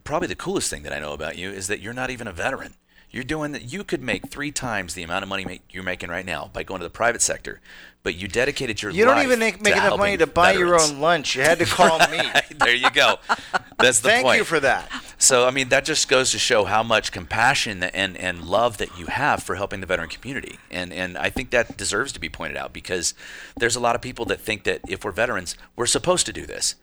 [0.04, 2.32] probably the coolest thing that i know about you is that you're not even a
[2.32, 2.74] veteran
[3.16, 3.72] you're doing that.
[3.72, 6.64] You could make three times the amount of money make, you're making right now by
[6.64, 7.62] going to the private sector,
[8.04, 10.90] but you dedicated your you don't even make, make enough money to buy veterans.
[10.90, 11.34] your own lunch.
[11.34, 12.12] You had to call right.
[12.12, 12.58] me.
[12.58, 13.20] there you go.
[13.80, 14.32] That's the Thank point.
[14.34, 14.92] Thank you for that.
[15.18, 19.00] So I mean, that just goes to show how much compassion and and love that
[19.00, 22.28] you have for helping the veteran community, and and I think that deserves to be
[22.28, 23.14] pointed out because
[23.56, 26.46] there's a lot of people that think that if we're veterans, we're supposed to do
[26.46, 26.76] this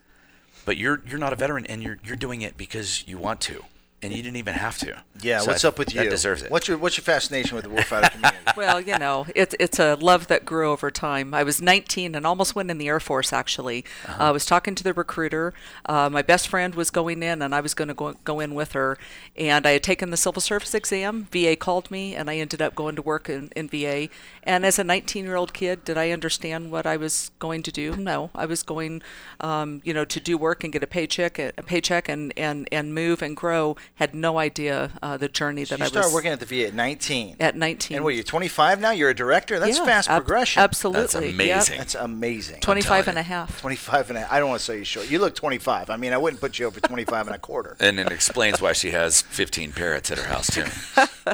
[0.65, 3.65] but you're you're not a veteran and you're you're doing it because you want to
[4.03, 5.03] and you didn't even have to.
[5.21, 6.01] Yeah, so what's I, up with you?
[6.03, 6.51] That deserves it.
[6.51, 8.37] What's your what's your fascination with the warfighter community?
[8.57, 11.33] well, you know, it's it's a love that grew over time.
[11.33, 13.31] I was 19 and almost went in the Air Force.
[13.31, 14.23] Actually, uh-huh.
[14.23, 15.53] uh, I was talking to the recruiter.
[15.85, 18.53] Uh, my best friend was going in, and I was going to go go in
[18.55, 18.97] with her.
[19.35, 21.27] And I had taken the civil service exam.
[21.31, 24.09] VA called me, and I ended up going to work in, in VA.
[24.43, 27.71] And as a 19 year old kid, did I understand what I was going to
[27.71, 27.95] do?
[27.95, 29.01] No, I was going,
[29.39, 32.93] um, you know, to do work and get a paycheck, a paycheck, and and and
[32.93, 36.03] move and grow had no idea uh, the journey so that I started was.
[36.07, 37.35] started working at the VA at 19.
[37.39, 37.95] At 19.
[37.97, 38.91] And what, you're 25 now?
[38.91, 39.59] You're a director?
[39.59, 40.63] That's yeah, fast ab- progression.
[40.63, 41.01] Absolutely.
[41.01, 41.47] That's amazing.
[41.47, 41.65] Yep.
[41.77, 42.61] That's amazing.
[42.61, 43.61] 25 and a half.
[43.61, 44.33] 25 and a half.
[44.33, 45.11] I don't want to say you short.
[45.11, 45.89] You look 25.
[45.91, 47.77] I mean, I wouldn't put you over 25 and a quarter.
[47.83, 50.63] And it explains why she has 15 parrots at her house, too.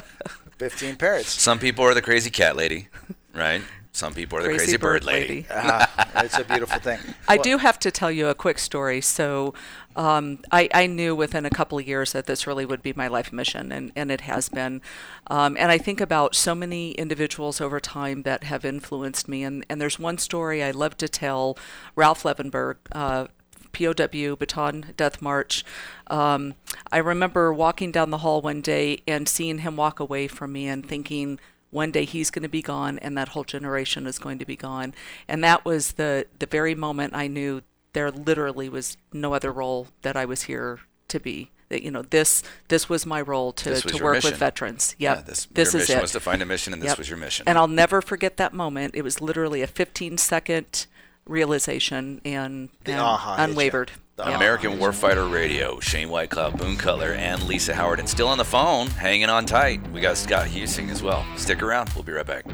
[0.57, 1.30] 15 parrots.
[1.31, 2.88] Some people are the crazy cat lady,
[3.36, 3.61] right?
[3.99, 5.27] Some people are the crazy, crazy bird, bird, lady.
[5.27, 5.47] lady.
[5.53, 6.99] ah, it's a beautiful thing.
[7.27, 9.01] I do have to tell you a quick story.
[9.01, 9.53] So,
[9.97, 13.09] um, I, I, knew within a couple of years that this really would be my
[13.09, 14.81] life mission, and, and it has been.
[15.27, 19.43] Um, and I think about so many individuals over time that have influenced me.
[19.43, 21.57] And, and there's one story I love to tell
[21.97, 23.27] Ralph Levenberg, uh,
[23.73, 25.65] POW Bataan Death March.
[26.07, 26.53] Um,
[26.89, 30.69] I remember walking down the hall one day and seeing him walk away from me
[30.69, 31.38] and thinking,
[31.72, 34.56] one day he's going to be gone and that whole generation is going to be
[34.56, 34.94] gone.
[35.28, 37.62] And that was the, the very moment I knew
[37.94, 41.52] there literally was no other role that I was here to be.
[41.70, 44.32] That you know this this was my role to, to work mission.
[44.32, 44.96] with veterans.
[44.98, 45.18] Yep.
[45.18, 46.02] Yeah, this, this your is mission it.
[46.02, 47.48] was to find a mission, and this was your mission.
[47.48, 48.96] And I'll never forget that moment.
[48.96, 50.88] It was literally a 15 second
[51.28, 52.98] realization and, and
[53.28, 53.90] unwavered.
[54.28, 58.00] American Warfighter Radio, Shane Whitecloud, Boone Cutler, and Lisa Howard.
[58.00, 59.82] And still on the phone, hanging on tight.
[59.91, 61.26] We got Scott Huesing as well.
[61.38, 61.90] Stick around.
[61.96, 62.46] We'll be right back.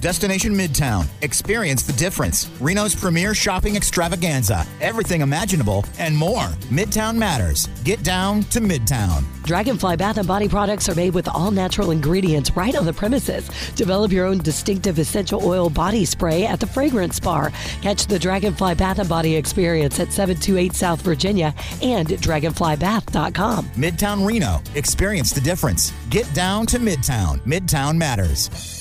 [0.00, 1.06] Destination Midtown.
[1.22, 2.48] Experience the difference.
[2.60, 4.64] Reno's premier shopping extravaganza.
[4.80, 6.44] Everything imaginable and more.
[6.70, 7.66] Midtown matters.
[7.84, 9.24] Get down to Midtown.
[9.44, 13.48] Dragonfly Bath and Body products are made with all natural ingredients right on the premises.
[13.74, 17.50] Develop your own distinctive essential oil body spray at the Fragrance Bar.
[17.82, 23.64] Catch the Dragonfly Bath and Body experience at 728 South Virginia and dragonflybath.com.
[23.70, 24.62] Midtown Reno.
[24.74, 25.92] Experience the difference.
[26.10, 27.38] Get down to Midtown.
[27.44, 28.77] Midtown matters.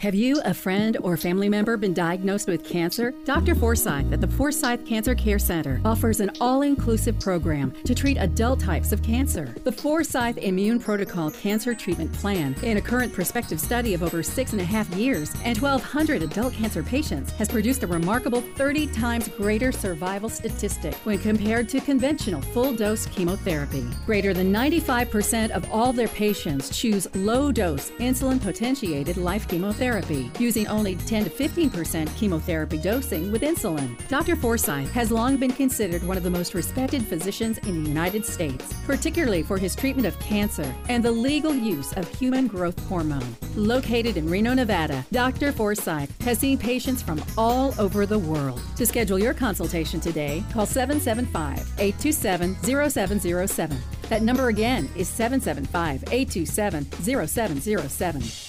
[0.00, 3.12] Have you, a friend, or family member been diagnosed with cancer?
[3.24, 3.56] Dr.
[3.56, 8.60] Forsyth at the Forsyth Cancer Care Center offers an all inclusive program to treat adult
[8.60, 9.52] types of cancer.
[9.64, 14.52] The Forsyth Immune Protocol Cancer Treatment Plan, in a current prospective study of over six
[14.52, 19.26] and a half years and 1,200 adult cancer patients, has produced a remarkable 30 times
[19.26, 23.84] greater survival statistic when compared to conventional full dose chemotherapy.
[24.06, 29.87] Greater than 95% of all their patients choose low dose insulin potentiated life chemotherapy
[30.38, 33.96] using only 10 to 15% chemotherapy dosing with insulin.
[34.08, 34.36] Dr.
[34.36, 38.70] Forsyth has long been considered one of the most respected physicians in the United States,
[38.84, 43.34] particularly for his treatment of cancer and the legal use of human growth hormone.
[43.56, 45.52] Located in Reno, Nevada, Dr.
[45.52, 48.60] Forsyth has seen patients from all over the world.
[48.76, 52.56] To schedule your consultation today, call 775 827
[52.90, 53.78] 0707.
[54.10, 56.84] That number again is 775 827
[57.28, 58.47] 0707.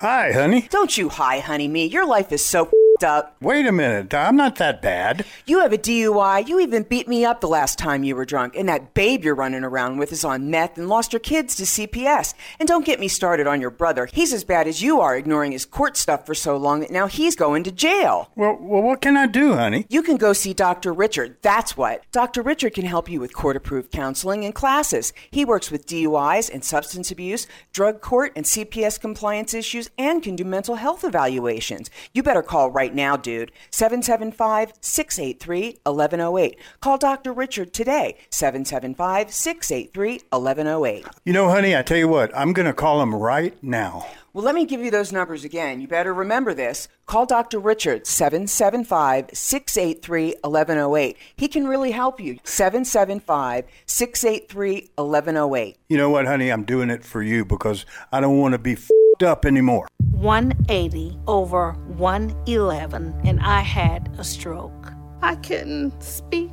[0.00, 0.68] Hi, honey.
[0.70, 1.86] Don't you hi, honey, me.
[1.86, 3.36] Your life is so fucked up.
[3.42, 4.12] Wait a minute.
[4.14, 5.24] I'm not that bad.
[5.46, 6.46] You have a DUI.
[6.48, 8.56] You even beat me up the last time you were drunk.
[8.56, 11.62] And that babe you're running around with is on meth and lost your kids to
[11.64, 12.34] CPS.
[12.58, 14.06] And don't get me started on your brother.
[14.12, 17.06] He's as bad as you are, ignoring his court stuff for so long that now
[17.06, 18.30] he's going to jail.
[18.36, 19.86] Well, well what can I do, honey?
[19.88, 20.92] You can go see Dr.
[20.92, 21.36] Richard.
[21.42, 22.04] That's what.
[22.12, 22.42] Dr.
[22.42, 25.12] Richard can help you with court approved counseling and classes.
[25.30, 30.36] He works with DUIs and substance abuse, drug court and CPS compliance issues, and can
[30.36, 31.90] do mental health evaluations.
[32.12, 33.52] You better call right right now, dude.
[33.70, 36.58] 775 683 1108.
[36.80, 37.32] Call Dr.
[37.32, 41.06] Richard today, 775 683 1108.
[41.24, 44.06] You know, honey, I tell you what, I'm going to call him right now.
[44.38, 45.80] Well, let me give you those numbers again.
[45.80, 46.86] You better remember this.
[47.06, 47.58] Call Dr.
[47.58, 51.16] Richard, 775 683 1108.
[51.34, 55.76] He can really help you, 775 683 1108.
[55.88, 56.50] You know what, honey?
[56.52, 59.88] I'm doing it for you because I don't want to be fed up anymore.
[60.12, 64.92] 180 over 111, and I had a stroke.
[65.20, 66.52] I couldn't speak.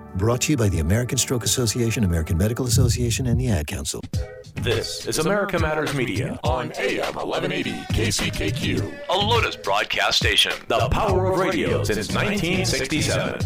[0.15, 4.01] Brought to you by the American Stroke Association, American Medical Association, and the Ad Council.
[4.55, 10.51] This is America Matters Media on AM 1180 KCKQ, a Lotus broadcast station.
[10.67, 13.39] The power of radio since 1967.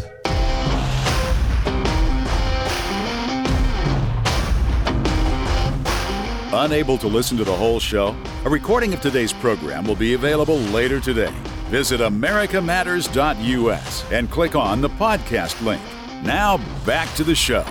[6.52, 8.16] Unable to listen to the whole show?
[8.44, 11.32] A recording of today's program will be available later today.
[11.68, 15.82] Visit americamatters.us and click on the podcast link.
[16.22, 17.64] Now back to the show.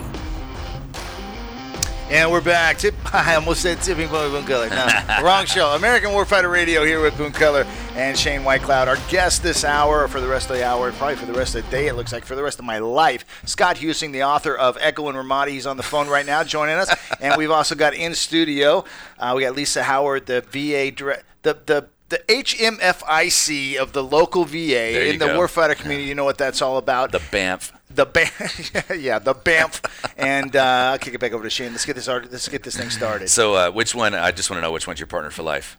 [2.10, 2.78] And we're back.
[2.78, 4.88] Tip, I almost said tipping point with Boone No,
[5.24, 5.70] wrong show.
[5.72, 7.66] American Warfighter Radio here with Boone Keller
[7.96, 8.88] and Shane Whitecloud.
[8.88, 11.66] Our guest this hour, for the rest of the hour, probably for the rest of
[11.66, 14.56] the day, it looks like, for the rest of my life, Scott Huesing, the author
[14.56, 15.50] of Echo in Ramadi.
[15.50, 16.96] He's on the phone right now joining us.
[17.20, 18.86] and we've also got in studio,
[19.18, 21.24] uh, we got Lisa Howard, the VA, director.
[21.42, 26.08] the, the the HMFIC of the local VA in the warfighter community.
[26.08, 27.12] You know what that's all about.
[27.12, 27.72] The BAMF.
[27.90, 29.02] The BAMF.
[29.02, 30.12] yeah, the BAMF.
[30.18, 31.72] and uh, I'll kick it back over to Shane.
[31.72, 33.30] Let's get this art- Let's get this thing started.
[33.30, 34.14] So, uh, which one?
[34.14, 35.78] I just want to know which one's your partner for life.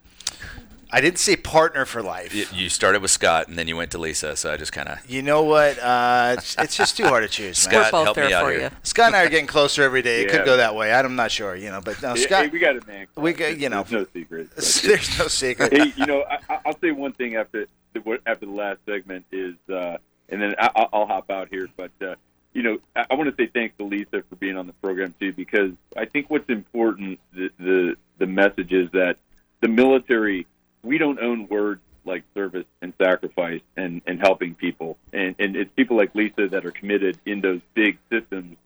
[0.92, 2.32] I didn't say partner for life.
[2.34, 4.36] You, you started with Scott, and then you went to Lisa.
[4.36, 5.10] So I just kind of.
[5.10, 5.78] You know what?
[5.78, 7.58] Uh, it's, just too hard to choose.
[7.58, 8.60] Scott, We're help me out here.
[8.60, 8.70] You.
[8.82, 10.22] Scott and I are getting closer every day.
[10.22, 10.92] It could go that way.
[10.92, 11.56] I'm not sure.
[11.56, 12.44] You know, but no, Scott.
[12.44, 13.06] Hey, we got it, man.
[13.16, 13.82] We got you know.
[13.82, 14.50] There's no secret.
[14.56, 15.72] There's no secret.
[15.76, 19.54] hey, you know, I, will say one thing after the, after the last segment is,
[19.72, 19.98] uh,
[20.28, 21.90] and then I, will hop out here, but.
[22.00, 22.14] Uh,
[22.52, 25.14] you know, I, I want to say thanks to Lisa for being on the program
[25.20, 29.16] too, because I think what's important the the, the message is that
[29.60, 30.46] the military
[30.86, 34.96] we don't own words like service and sacrifice and, and helping people.
[35.12, 38.56] And, and it's people like Lisa that are committed in those big systems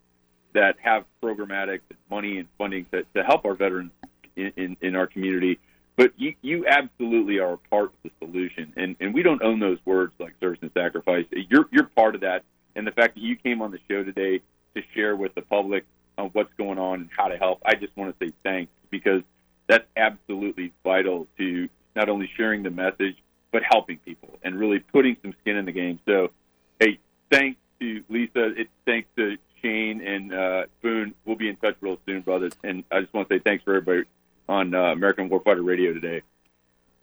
[0.52, 1.80] that have programmatic
[2.10, 3.92] money and funding to, to help our veterans
[4.36, 5.58] in, in, in our community.
[5.96, 8.74] But you, you absolutely are a part of the solution.
[8.76, 11.24] And, and we don't own those words like service and sacrifice.
[11.32, 12.44] You're, you're part of that.
[12.76, 14.40] And the fact that you came on the show today
[14.74, 15.84] to share with the public
[16.18, 19.22] on what's going on and how to help, I just want to say thanks because
[19.66, 21.68] that's absolutely vital to
[22.00, 23.16] not only sharing the message
[23.52, 25.98] but helping people and really putting some skin in the game.
[26.06, 26.30] So,
[26.78, 26.98] hey,
[27.32, 28.58] thanks to Lisa.
[28.58, 31.14] It thanks to Shane and uh, Boone.
[31.26, 32.52] We'll be in touch real soon, brothers.
[32.64, 34.06] And I just want to say thanks for everybody
[34.48, 36.22] on uh, American Warfighter Radio today.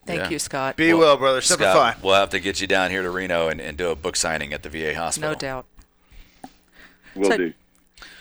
[0.05, 0.29] Thank yeah.
[0.29, 0.77] you, Scott.
[0.77, 1.41] Be well, well brother.
[1.41, 4.15] Scott, we'll have to get you down here to Reno and, and do a book
[4.15, 5.31] signing at the VA hospital.
[5.33, 5.65] No doubt.
[7.13, 7.53] Will so, do.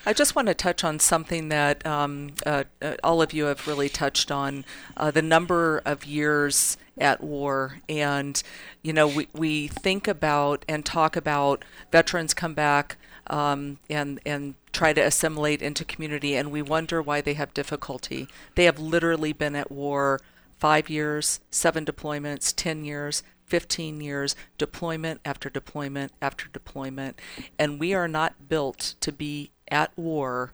[0.07, 3.67] I just want to touch on something that um, uh, uh, all of you have
[3.67, 4.63] really touched on
[4.95, 7.79] uh, the number of years at war.
[7.89, 8.41] And,
[8.81, 12.95] you know, we, we think about and talk about veterans come back
[13.29, 18.29] um, and, and try to assimilate into community, and we wonder why they have difficulty.
[18.55, 20.21] They have literally been at war
[20.57, 27.19] five years, seven deployments, 10 years, 15 years, deployment after deployment after deployment.
[27.59, 30.53] And we are not built to be at war,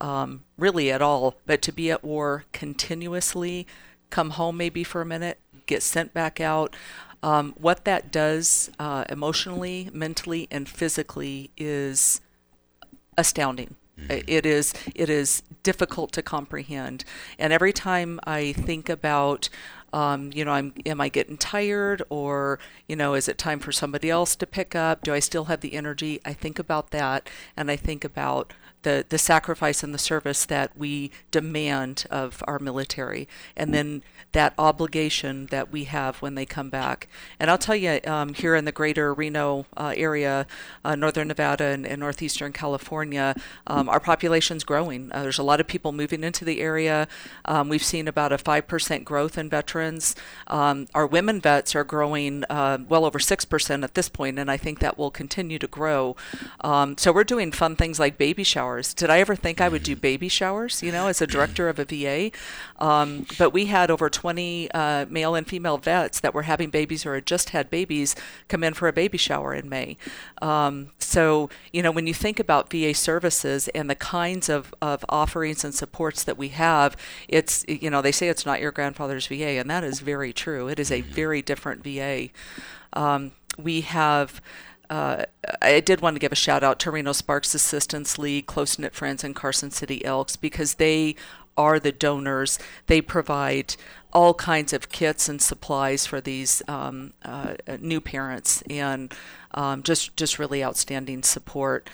[0.00, 3.66] um, really at all, but to be at war continuously,
[4.10, 6.76] come home maybe for a minute, get sent back out.
[7.22, 12.20] Um, what that does uh, emotionally, mentally, and physically is
[13.16, 13.76] astounding.
[13.98, 14.20] Mm-hmm.
[14.26, 17.04] It is it is difficult to comprehend,
[17.38, 19.48] and every time I think about
[19.94, 22.58] um, you know, I'm, am I getting tired or,
[22.88, 25.04] you know, is it time for somebody else to pick up?
[25.04, 26.20] Do I still have the energy?
[26.24, 28.52] I think about that and I think about
[28.84, 34.02] the, the sacrifice and the service that we demand of our military, and then
[34.32, 37.08] that obligation that we have when they come back.
[37.40, 40.46] And I'll tell you, um, here in the greater Reno uh, area,
[40.84, 43.34] uh, northern Nevada and, and northeastern California,
[43.66, 45.10] um, our population's growing.
[45.12, 47.08] Uh, there's a lot of people moving into the area.
[47.44, 50.14] Um, we've seen about a 5% growth in veterans.
[50.48, 54.56] Um, our women vets are growing uh, well over 6% at this point, and I
[54.56, 56.16] think that will continue to grow.
[56.60, 58.94] Um, so we're doing fun things like baby showers showers.
[58.94, 60.00] Did I ever think I would do mm.
[60.00, 60.82] baby showers?
[60.82, 61.30] You know, as a mm.
[61.32, 62.30] director of a VA,
[62.84, 67.06] um, but we had over 20 uh, male and female vets that were having babies
[67.06, 68.14] or had just had babies
[68.48, 69.96] come in for a baby shower in May.
[70.42, 75.04] Um, so you know, when you think about VA services and the kinds of, of
[75.08, 76.96] offerings and supports that we have,
[77.28, 80.68] it's you know they say it's not your grandfather's VA, and that is very true.
[80.68, 81.12] It is a mm-hmm.
[81.14, 82.28] very different VA.
[82.92, 84.40] Um, we have
[84.94, 85.24] uh,
[85.60, 88.94] I did want to give a shout out to Reno Sparks Assistance League, Close Knit
[88.94, 91.16] Friends, and Carson City Elks because they
[91.56, 92.60] are the donors.
[92.86, 93.74] They provide
[94.12, 99.12] all kinds of kits and supplies for these um, uh, new parents, and
[99.54, 101.88] um, just just really outstanding support.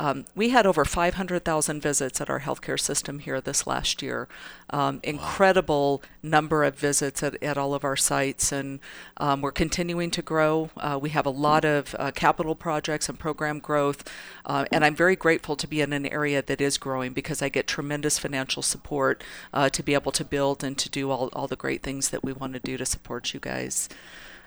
[0.00, 4.28] Um, we had over 500,000 visits at our healthcare system here this last year.
[4.70, 8.80] Um, incredible number of visits at, at, all of our sites, and
[9.18, 10.70] um, we're continuing to grow.
[10.78, 14.10] Uh, we have a lot of uh, capital projects and program growth,
[14.46, 17.50] uh, and I'm very grateful to be in an area that is growing because I
[17.50, 19.22] get tremendous financial support
[19.52, 22.24] uh, to be able to build and to do all, all the great things that
[22.24, 23.86] we want to do to support you guys.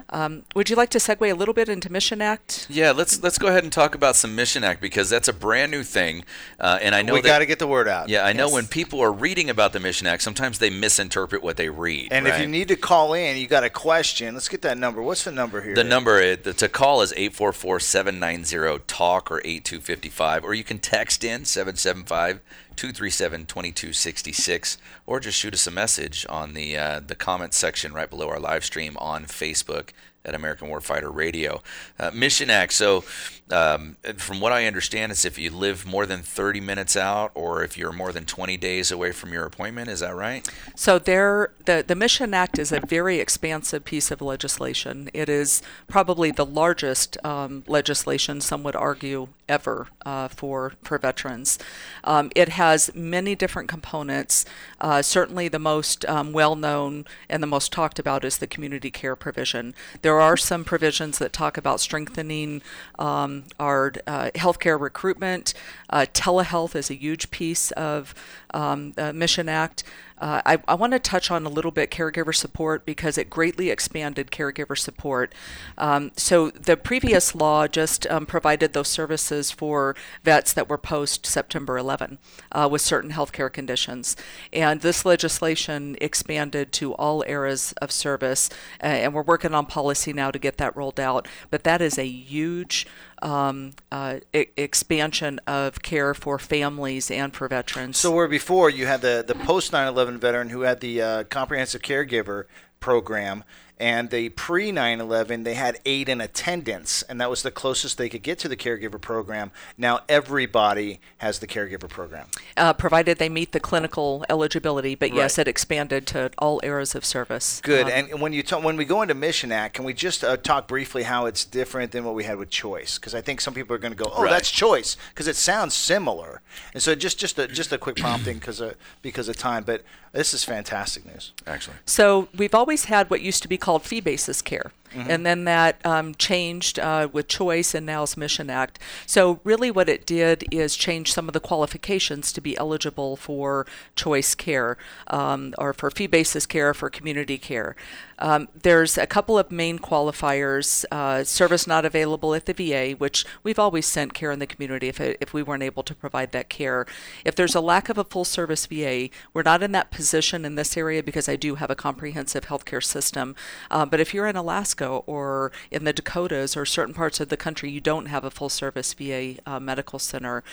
[0.10, 2.68] Um, would you like to segue a little bit into Mission Act?
[2.70, 5.72] Yeah, let's let's go ahead and talk about some Mission Act because that's a brand
[5.72, 6.24] new thing,
[6.60, 8.10] uh, and I know we got to get the word out.
[8.10, 8.38] Yeah, I yes.
[8.38, 12.12] know when people are reading about the Mission Act, sometimes they misinterpret what they read.
[12.12, 12.36] And right?
[12.36, 14.36] if you need to call in, you got a question.
[14.36, 15.02] Let's get that number.
[15.02, 15.74] What's the number here?
[15.74, 20.64] The number the, to call is 844-790 talk or eight two fifty five, or you
[20.64, 22.40] can text in seven seven five
[22.76, 28.10] 237 2266, or just shoot us a message on the, uh, the comments section right
[28.10, 29.90] below our live stream on Facebook
[30.26, 31.62] at American Warfighter Radio.
[32.00, 32.74] Uh, Mission Act.
[32.74, 33.04] So,
[33.52, 37.64] um, from what I understand, it's if you live more than 30 minutes out, or
[37.64, 39.90] if you're more than 20 days away from your appointment.
[39.90, 40.48] Is that right?
[40.76, 45.10] So, there, the the Mission Act is a very expansive piece of legislation.
[45.14, 51.60] It is probably the largest um, legislation, some would argue, ever uh, for for veterans.
[52.06, 54.46] Um, it has many different components.
[54.80, 58.90] Uh, certainly, the most um, well known and the most talked about is the community
[58.90, 59.76] care provision.
[60.02, 62.62] There there are some provisions that talk about strengthening
[63.00, 65.56] um, our uh, healthcare recruitment.
[65.90, 68.14] Uh, telehealth is a huge piece of
[68.54, 69.84] um, uh, Mission Act.
[70.20, 73.70] Uh, I, I want to touch on a little bit caregiver support because it greatly
[73.70, 75.34] expanded caregiver support.
[75.78, 81.26] Um, so the previous law just um, provided those services for vets that were post
[81.26, 82.20] September 11
[82.54, 84.16] uh, with certain healthcare conditions,
[84.54, 88.50] and this legislation expanded to all eras of service.
[88.80, 91.28] and we're working on policy now to get that rolled out.
[91.50, 92.88] But that is a huge
[93.24, 97.98] um, uh, expansion of care for families and for veterans.
[97.98, 101.82] So where before you had the the post 9/11 veteran who had the uh, comprehensive
[101.82, 102.44] caregiver
[102.82, 103.46] program
[103.80, 108.10] and the pre 9-11 they had aid and attendance and that was the closest they
[108.10, 112.28] could get to the caregiver program now everybody has the caregiver program
[112.58, 115.18] uh, provided they meet the clinical eligibility but right.
[115.18, 118.78] yes it expanded to all eras of service good um, and when you talk, when
[118.78, 122.04] we go into mission act can we just uh, talk briefly how it's different than
[122.04, 124.24] what we had with choice because i think some people are going to go oh
[124.24, 124.30] right.
[124.32, 126.42] that's choice because it sounds similar
[126.74, 129.64] and so just just a, just a quick prompting because of uh, because of time
[129.64, 129.82] but
[130.12, 134.02] this is fantastic news actually so we've always had what used to be called fee
[134.02, 134.72] basis care.
[134.94, 135.10] Mm-hmm.
[135.12, 138.78] And then that um, changed uh, with Choice and now's Mission Act.
[139.08, 143.66] So, really, what it did is change some of the qualifications to be eligible for
[143.96, 147.76] choice care um, or for fee basis care, for community care.
[148.20, 153.26] Um, there's a couple of main qualifiers uh, service not available at the VA, which
[153.42, 156.32] we've always sent care in the community if, it, if we weren't able to provide
[156.32, 156.86] that care.
[157.26, 160.56] If there's a lack of a full service VA, we're not in that position in
[160.56, 163.36] this area because I do have a comprehensive healthcare system.
[163.72, 167.38] Uh, but if you're in Alaska, or in the Dakotas or certain parts of the
[167.38, 170.44] country, you don't have a full service VA uh, medical center.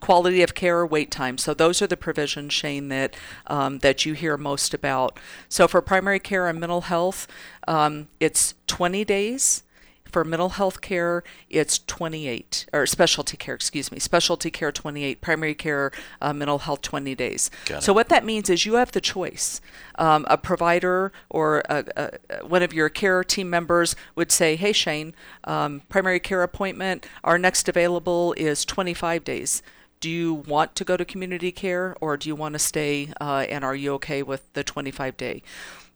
[0.00, 1.38] Quality of care, wait time.
[1.38, 3.16] So those are the provisions, Shane, that
[3.48, 5.18] um, that you hear most about.
[5.48, 7.26] So for primary care and mental health,
[7.66, 9.62] um, it's 20 days
[10.10, 15.54] for mental health care, it's 28, or specialty care, excuse me, specialty care 28, primary
[15.54, 15.90] care,
[16.22, 17.50] uh, mental health 20 days.
[17.80, 19.60] So, what that means is you have the choice.
[19.96, 21.84] Um, a provider or a,
[22.30, 25.14] a, one of your care team members would say, Hey, Shane,
[25.44, 29.62] um, primary care appointment, our next available is 25 days
[30.00, 33.44] do you want to go to community care or do you want to stay uh,
[33.48, 35.42] and are you okay with the 25 day?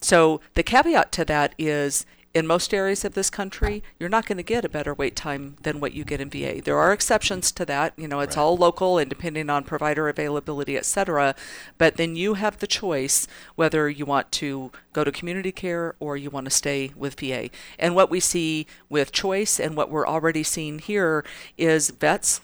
[0.00, 4.38] So the caveat to that is in most areas of this country, you're not going
[4.38, 6.60] to get a better wait time than what you get in VA.
[6.64, 7.92] There are exceptions to that.
[7.96, 8.42] You know, it's right.
[8.42, 11.34] all local and depending on provider availability, et cetera.
[11.78, 16.16] But then you have the choice whether you want to go to community care or
[16.16, 17.50] you want to stay with VA.
[17.78, 21.24] And what we see with choice and what we're already seeing here
[21.58, 22.40] is vets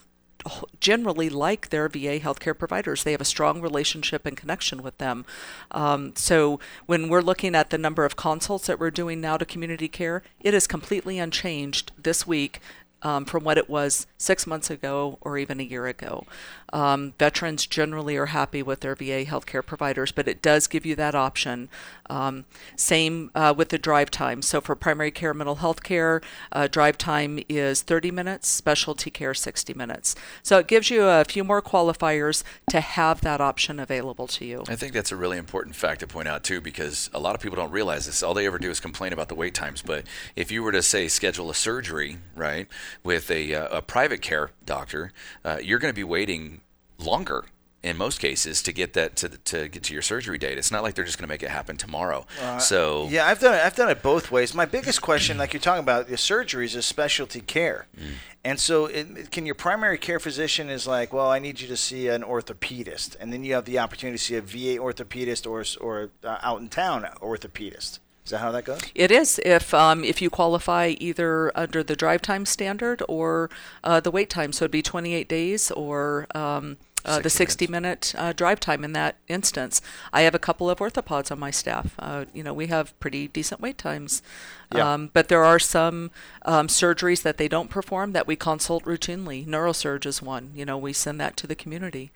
[0.80, 3.02] generally like their VA healthcare providers.
[3.04, 5.24] They have a strong relationship and connection with them.
[5.70, 9.44] Um, so when we're looking at the number of consults that we're doing now to
[9.44, 12.60] community care, it is completely unchanged this week
[13.02, 16.24] um, from what it was six months ago or even a year ago.
[16.72, 20.94] Um, veterans generally are happy with their VA healthcare providers, but it does give you
[20.96, 21.68] that option.
[22.10, 22.44] Um,
[22.76, 24.42] same uh, with the drive time.
[24.42, 26.20] So for primary care mental health care,
[26.52, 30.14] uh, drive time is 30 minutes, specialty care 60 minutes.
[30.42, 34.64] So it gives you a few more qualifiers to have that option available to you.
[34.68, 37.40] I think that's a really important fact to point out too, because a lot of
[37.40, 38.22] people don't realize this.
[38.22, 39.82] All they ever do is complain about the wait times.
[39.82, 40.04] But
[40.36, 42.68] if you were to say schedule a surgery, right,
[43.02, 45.10] with a, uh, a private care doctor,
[45.44, 46.60] uh, you're going to be waiting
[46.98, 47.46] longer
[47.80, 50.58] in most cases to get that to to get to your surgery date.
[50.58, 52.26] It's not like they're just going to make it happen tomorrow.
[52.40, 53.60] Uh, so yeah, I've done it.
[53.64, 54.52] I've done it both ways.
[54.54, 58.12] My biggest question, like you're talking about, the surgeries is specialty care, mm.
[58.44, 61.76] and so it, can your primary care physician is like, well, I need you to
[61.76, 65.64] see an orthopedist, and then you have the opportunity to see a VA orthopedist or
[65.84, 68.00] or uh, out in town orthopedist.
[68.28, 68.80] Is that how that goes?
[68.94, 69.40] It is.
[69.42, 73.48] If um, if you qualify either under the drive time standard or
[73.82, 76.76] uh, the wait time, so it'd be 28 days or um,
[77.06, 78.12] uh, 60 the 60 minutes.
[78.12, 79.80] minute uh, drive time in that instance.
[80.12, 81.94] I have a couple of orthopods on my staff.
[81.98, 84.20] Uh, you know, we have pretty decent wait times.
[84.74, 84.92] Yeah.
[84.92, 86.10] Um, but there are some
[86.44, 89.46] um, surgeries that they don't perform that we consult routinely.
[89.46, 90.50] Neurosurge is one.
[90.54, 92.10] You know, we send that to the community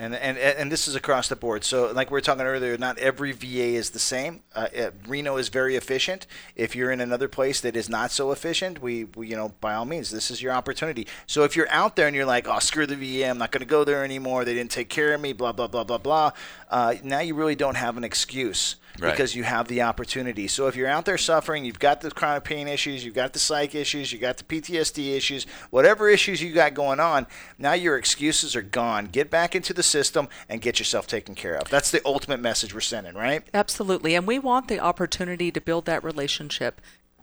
[0.00, 1.62] and and and this is across the board.
[1.62, 4.40] So, like we were talking earlier, not every VA is the same.
[4.54, 4.68] Uh,
[5.06, 6.26] Reno is very efficient.
[6.56, 9.74] If you're in another place that is not so efficient, we, we, you know by
[9.74, 11.06] all means, this is your opportunity.
[11.26, 13.60] So if you're out there and you're like, oh, screw the VA, I'm not going
[13.60, 14.44] to go there anymore.
[14.46, 16.30] They didn't take care of me, blah blah blah blah blah.
[16.70, 19.10] Uh, now you really don't have an excuse right.
[19.10, 20.46] because you have the opportunity.
[20.48, 23.38] So if you're out there suffering, you've got the chronic pain issues, you've got the
[23.38, 27.26] psych issues, you've got the PTSD issues, whatever issues you got going on,
[27.58, 29.06] now your excuses are gone.
[29.06, 31.68] Get back into the system and get yourself taken care of.
[31.68, 33.42] That's the ultimate message we're sending, right?
[33.54, 34.14] Absolutely.
[34.14, 36.80] And we want the opportunity to build that relationship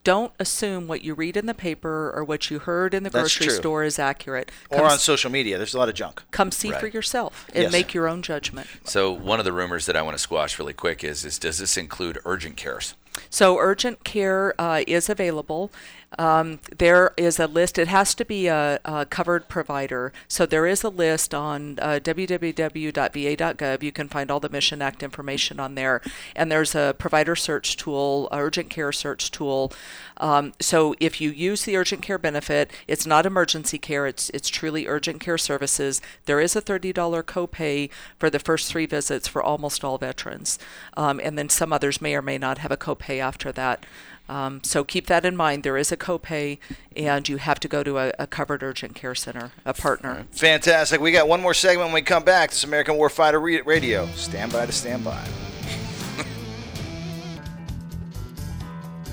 [0.08, 3.24] don't assume what you read in the paper or what you heard in the That's
[3.24, 3.56] grocery true.
[3.58, 4.50] store is accurate.
[4.72, 6.24] Come or on social media, there's a lot of junk.
[6.32, 6.80] Come see right.
[6.80, 7.72] for yourself and yes.
[7.74, 8.68] make your own judgment.
[8.86, 11.58] So one of the rumors that I want to squash really quick is is does
[11.58, 12.94] this include urgent cares?
[13.30, 15.72] So urgent care uh, is available.
[16.18, 17.78] Um, there is a list.
[17.78, 20.14] It has to be a, a covered provider.
[20.28, 23.84] So there is a list on uh, www.va.gov.
[23.84, 26.02] You can find all the Mission Act information on there.
[26.36, 29.74] And there's a provider search tool, urgent care search tool.
[30.18, 34.08] Um, so if you use the urgent care benefit, it's not emergency care.
[34.08, 36.02] It's it's truly urgent care services.
[36.26, 36.94] There is a $30
[37.24, 40.60] copay for the first three visits for almost all veterans,
[40.96, 43.84] um, and then some others may or may not have a copay after that.
[44.30, 45.64] Um, so keep that in mind.
[45.64, 46.60] There is a copay,
[46.96, 50.28] and you have to go to a, a covered urgent care center, a partner.
[50.32, 51.00] Fantastic.
[51.02, 52.50] We got one more segment when we come back.
[52.50, 54.08] This American Warfighter Radio.
[54.16, 55.16] Stand by to stand by.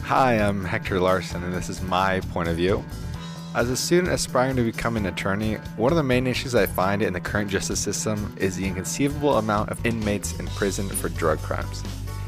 [0.05, 2.83] Hi, I'm Hector Larson, and this is my point of view.
[3.55, 7.03] As a student aspiring to become an attorney, one of the main issues I find
[7.03, 11.39] in the current justice system is the inconceivable amount of inmates in prison for drug
[11.39, 11.85] crimes.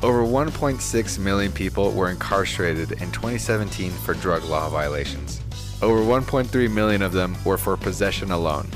[0.07, 5.41] Over 1.6 million people were incarcerated in 2017 for drug law violations.
[5.83, 8.69] Over 1.3 million of them were for possession alone.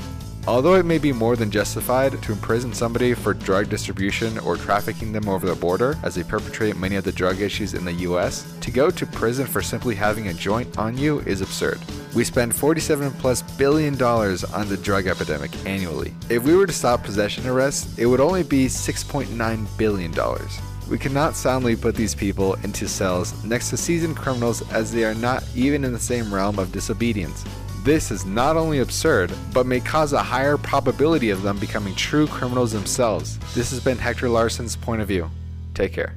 [0.45, 5.13] Although it may be more than justified to imprison somebody for drug distribution or trafficking
[5.13, 8.53] them over the border, as they perpetrate many of the drug issues in the US,
[8.59, 11.79] to go to prison for simply having a joint on you is absurd.
[12.13, 16.13] We spend 47 plus billion dollars on the drug epidemic annually.
[16.29, 20.59] If we were to stop possession arrests, it would only be 6.9 billion dollars.
[20.89, 25.15] We cannot soundly put these people into cells next to seasoned criminals as they are
[25.15, 27.45] not even in the same realm of disobedience.
[27.83, 32.27] This is not only absurd, but may cause a higher probability of them becoming true
[32.27, 33.37] criminals themselves.
[33.55, 35.29] This has been Hector Larson's point of view.
[35.73, 36.15] Take care.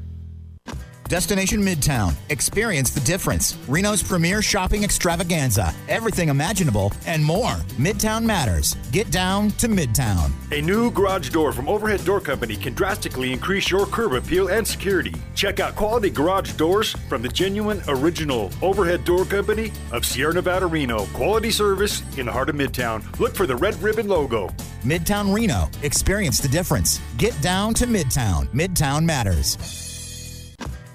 [1.08, 2.14] Destination Midtown.
[2.30, 3.58] Experience the difference.
[3.68, 5.72] Reno's premier shopping extravaganza.
[5.88, 7.52] Everything imaginable and more.
[7.78, 8.74] Midtown matters.
[8.90, 10.32] Get down to Midtown.
[10.52, 14.66] A new garage door from Overhead Door Company can drastically increase your curb appeal and
[14.66, 15.14] security.
[15.34, 20.66] Check out quality garage doors from the genuine original Overhead Door Company of Sierra Nevada
[20.66, 21.04] Reno.
[21.12, 23.04] Quality service in the heart of Midtown.
[23.20, 24.48] Look for the red ribbon logo.
[24.82, 25.68] Midtown Reno.
[25.82, 26.98] Experience the difference.
[27.18, 28.46] Get down to Midtown.
[28.54, 29.83] Midtown matters.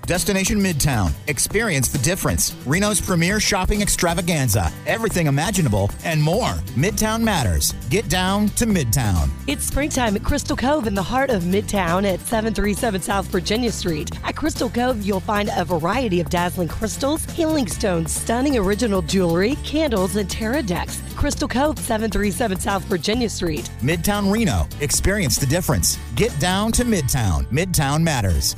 [0.10, 1.12] Destination Midtown.
[1.28, 2.56] Experience the difference.
[2.66, 4.72] Reno's premier shopping extravaganza.
[4.88, 6.54] Everything imaginable and more.
[6.76, 7.76] Midtown matters.
[7.92, 9.30] Get down to Midtown.
[9.46, 14.10] It's springtime at Crystal Cove in the heart of Midtown at 737 South Virginia Street.
[14.24, 19.58] At Crystal Cove, you'll find a variety of dazzling crystals, healing stones, stunning original jewelry,
[19.58, 21.04] candles, and tarot decks.
[21.18, 23.70] Crystal Cove, 737 South Virginia Street.
[23.84, 24.68] Midtown Reno.
[24.82, 26.00] Experience the difference.
[26.16, 27.46] Get down to Midtown.
[27.52, 28.56] Midtown matters.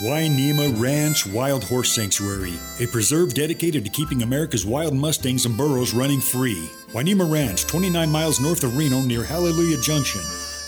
[0.00, 5.94] Wynema Ranch Wild Horse Sanctuary, a preserve dedicated to keeping America's wild mustangs and burros
[5.94, 6.68] running free.
[6.92, 10.20] Wynema Ranch, 29 miles north of Reno near Hallelujah Junction,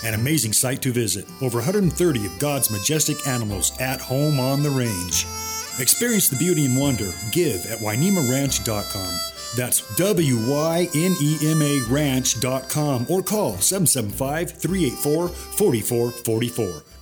[0.05, 1.27] an amazing site to visit.
[1.43, 5.27] Over 130 of God's majestic animals at home on the range.
[5.81, 7.11] Experience the beauty and wonder.
[7.33, 9.15] Give at WynemaRanch.com.
[9.57, 16.83] That's W Y N E M A Ranch.com or call 775 384 4444.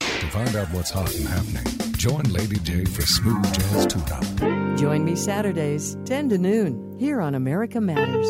[0.00, 1.64] To find out what's hot and happening,
[1.94, 4.78] join Lady J for Smooth Jazz Tune Up.
[4.78, 8.28] Join me Saturdays, 10 to noon, here on America Matters.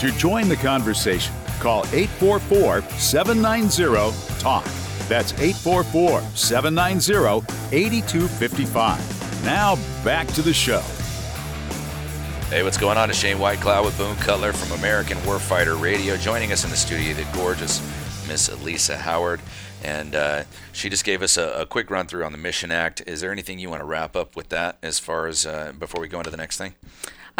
[0.00, 4.64] To join the conversation, call 844 790 TALK.
[5.08, 9.44] That's 844 790 8255.
[9.44, 10.82] Now back to the show.
[12.50, 13.08] Hey, what's going on?
[13.10, 16.16] It's Shane Whitecloud with Boone Cutler from American Warfighter Radio.
[16.16, 17.80] Joining us in the studio, the gorgeous
[18.26, 19.40] Miss Lisa Howard.
[19.84, 23.04] And uh, she just gave us a, a, quick run through on the Mission Act.
[23.06, 26.00] Is there anything you want to wrap up with that as far as uh, before
[26.00, 26.74] we go into the next thing?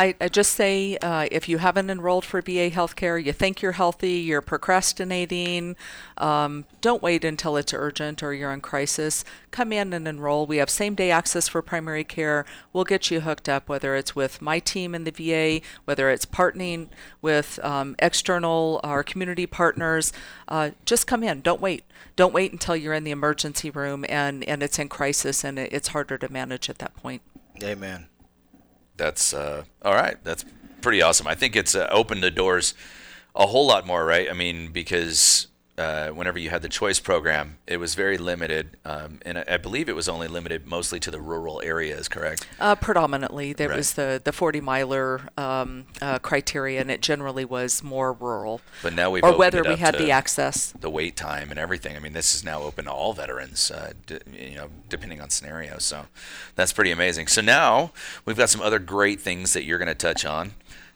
[0.01, 3.73] I, I just say uh, if you haven't enrolled for VA healthcare, you think you're
[3.73, 5.77] healthy, you're procrastinating,
[6.17, 9.27] um, don't wait until it's urgent or you're in crisis.
[9.51, 10.47] Come in and enroll.
[10.47, 12.47] We have same day access for primary care.
[12.73, 16.25] We'll get you hooked up, whether it's with my team in the VA, whether it's
[16.25, 16.89] partnering
[17.21, 20.15] with um, external or community partners.
[20.49, 21.43] Uh, just come in.
[21.43, 21.85] Don't wait.
[22.17, 25.89] Don't wait until you're in the emergency room and, and it's in crisis and it's
[25.89, 27.21] harder to manage at that point.
[27.63, 28.07] Amen
[29.01, 30.23] that's uh, all right.
[30.23, 30.45] That's
[30.83, 31.27] pretty awesome.
[31.27, 32.75] I think it's uh, opened the doors
[33.35, 34.29] a whole lot more, right?
[34.31, 35.49] I mean, because
[35.81, 39.57] uh, whenever you had the choice program, it was very limited, um, and I, I,
[39.57, 42.07] believe it was only limited mostly to the rural areas.
[42.07, 42.47] Correct?
[42.61, 43.79] Uh, predominantly, there right.
[43.79, 48.61] was the the forty miler um, uh, criteria, and it generally was more rural.
[48.83, 51.97] But now we've or whether we had the access, the wait time, and everything.
[51.97, 55.31] I mean, this is now open to all veterans, uh, d- you know, depending on
[55.31, 55.79] scenario.
[55.79, 56.07] So
[56.57, 57.29] that's pretty amazing.
[57.29, 57.93] So now
[58.27, 60.53] we've got some other great things that you're going to touch on,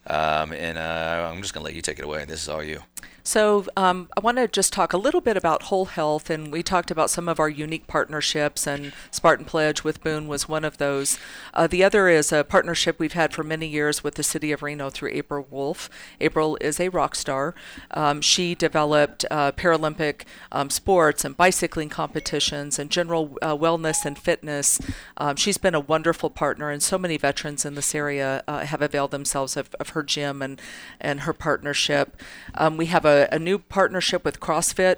[0.08, 2.26] um, and uh, I'm just going to let you take it away.
[2.26, 2.82] This is all you.
[3.26, 6.62] So, um, I want to just talk a little bit about whole health, and we
[6.62, 10.76] talked about some of our unique partnerships, and Spartan Pledge with Boone was one of
[10.76, 11.18] those.
[11.54, 14.62] Uh, the other is a partnership we've had for many years with the City of
[14.62, 15.88] Reno through April Wolf.
[16.20, 17.54] April is a rock star.
[17.92, 24.18] Um, she developed uh, Paralympic um, sports and bicycling competitions and general uh, wellness and
[24.18, 24.78] fitness.
[25.16, 28.82] Um, she's been a wonderful partner, and so many veterans in this area uh, have
[28.82, 30.60] availed themselves of, of, her gym and,
[31.00, 32.20] and her partnership.
[32.56, 34.96] Um, we have a a, new partnership with CrossFit,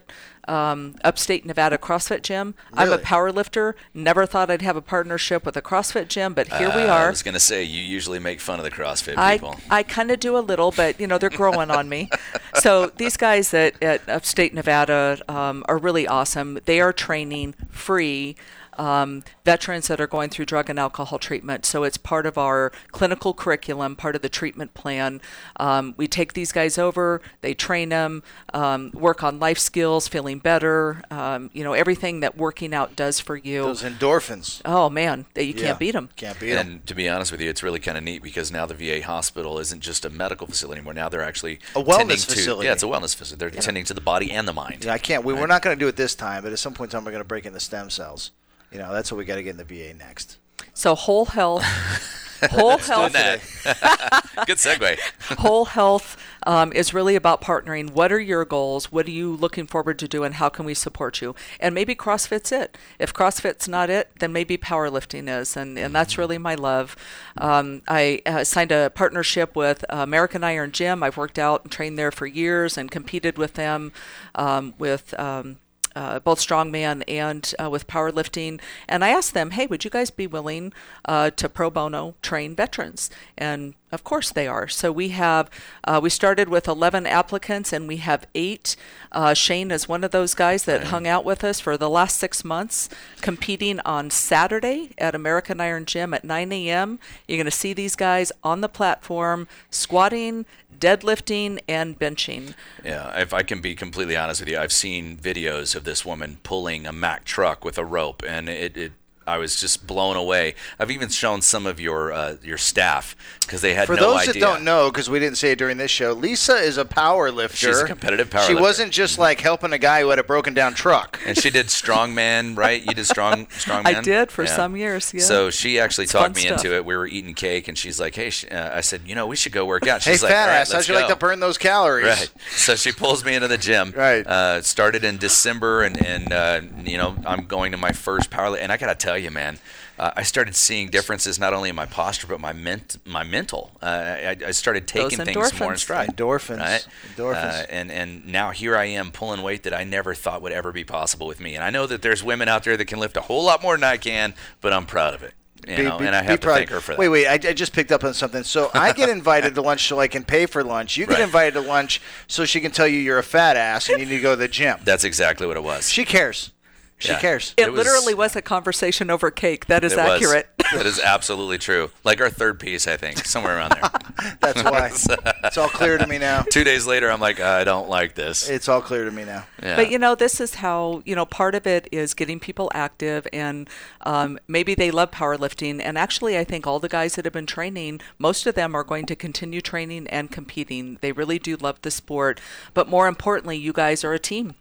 [0.48, 2.54] um, Upstate Nevada CrossFit Gym.
[2.72, 2.86] Really?
[2.92, 3.74] I'm a power lifter.
[3.94, 7.06] Never thought I'd have a partnership with a CrossFit gym, but here uh, we are.
[7.06, 9.56] I was going to say, you usually make fun of the CrossFit people.
[9.70, 12.10] I, I kind of do a little, but, you know, they're growing on me.
[12.56, 16.58] So these guys at, at Upstate Nevada um, are really awesome.
[16.64, 18.34] They are training free
[18.78, 21.64] um, veterans that are going through drug and alcohol treatment.
[21.66, 25.20] So it's part of our clinical curriculum, part of the treatment plan.
[25.58, 28.22] Um, we take these guys over, they train them,
[28.54, 33.20] um, work on life skills, feeling better, um, you know, everything that working out does
[33.20, 33.62] for you.
[33.62, 34.60] Those endorphins.
[34.64, 35.52] Oh, man, you yeah.
[35.52, 36.10] can't beat them.
[36.16, 36.66] Can't beat them.
[36.66, 39.02] And to be honest with you, it's really kind of neat because now the VA
[39.04, 40.94] hospital isn't just a medical facility anymore.
[40.94, 42.66] Now they're actually a wellness facility.
[42.66, 43.36] yeah, it's a wellness facility.
[43.36, 43.60] They're yeah.
[43.60, 44.84] tending to the body and the mind.
[44.84, 45.24] Yeah, I can't.
[45.24, 45.40] We, right?
[45.40, 47.10] We're not going to do it this time, but at some point in time, we're
[47.12, 48.32] going to break in the stem cells.
[48.76, 50.36] You know, that's what we got to get in the VA next.
[50.74, 51.62] So whole health,
[52.50, 53.12] whole health.
[54.46, 54.98] Good segue.
[55.38, 57.92] whole health um, is really about partnering.
[57.94, 58.92] What are your goals?
[58.92, 61.34] What are you looking forward to do, and how can we support you?
[61.58, 62.76] And maybe CrossFit's it.
[62.98, 66.20] If CrossFit's not it, then maybe powerlifting is, and, and that's mm-hmm.
[66.20, 66.96] really my love.
[67.38, 71.02] Um, I uh, signed a partnership with American Iron Gym.
[71.02, 73.92] I've worked out and trained there for years, and competed with them
[74.34, 75.56] um, with um,
[75.96, 78.60] uh, both strongman and uh, with powerlifting.
[78.88, 80.72] And I asked them, hey, would you guys be willing
[81.06, 83.10] uh, to pro bono train veterans?
[83.36, 84.66] And of course they are.
[84.66, 85.48] So we have,
[85.84, 88.74] uh, we started with 11 applicants and we have eight.
[89.12, 92.16] Uh, Shane is one of those guys that hung out with us for the last
[92.18, 92.88] six months,
[93.20, 96.98] competing on Saturday at American Iron Gym at 9 a.m.
[97.28, 100.46] You're going to see these guys on the platform squatting,
[100.76, 102.54] deadlifting, and benching.
[102.84, 106.38] Yeah, if I can be completely honest with you, I've seen videos of this woman
[106.42, 108.92] pulling a Mack truck with a rope, and it, it
[109.26, 110.54] I was just blown away.
[110.78, 114.26] I've even shown some of your uh, your staff because they had for no those
[114.26, 116.12] that don't know because we didn't say it during this show.
[116.12, 117.56] Lisa is a power lifter.
[117.56, 118.42] She's a competitive power.
[118.46, 118.62] She lifter.
[118.62, 121.18] wasn't just like helping a guy who had a broken down truck.
[121.26, 122.80] And she did strongman, right?
[122.80, 123.86] You did strong strongman.
[123.86, 124.56] I did for yeah.
[124.56, 125.12] some years.
[125.12, 125.20] Yeah.
[125.22, 126.58] So she actually it's talked me stuff.
[126.64, 126.84] into it.
[126.84, 129.34] We were eating cake, and she's like, "Hey," she, uh, I said, "You know, we
[129.36, 131.00] should go work out." She's hey, like, fat ass, how'd you go.
[131.00, 132.06] like to burn those calories?
[132.06, 132.30] Right.
[132.52, 133.92] So she pulls me into the gym.
[133.96, 134.24] right.
[134.24, 138.56] Uh, started in December, and and uh, you know I'm going to my first power,
[138.56, 139.58] and I gotta tell tell you, man,
[139.98, 143.72] uh, I started seeing differences not only in my posture but my ment- my mental.
[143.82, 146.10] Uh, I, I, started taking things more in stride.
[146.10, 146.86] Endorphins, right?
[147.16, 150.52] endorphins, uh, and and now here I am pulling weight that I never thought would
[150.52, 151.54] ever be possible with me.
[151.54, 153.74] And I know that there's women out there that can lift a whole lot more
[153.76, 155.32] than I can, but I'm proud of it.
[155.66, 156.98] You be, know, be, and I have to thank her for that.
[156.98, 158.42] Wait, wait, I, I, just picked up on something.
[158.44, 160.96] So I get invited to lunch so I can pay for lunch.
[160.98, 161.22] You get right.
[161.22, 164.16] invited to lunch so she can tell you you're a fat ass and you need
[164.16, 164.78] to go to the gym.
[164.84, 165.88] That's exactly what it was.
[165.88, 166.52] She cares.
[166.98, 167.20] She yeah.
[167.20, 167.52] cares.
[167.58, 169.66] It, it was, literally was a conversation over cake.
[169.66, 170.46] That is accurate.
[170.46, 170.52] Was.
[170.74, 171.92] That is absolutely true.
[172.02, 174.32] Like our third piece, I think, somewhere around there.
[174.40, 174.90] That's why.
[175.44, 176.42] it's all clear to me now.
[176.50, 178.48] Two days later, I'm like, I don't like this.
[178.50, 179.46] It's all clear to me now.
[179.62, 179.76] Yeah.
[179.76, 183.28] But you know, this is how you know part of it is getting people active,
[183.32, 183.70] and
[184.00, 185.80] um, maybe they love powerlifting.
[185.80, 188.82] And actually, I think all the guys that have been training, most of them are
[188.82, 190.98] going to continue training and competing.
[191.00, 192.40] They really do love the sport,
[192.74, 194.56] but more importantly, you guys are a team.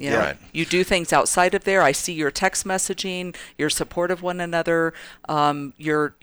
[0.00, 0.36] You know, right.
[0.52, 1.82] you do things outside of there.
[1.82, 4.94] I see your text messaging, your support of one another,
[5.28, 6.14] um, you're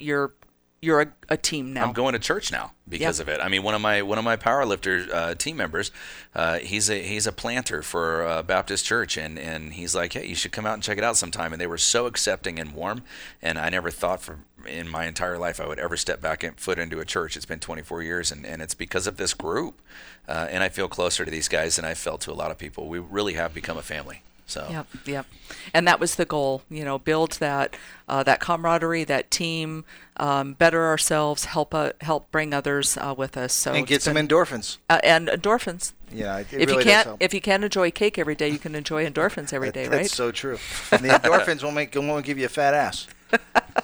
[0.82, 1.88] you're a, a, team now.
[1.88, 3.28] I'm going to church now because yep.
[3.28, 3.40] of it.
[3.42, 5.92] I mean, one of my one of my powerlifter uh, team members,
[6.36, 10.14] uh, he's a he's a planter for a uh, Baptist church, and and he's like,
[10.14, 11.52] hey, you should come out and check it out sometime.
[11.52, 13.02] And they were so accepting and warm,
[13.42, 16.56] and I never thought for in my entire life I would ever step back and
[16.60, 17.36] foot into a church.
[17.36, 19.82] It's been 24 years, and, and it's because of this group,
[20.28, 22.58] uh, and I feel closer to these guys than I felt to a lot of
[22.60, 22.88] people.
[22.88, 24.22] We really have become a family.
[24.50, 25.26] So yep, yep,
[25.74, 26.62] and that was the goal.
[26.70, 27.76] You know, build that
[28.08, 29.84] uh, that camaraderie, that team,
[30.16, 33.52] um, better ourselves, help uh, help bring others uh, with us.
[33.52, 34.78] So and get some been, endorphins.
[34.90, 35.92] Uh, and endorphins.
[36.14, 39.06] Yeah, if really you can't if you can't enjoy cake every day, you can enjoy
[39.06, 40.02] endorphins every day, that, right?
[40.04, 40.58] That's so true.
[40.92, 43.08] And the endorphins will make won't give you a fat ass.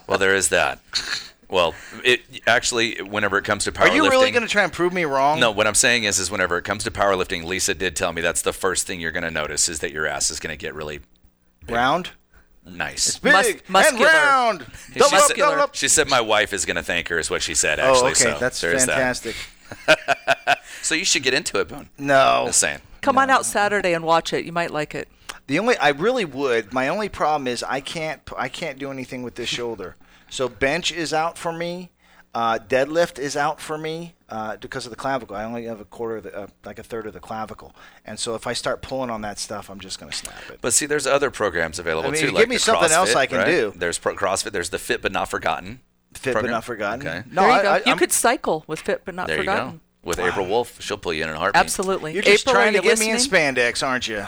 [0.07, 0.79] well, there is that.
[1.49, 4.71] Well, it actually, whenever it comes to powerlifting, are you really going to try and
[4.71, 5.39] prove me wrong?
[5.39, 8.21] No, what I'm saying is, is whenever it comes to powerlifting, Lisa did tell me
[8.21, 10.57] that's the first thing you're going to notice is that your ass is going to
[10.57, 10.99] get really
[11.65, 11.75] big.
[11.75, 12.11] round.
[12.65, 13.07] Nice.
[13.09, 13.33] It's big
[13.67, 14.07] Mus- muscular.
[14.09, 14.65] and round.
[14.93, 17.41] She, double up, said, she said my wife is going to thank her, is what
[17.41, 18.29] she said, oh, actually.
[18.29, 18.49] Oh, okay.
[18.51, 19.35] So That's fantastic.
[19.85, 20.59] That.
[20.81, 21.89] so you should get into it, Boone.
[21.97, 22.43] No.
[22.45, 22.79] Just saying.
[23.01, 23.23] Come no.
[23.23, 24.45] on out Saturday and watch it.
[24.45, 25.09] You might like it.
[25.47, 26.71] The only I really would.
[26.71, 29.97] My only problem is I can't I can't do anything with this shoulder.
[30.33, 31.91] So bench is out for me.
[32.33, 35.35] Uh, deadlift is out for me uh, because of the clavicle.
[35.35, 38.33] I only have a quarter, the, uh, like a third of the clavicle, and so
[38.33, 40.57] if I start pulling on that stuff, I'm just going to snap it.
[40.59, 42.31] But see, there's other programs available I mean, too.
[42.31, 43.45] Give me something CrossFit, else I can right?
[43.45, 43.73] do.
[43.75, 44.51] There's pro- CrossFit.
[44.53, 45.81] There's the Fit but Not Forgotten.
[46.15, 46.45] Fit program.
[46.51, 47.07] but Not Forgotten.
[47.07, 47.23] Okay.
[47.29, 47.69] No, there you I, go.
[47.85, 49.67] I, you could cycle with Fit but Not there Forgotten.
[49.67, 49.79] You go.
[50.09, 50.25] With wow.
[50.29, 51.59] April Wolf, she'll pull you in a heartbeat.
[51.59, 52.13] Absolutely.
[52.13, 53.09] You're just April, trying to get listening?
[53.09, 53.19] me in
[53.55, 54.25] spandex, aren't you?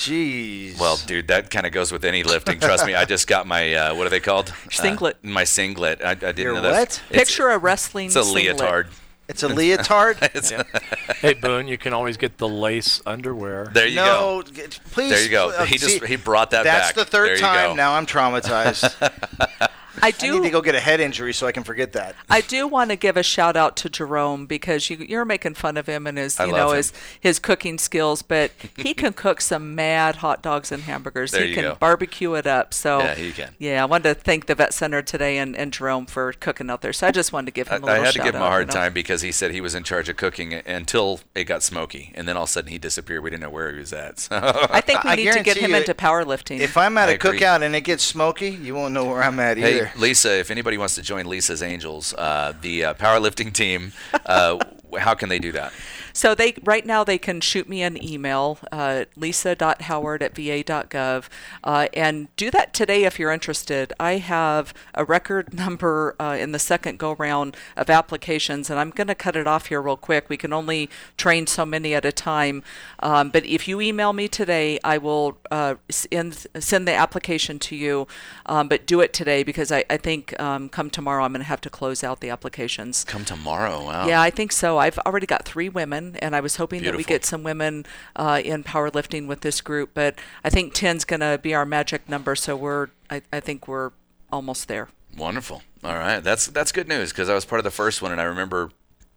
[0.00, 0.78] Jeez.
[0.80, 2.58] Well, dude, that kind of goes with any lifting.
[2.58, 2.94] Trust me.
[2.94, 4.48] I just got my uh, what are they called?
[4.48, 5.18] Uh, singlet.
[5.22, 6.02] Uh, my singlet.
[6.02, 6.72] I, I didn't Your know that.
[6.72, 7.02] What?
[7.10, 8.06] Picture a wrestling.
[8.06, 8.56] It's a singlet.
[8.58, 8.88] leotard.
[9.28, 10.16] It's a leotard.
[10.34, 10.62] it's yeah.
[11.16, 13.66] hey Boone, you can always get the lace underwear.
[13.74, 14.62] There you no, go.
[14.90, 15.10] Please.
[15.10, 15.50] There you go.
[15.50, 16.94] Uh, he just he brought that that's back.
[16.94, 17.72] That's the third time.
[17.72, 17.74] Go.
[17.74, 19.66] Now I'm traumatized.
[20.02, 22.14] I do I need to go get a head injury so I can forget that.
[22.28, 25.76] I do want to give a shout out to Jerome because you, are making fun
[25.76, 29.40] of him and his I you know his his cooking skills, but he can cook
[29.40, 31.32] some mad hot dogs and hamburgers.
[31.32, 31.74] There he you can go.
[31.76, 32.72] barbecue it up.
[32.72, 33.54] So yeah, he can.
[33.58, 36.80] Yeah, I wanted to thank the vet center today and, and Jerome for cooking out
[36.82, 36.92] there.
[36.92, 37.82] So I just wanted to give him.
[37.82, 38.94] little I had to give him a hard time you know?
[38.94, 42.36] because he said he was in charge of cooking until it got smoky, and then
[42.36, 43.22] all of a sudden he disappeared.
[43.22, 44.18] We didn't know where he was at.
[44.20, 44.38] So.
[44.70, 46.60] I think we I need to get him you, into powerlifting.
[46.60, 47.38] If I'm at I a agree.
[47.38, 49.86] cookout and it gets smoky, you won't know where I'm at either.
[49.86, 53.92] Hey, Lisa, if anybody wants to join Lisa's Angels, uh, the uh, powerlifting team,
[54.26, 54.58] uh,
[54.98, 55.72] how can they do that?
[56.12, 61.28] So they right now they can shoot me an email, uh, lisa.howard at va.gov,
[61.64, 63.92] uh, and do that today if you're interested.
[64.00, 68.90] I have a record number uh, in the second go round of applications, and I'm
[68.90, 70.28] going to cut it off here real quick.
[70.28, 72.62] We can only train so many at a time,
[73.00, 77.76] um, but if you email me today, I will uh, send, send the application to
[77.76, 78.06] you.
[78.46, 81.46] Um, but do it today because I, I think um, come tomorrow I'm going to
[81.46, 83.04] have to close out the applications.
[83.04, 84.06] Come tomorrow, wow.
[84.06, 84.78] Yeah, I think so.
[84.78, 86.92] I've already got three women women, and I was hoping Beautiful.
[86.98, 87.86] that we get some women
[88.16, 89.90] uh, in powerlifting with this group.
[89.94, 93.40] But I think 10 is going to be our magic number, so we're I, I
[93.40, 93.90] think we're
[94.32, 94.88] almost there.
[95.16, 95.62] Wonderful.
[95.84, 98.20] All right, that's that's good news because I was part of the first one, and
[98.20, 98.70] I remember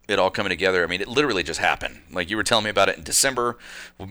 [0.08, 0.82] it all coming together.
[0.82, 2.00] I mean, it literally just happened.
[2.12, 3.56] Like you were telling me about it in December.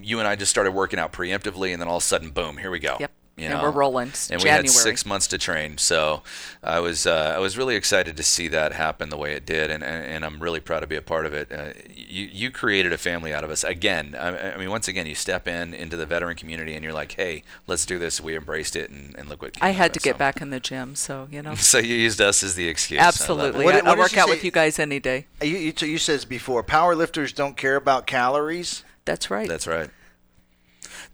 [0.01, 2.57] You and I just started working out preemptively, and then all of a sudden, boom,
[2.57, 2.97] here we go.
[2.99, 3.11] Yep.
[3.35, 4.09] You and we're rolling.
[4.09, 4.43] and January.
[4.43, 6.21] we had six months to train, so
[6.61, 9.71] I was uh, I was really excited to see that happen the way it did,
[9.71, 11.51] and and, and I'm really proud to be a part of it.
[11.51, 14.15] Uh, you you created a family out of us again.
[14.19, 17.13] I, I, mean, once again, you step in into the veteran community, and you're like,
[17.13, 18.21] hey, let's do this.
[18.21, 19.57] We embraced it, and, and look what.
[19.59, 20.19] I had to get so.
[20.19, 21.55] back in the gym, so you know.
[21.55, 23.01] so you used us as the excuse.
[23.01, 24.31] Absolutely, I will work out say?
[24.35, 25.25] with you guys any day.
[25.41, 28.83] You you, you says before, powerlifters don't care about calories.
[29.05, 29.49] That's right.
[29.49, 29.89] That's right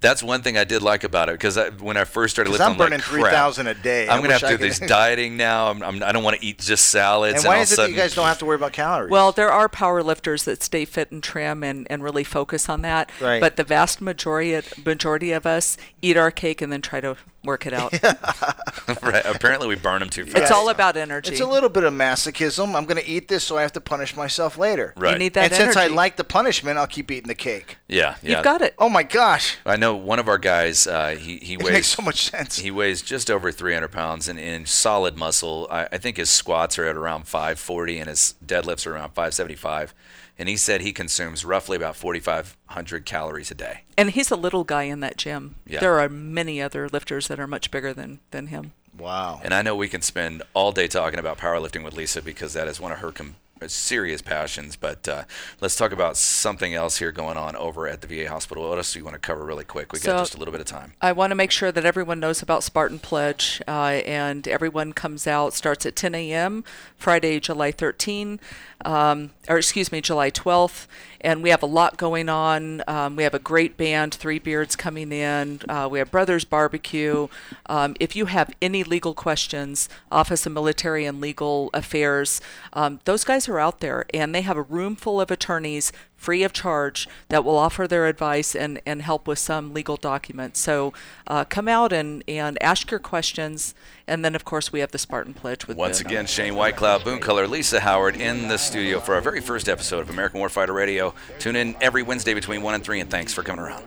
[0.01, 2.71] that's one thing I did like about it because when I first started lifting, I'm,
[2.73, 4.07] I'm burning like, three thousand a day.
[4.07, 5.69] I'm I gonna have to do this dieting now.
[5.69, 7.43] I'm, I'm, I do not want to eat just salads.
[7.43, 9.11] And why and is it sudden, that you guys don't have to worry about calories?
[9.11, 12.81] Well, there are power lifters that stay fit and trim and, and really focus on
[12.83, 13.11] that.
[13.21, 13.41] Right.
[13.41, 17.65] But the vast majority majority of us eat our cake and then try to work
[17.65, 17.91] it out.
[19.03, 19.23] right.
[19.25, 20.37] Apparently, we burn them too fast.
[20.43, 20.71] It's all so.
[20.71, 21.31] about energy.
[21.31, 22.75] It's a little bit of masochism.
[22.75, 24.93] I'm going to eat this, so I have to punish myself later.
[24.97, 25.13] Right.
[25.13, 25.45] You need that.
[25.45, 25.73] And energy.
[25.73, 27.77] since I like the punishment, I'll keep eating the cake.
[27.87, 28.37] Yeah, yeah.
[28.37, 28.73] You've got it.
[28.77, 29.57] Oh my gosh.
[29.65, 30.87] I know one of our guys.
[30.87, 32.59] Uh, he he it weighs makes so much sense.
[32.59, 36.77] He weighs just over 300 pounds, and in solid muscle, I, I think his squats
[36.77, 39.93] are at around 540, and his deadlifts are around 575
[40.39, 43.81] and he said he consumes roughly about 4,500 calories a day.
[43.97, 45.55] And he's a little guy in that gym.
[45.67, 45.81] Yeah.
[45.81, 48.71] There are many other lifters that are much bigger than, than him.
[48.97, 49.41] Wow.
[49.43, 52.69] And I know we can spend all day talking about powerlifting with Lisa because that
[52.69, 53.35] is one of her com-
[53.67, 54.75] serious passions.
[54.75, 55.23] But uh,
[55.59, 58.67] let's talk about something else here going on over at the VA hospital.
[58.69, 59.91] What else do you want to cover really quick?
[59.91, 60.93] We so got just a little bit of time.
[61.01, 65.27] I want to make sure that everyone knows about Spartan Pledge, uh, and everyone comes
[65.27, 65.53] out.
[65.53, 66.63] Starts at 10 a.m.
[66.97, 68.39] Friday, July 13,
[68.85, 70.87] um, or excuse me, July 12th,
[71.21, 72.81] and we have a lot going on.
[72.87, 75.61] Um, we have a great band, Three Beards, coming in.
[75.67, 77.27] Uh, we have Brothers Barbecue.
[77.65, 82.41] Um, if you have any legal questions, Office of Military and Legal Affairs,
[82.73, 86.43] um, those guys are out there, and they have a room full of attorneys free
[86.43, 90.59] of charge that will offer their advice and, and help with some legal documents.
[90.59, 90.91] So
[91.27, 93.73] uh, come out and, and ask your questions.
[94.07, 96.07] And then, of course, we have the Spartan Pledge with Once Boone.
[96.07, 100.01] again, Shane Whitecloud, Boone Cutler, Lisa Howard in the studio for our very first episode
[100.01, 101.15] of American Warfighter Radio.
[101.39, 103.83] Tune in every Wednesday between 1 and 3, and thanks for coming around.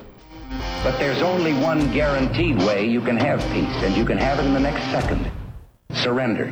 [0.82, 4.46] But there's only one guaranteed way you can have peace, and you can have it
[4.46, 5.30] in the next second.
[5.92, 6.50] Surrender.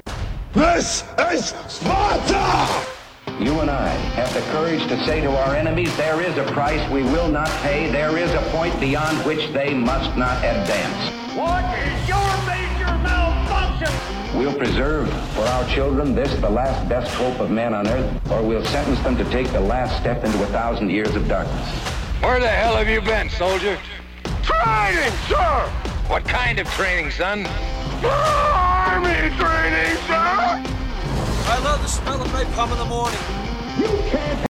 [0.53, 2.91] This is Sparta!
[3.43, 3.89] you and I,
[4.21, 7.49] have the courage to say to our enemies, there is a price we will not
[7.63, 11.35] pay, there is a point beyond which they must not advance.
[11.35, 14.39] What is your major malfunction?
[14.39, 18.43] We'll preserve for our children this, the last best hope of man on earth, or
[18.43, 21.69] we'll sentence them to take the last step into a thousand years of darkness.
[22.23, 23.79] Where the hell have you been, soldier?
[24.43, 25.73] Training, sir!
[26.09, 27.47] What kind of training, son?
[28.05, 30.77] Army training, sir!
[31.47, 33.25] I love the smell of napalm in the morning.
[33.79, 34.31] You can't.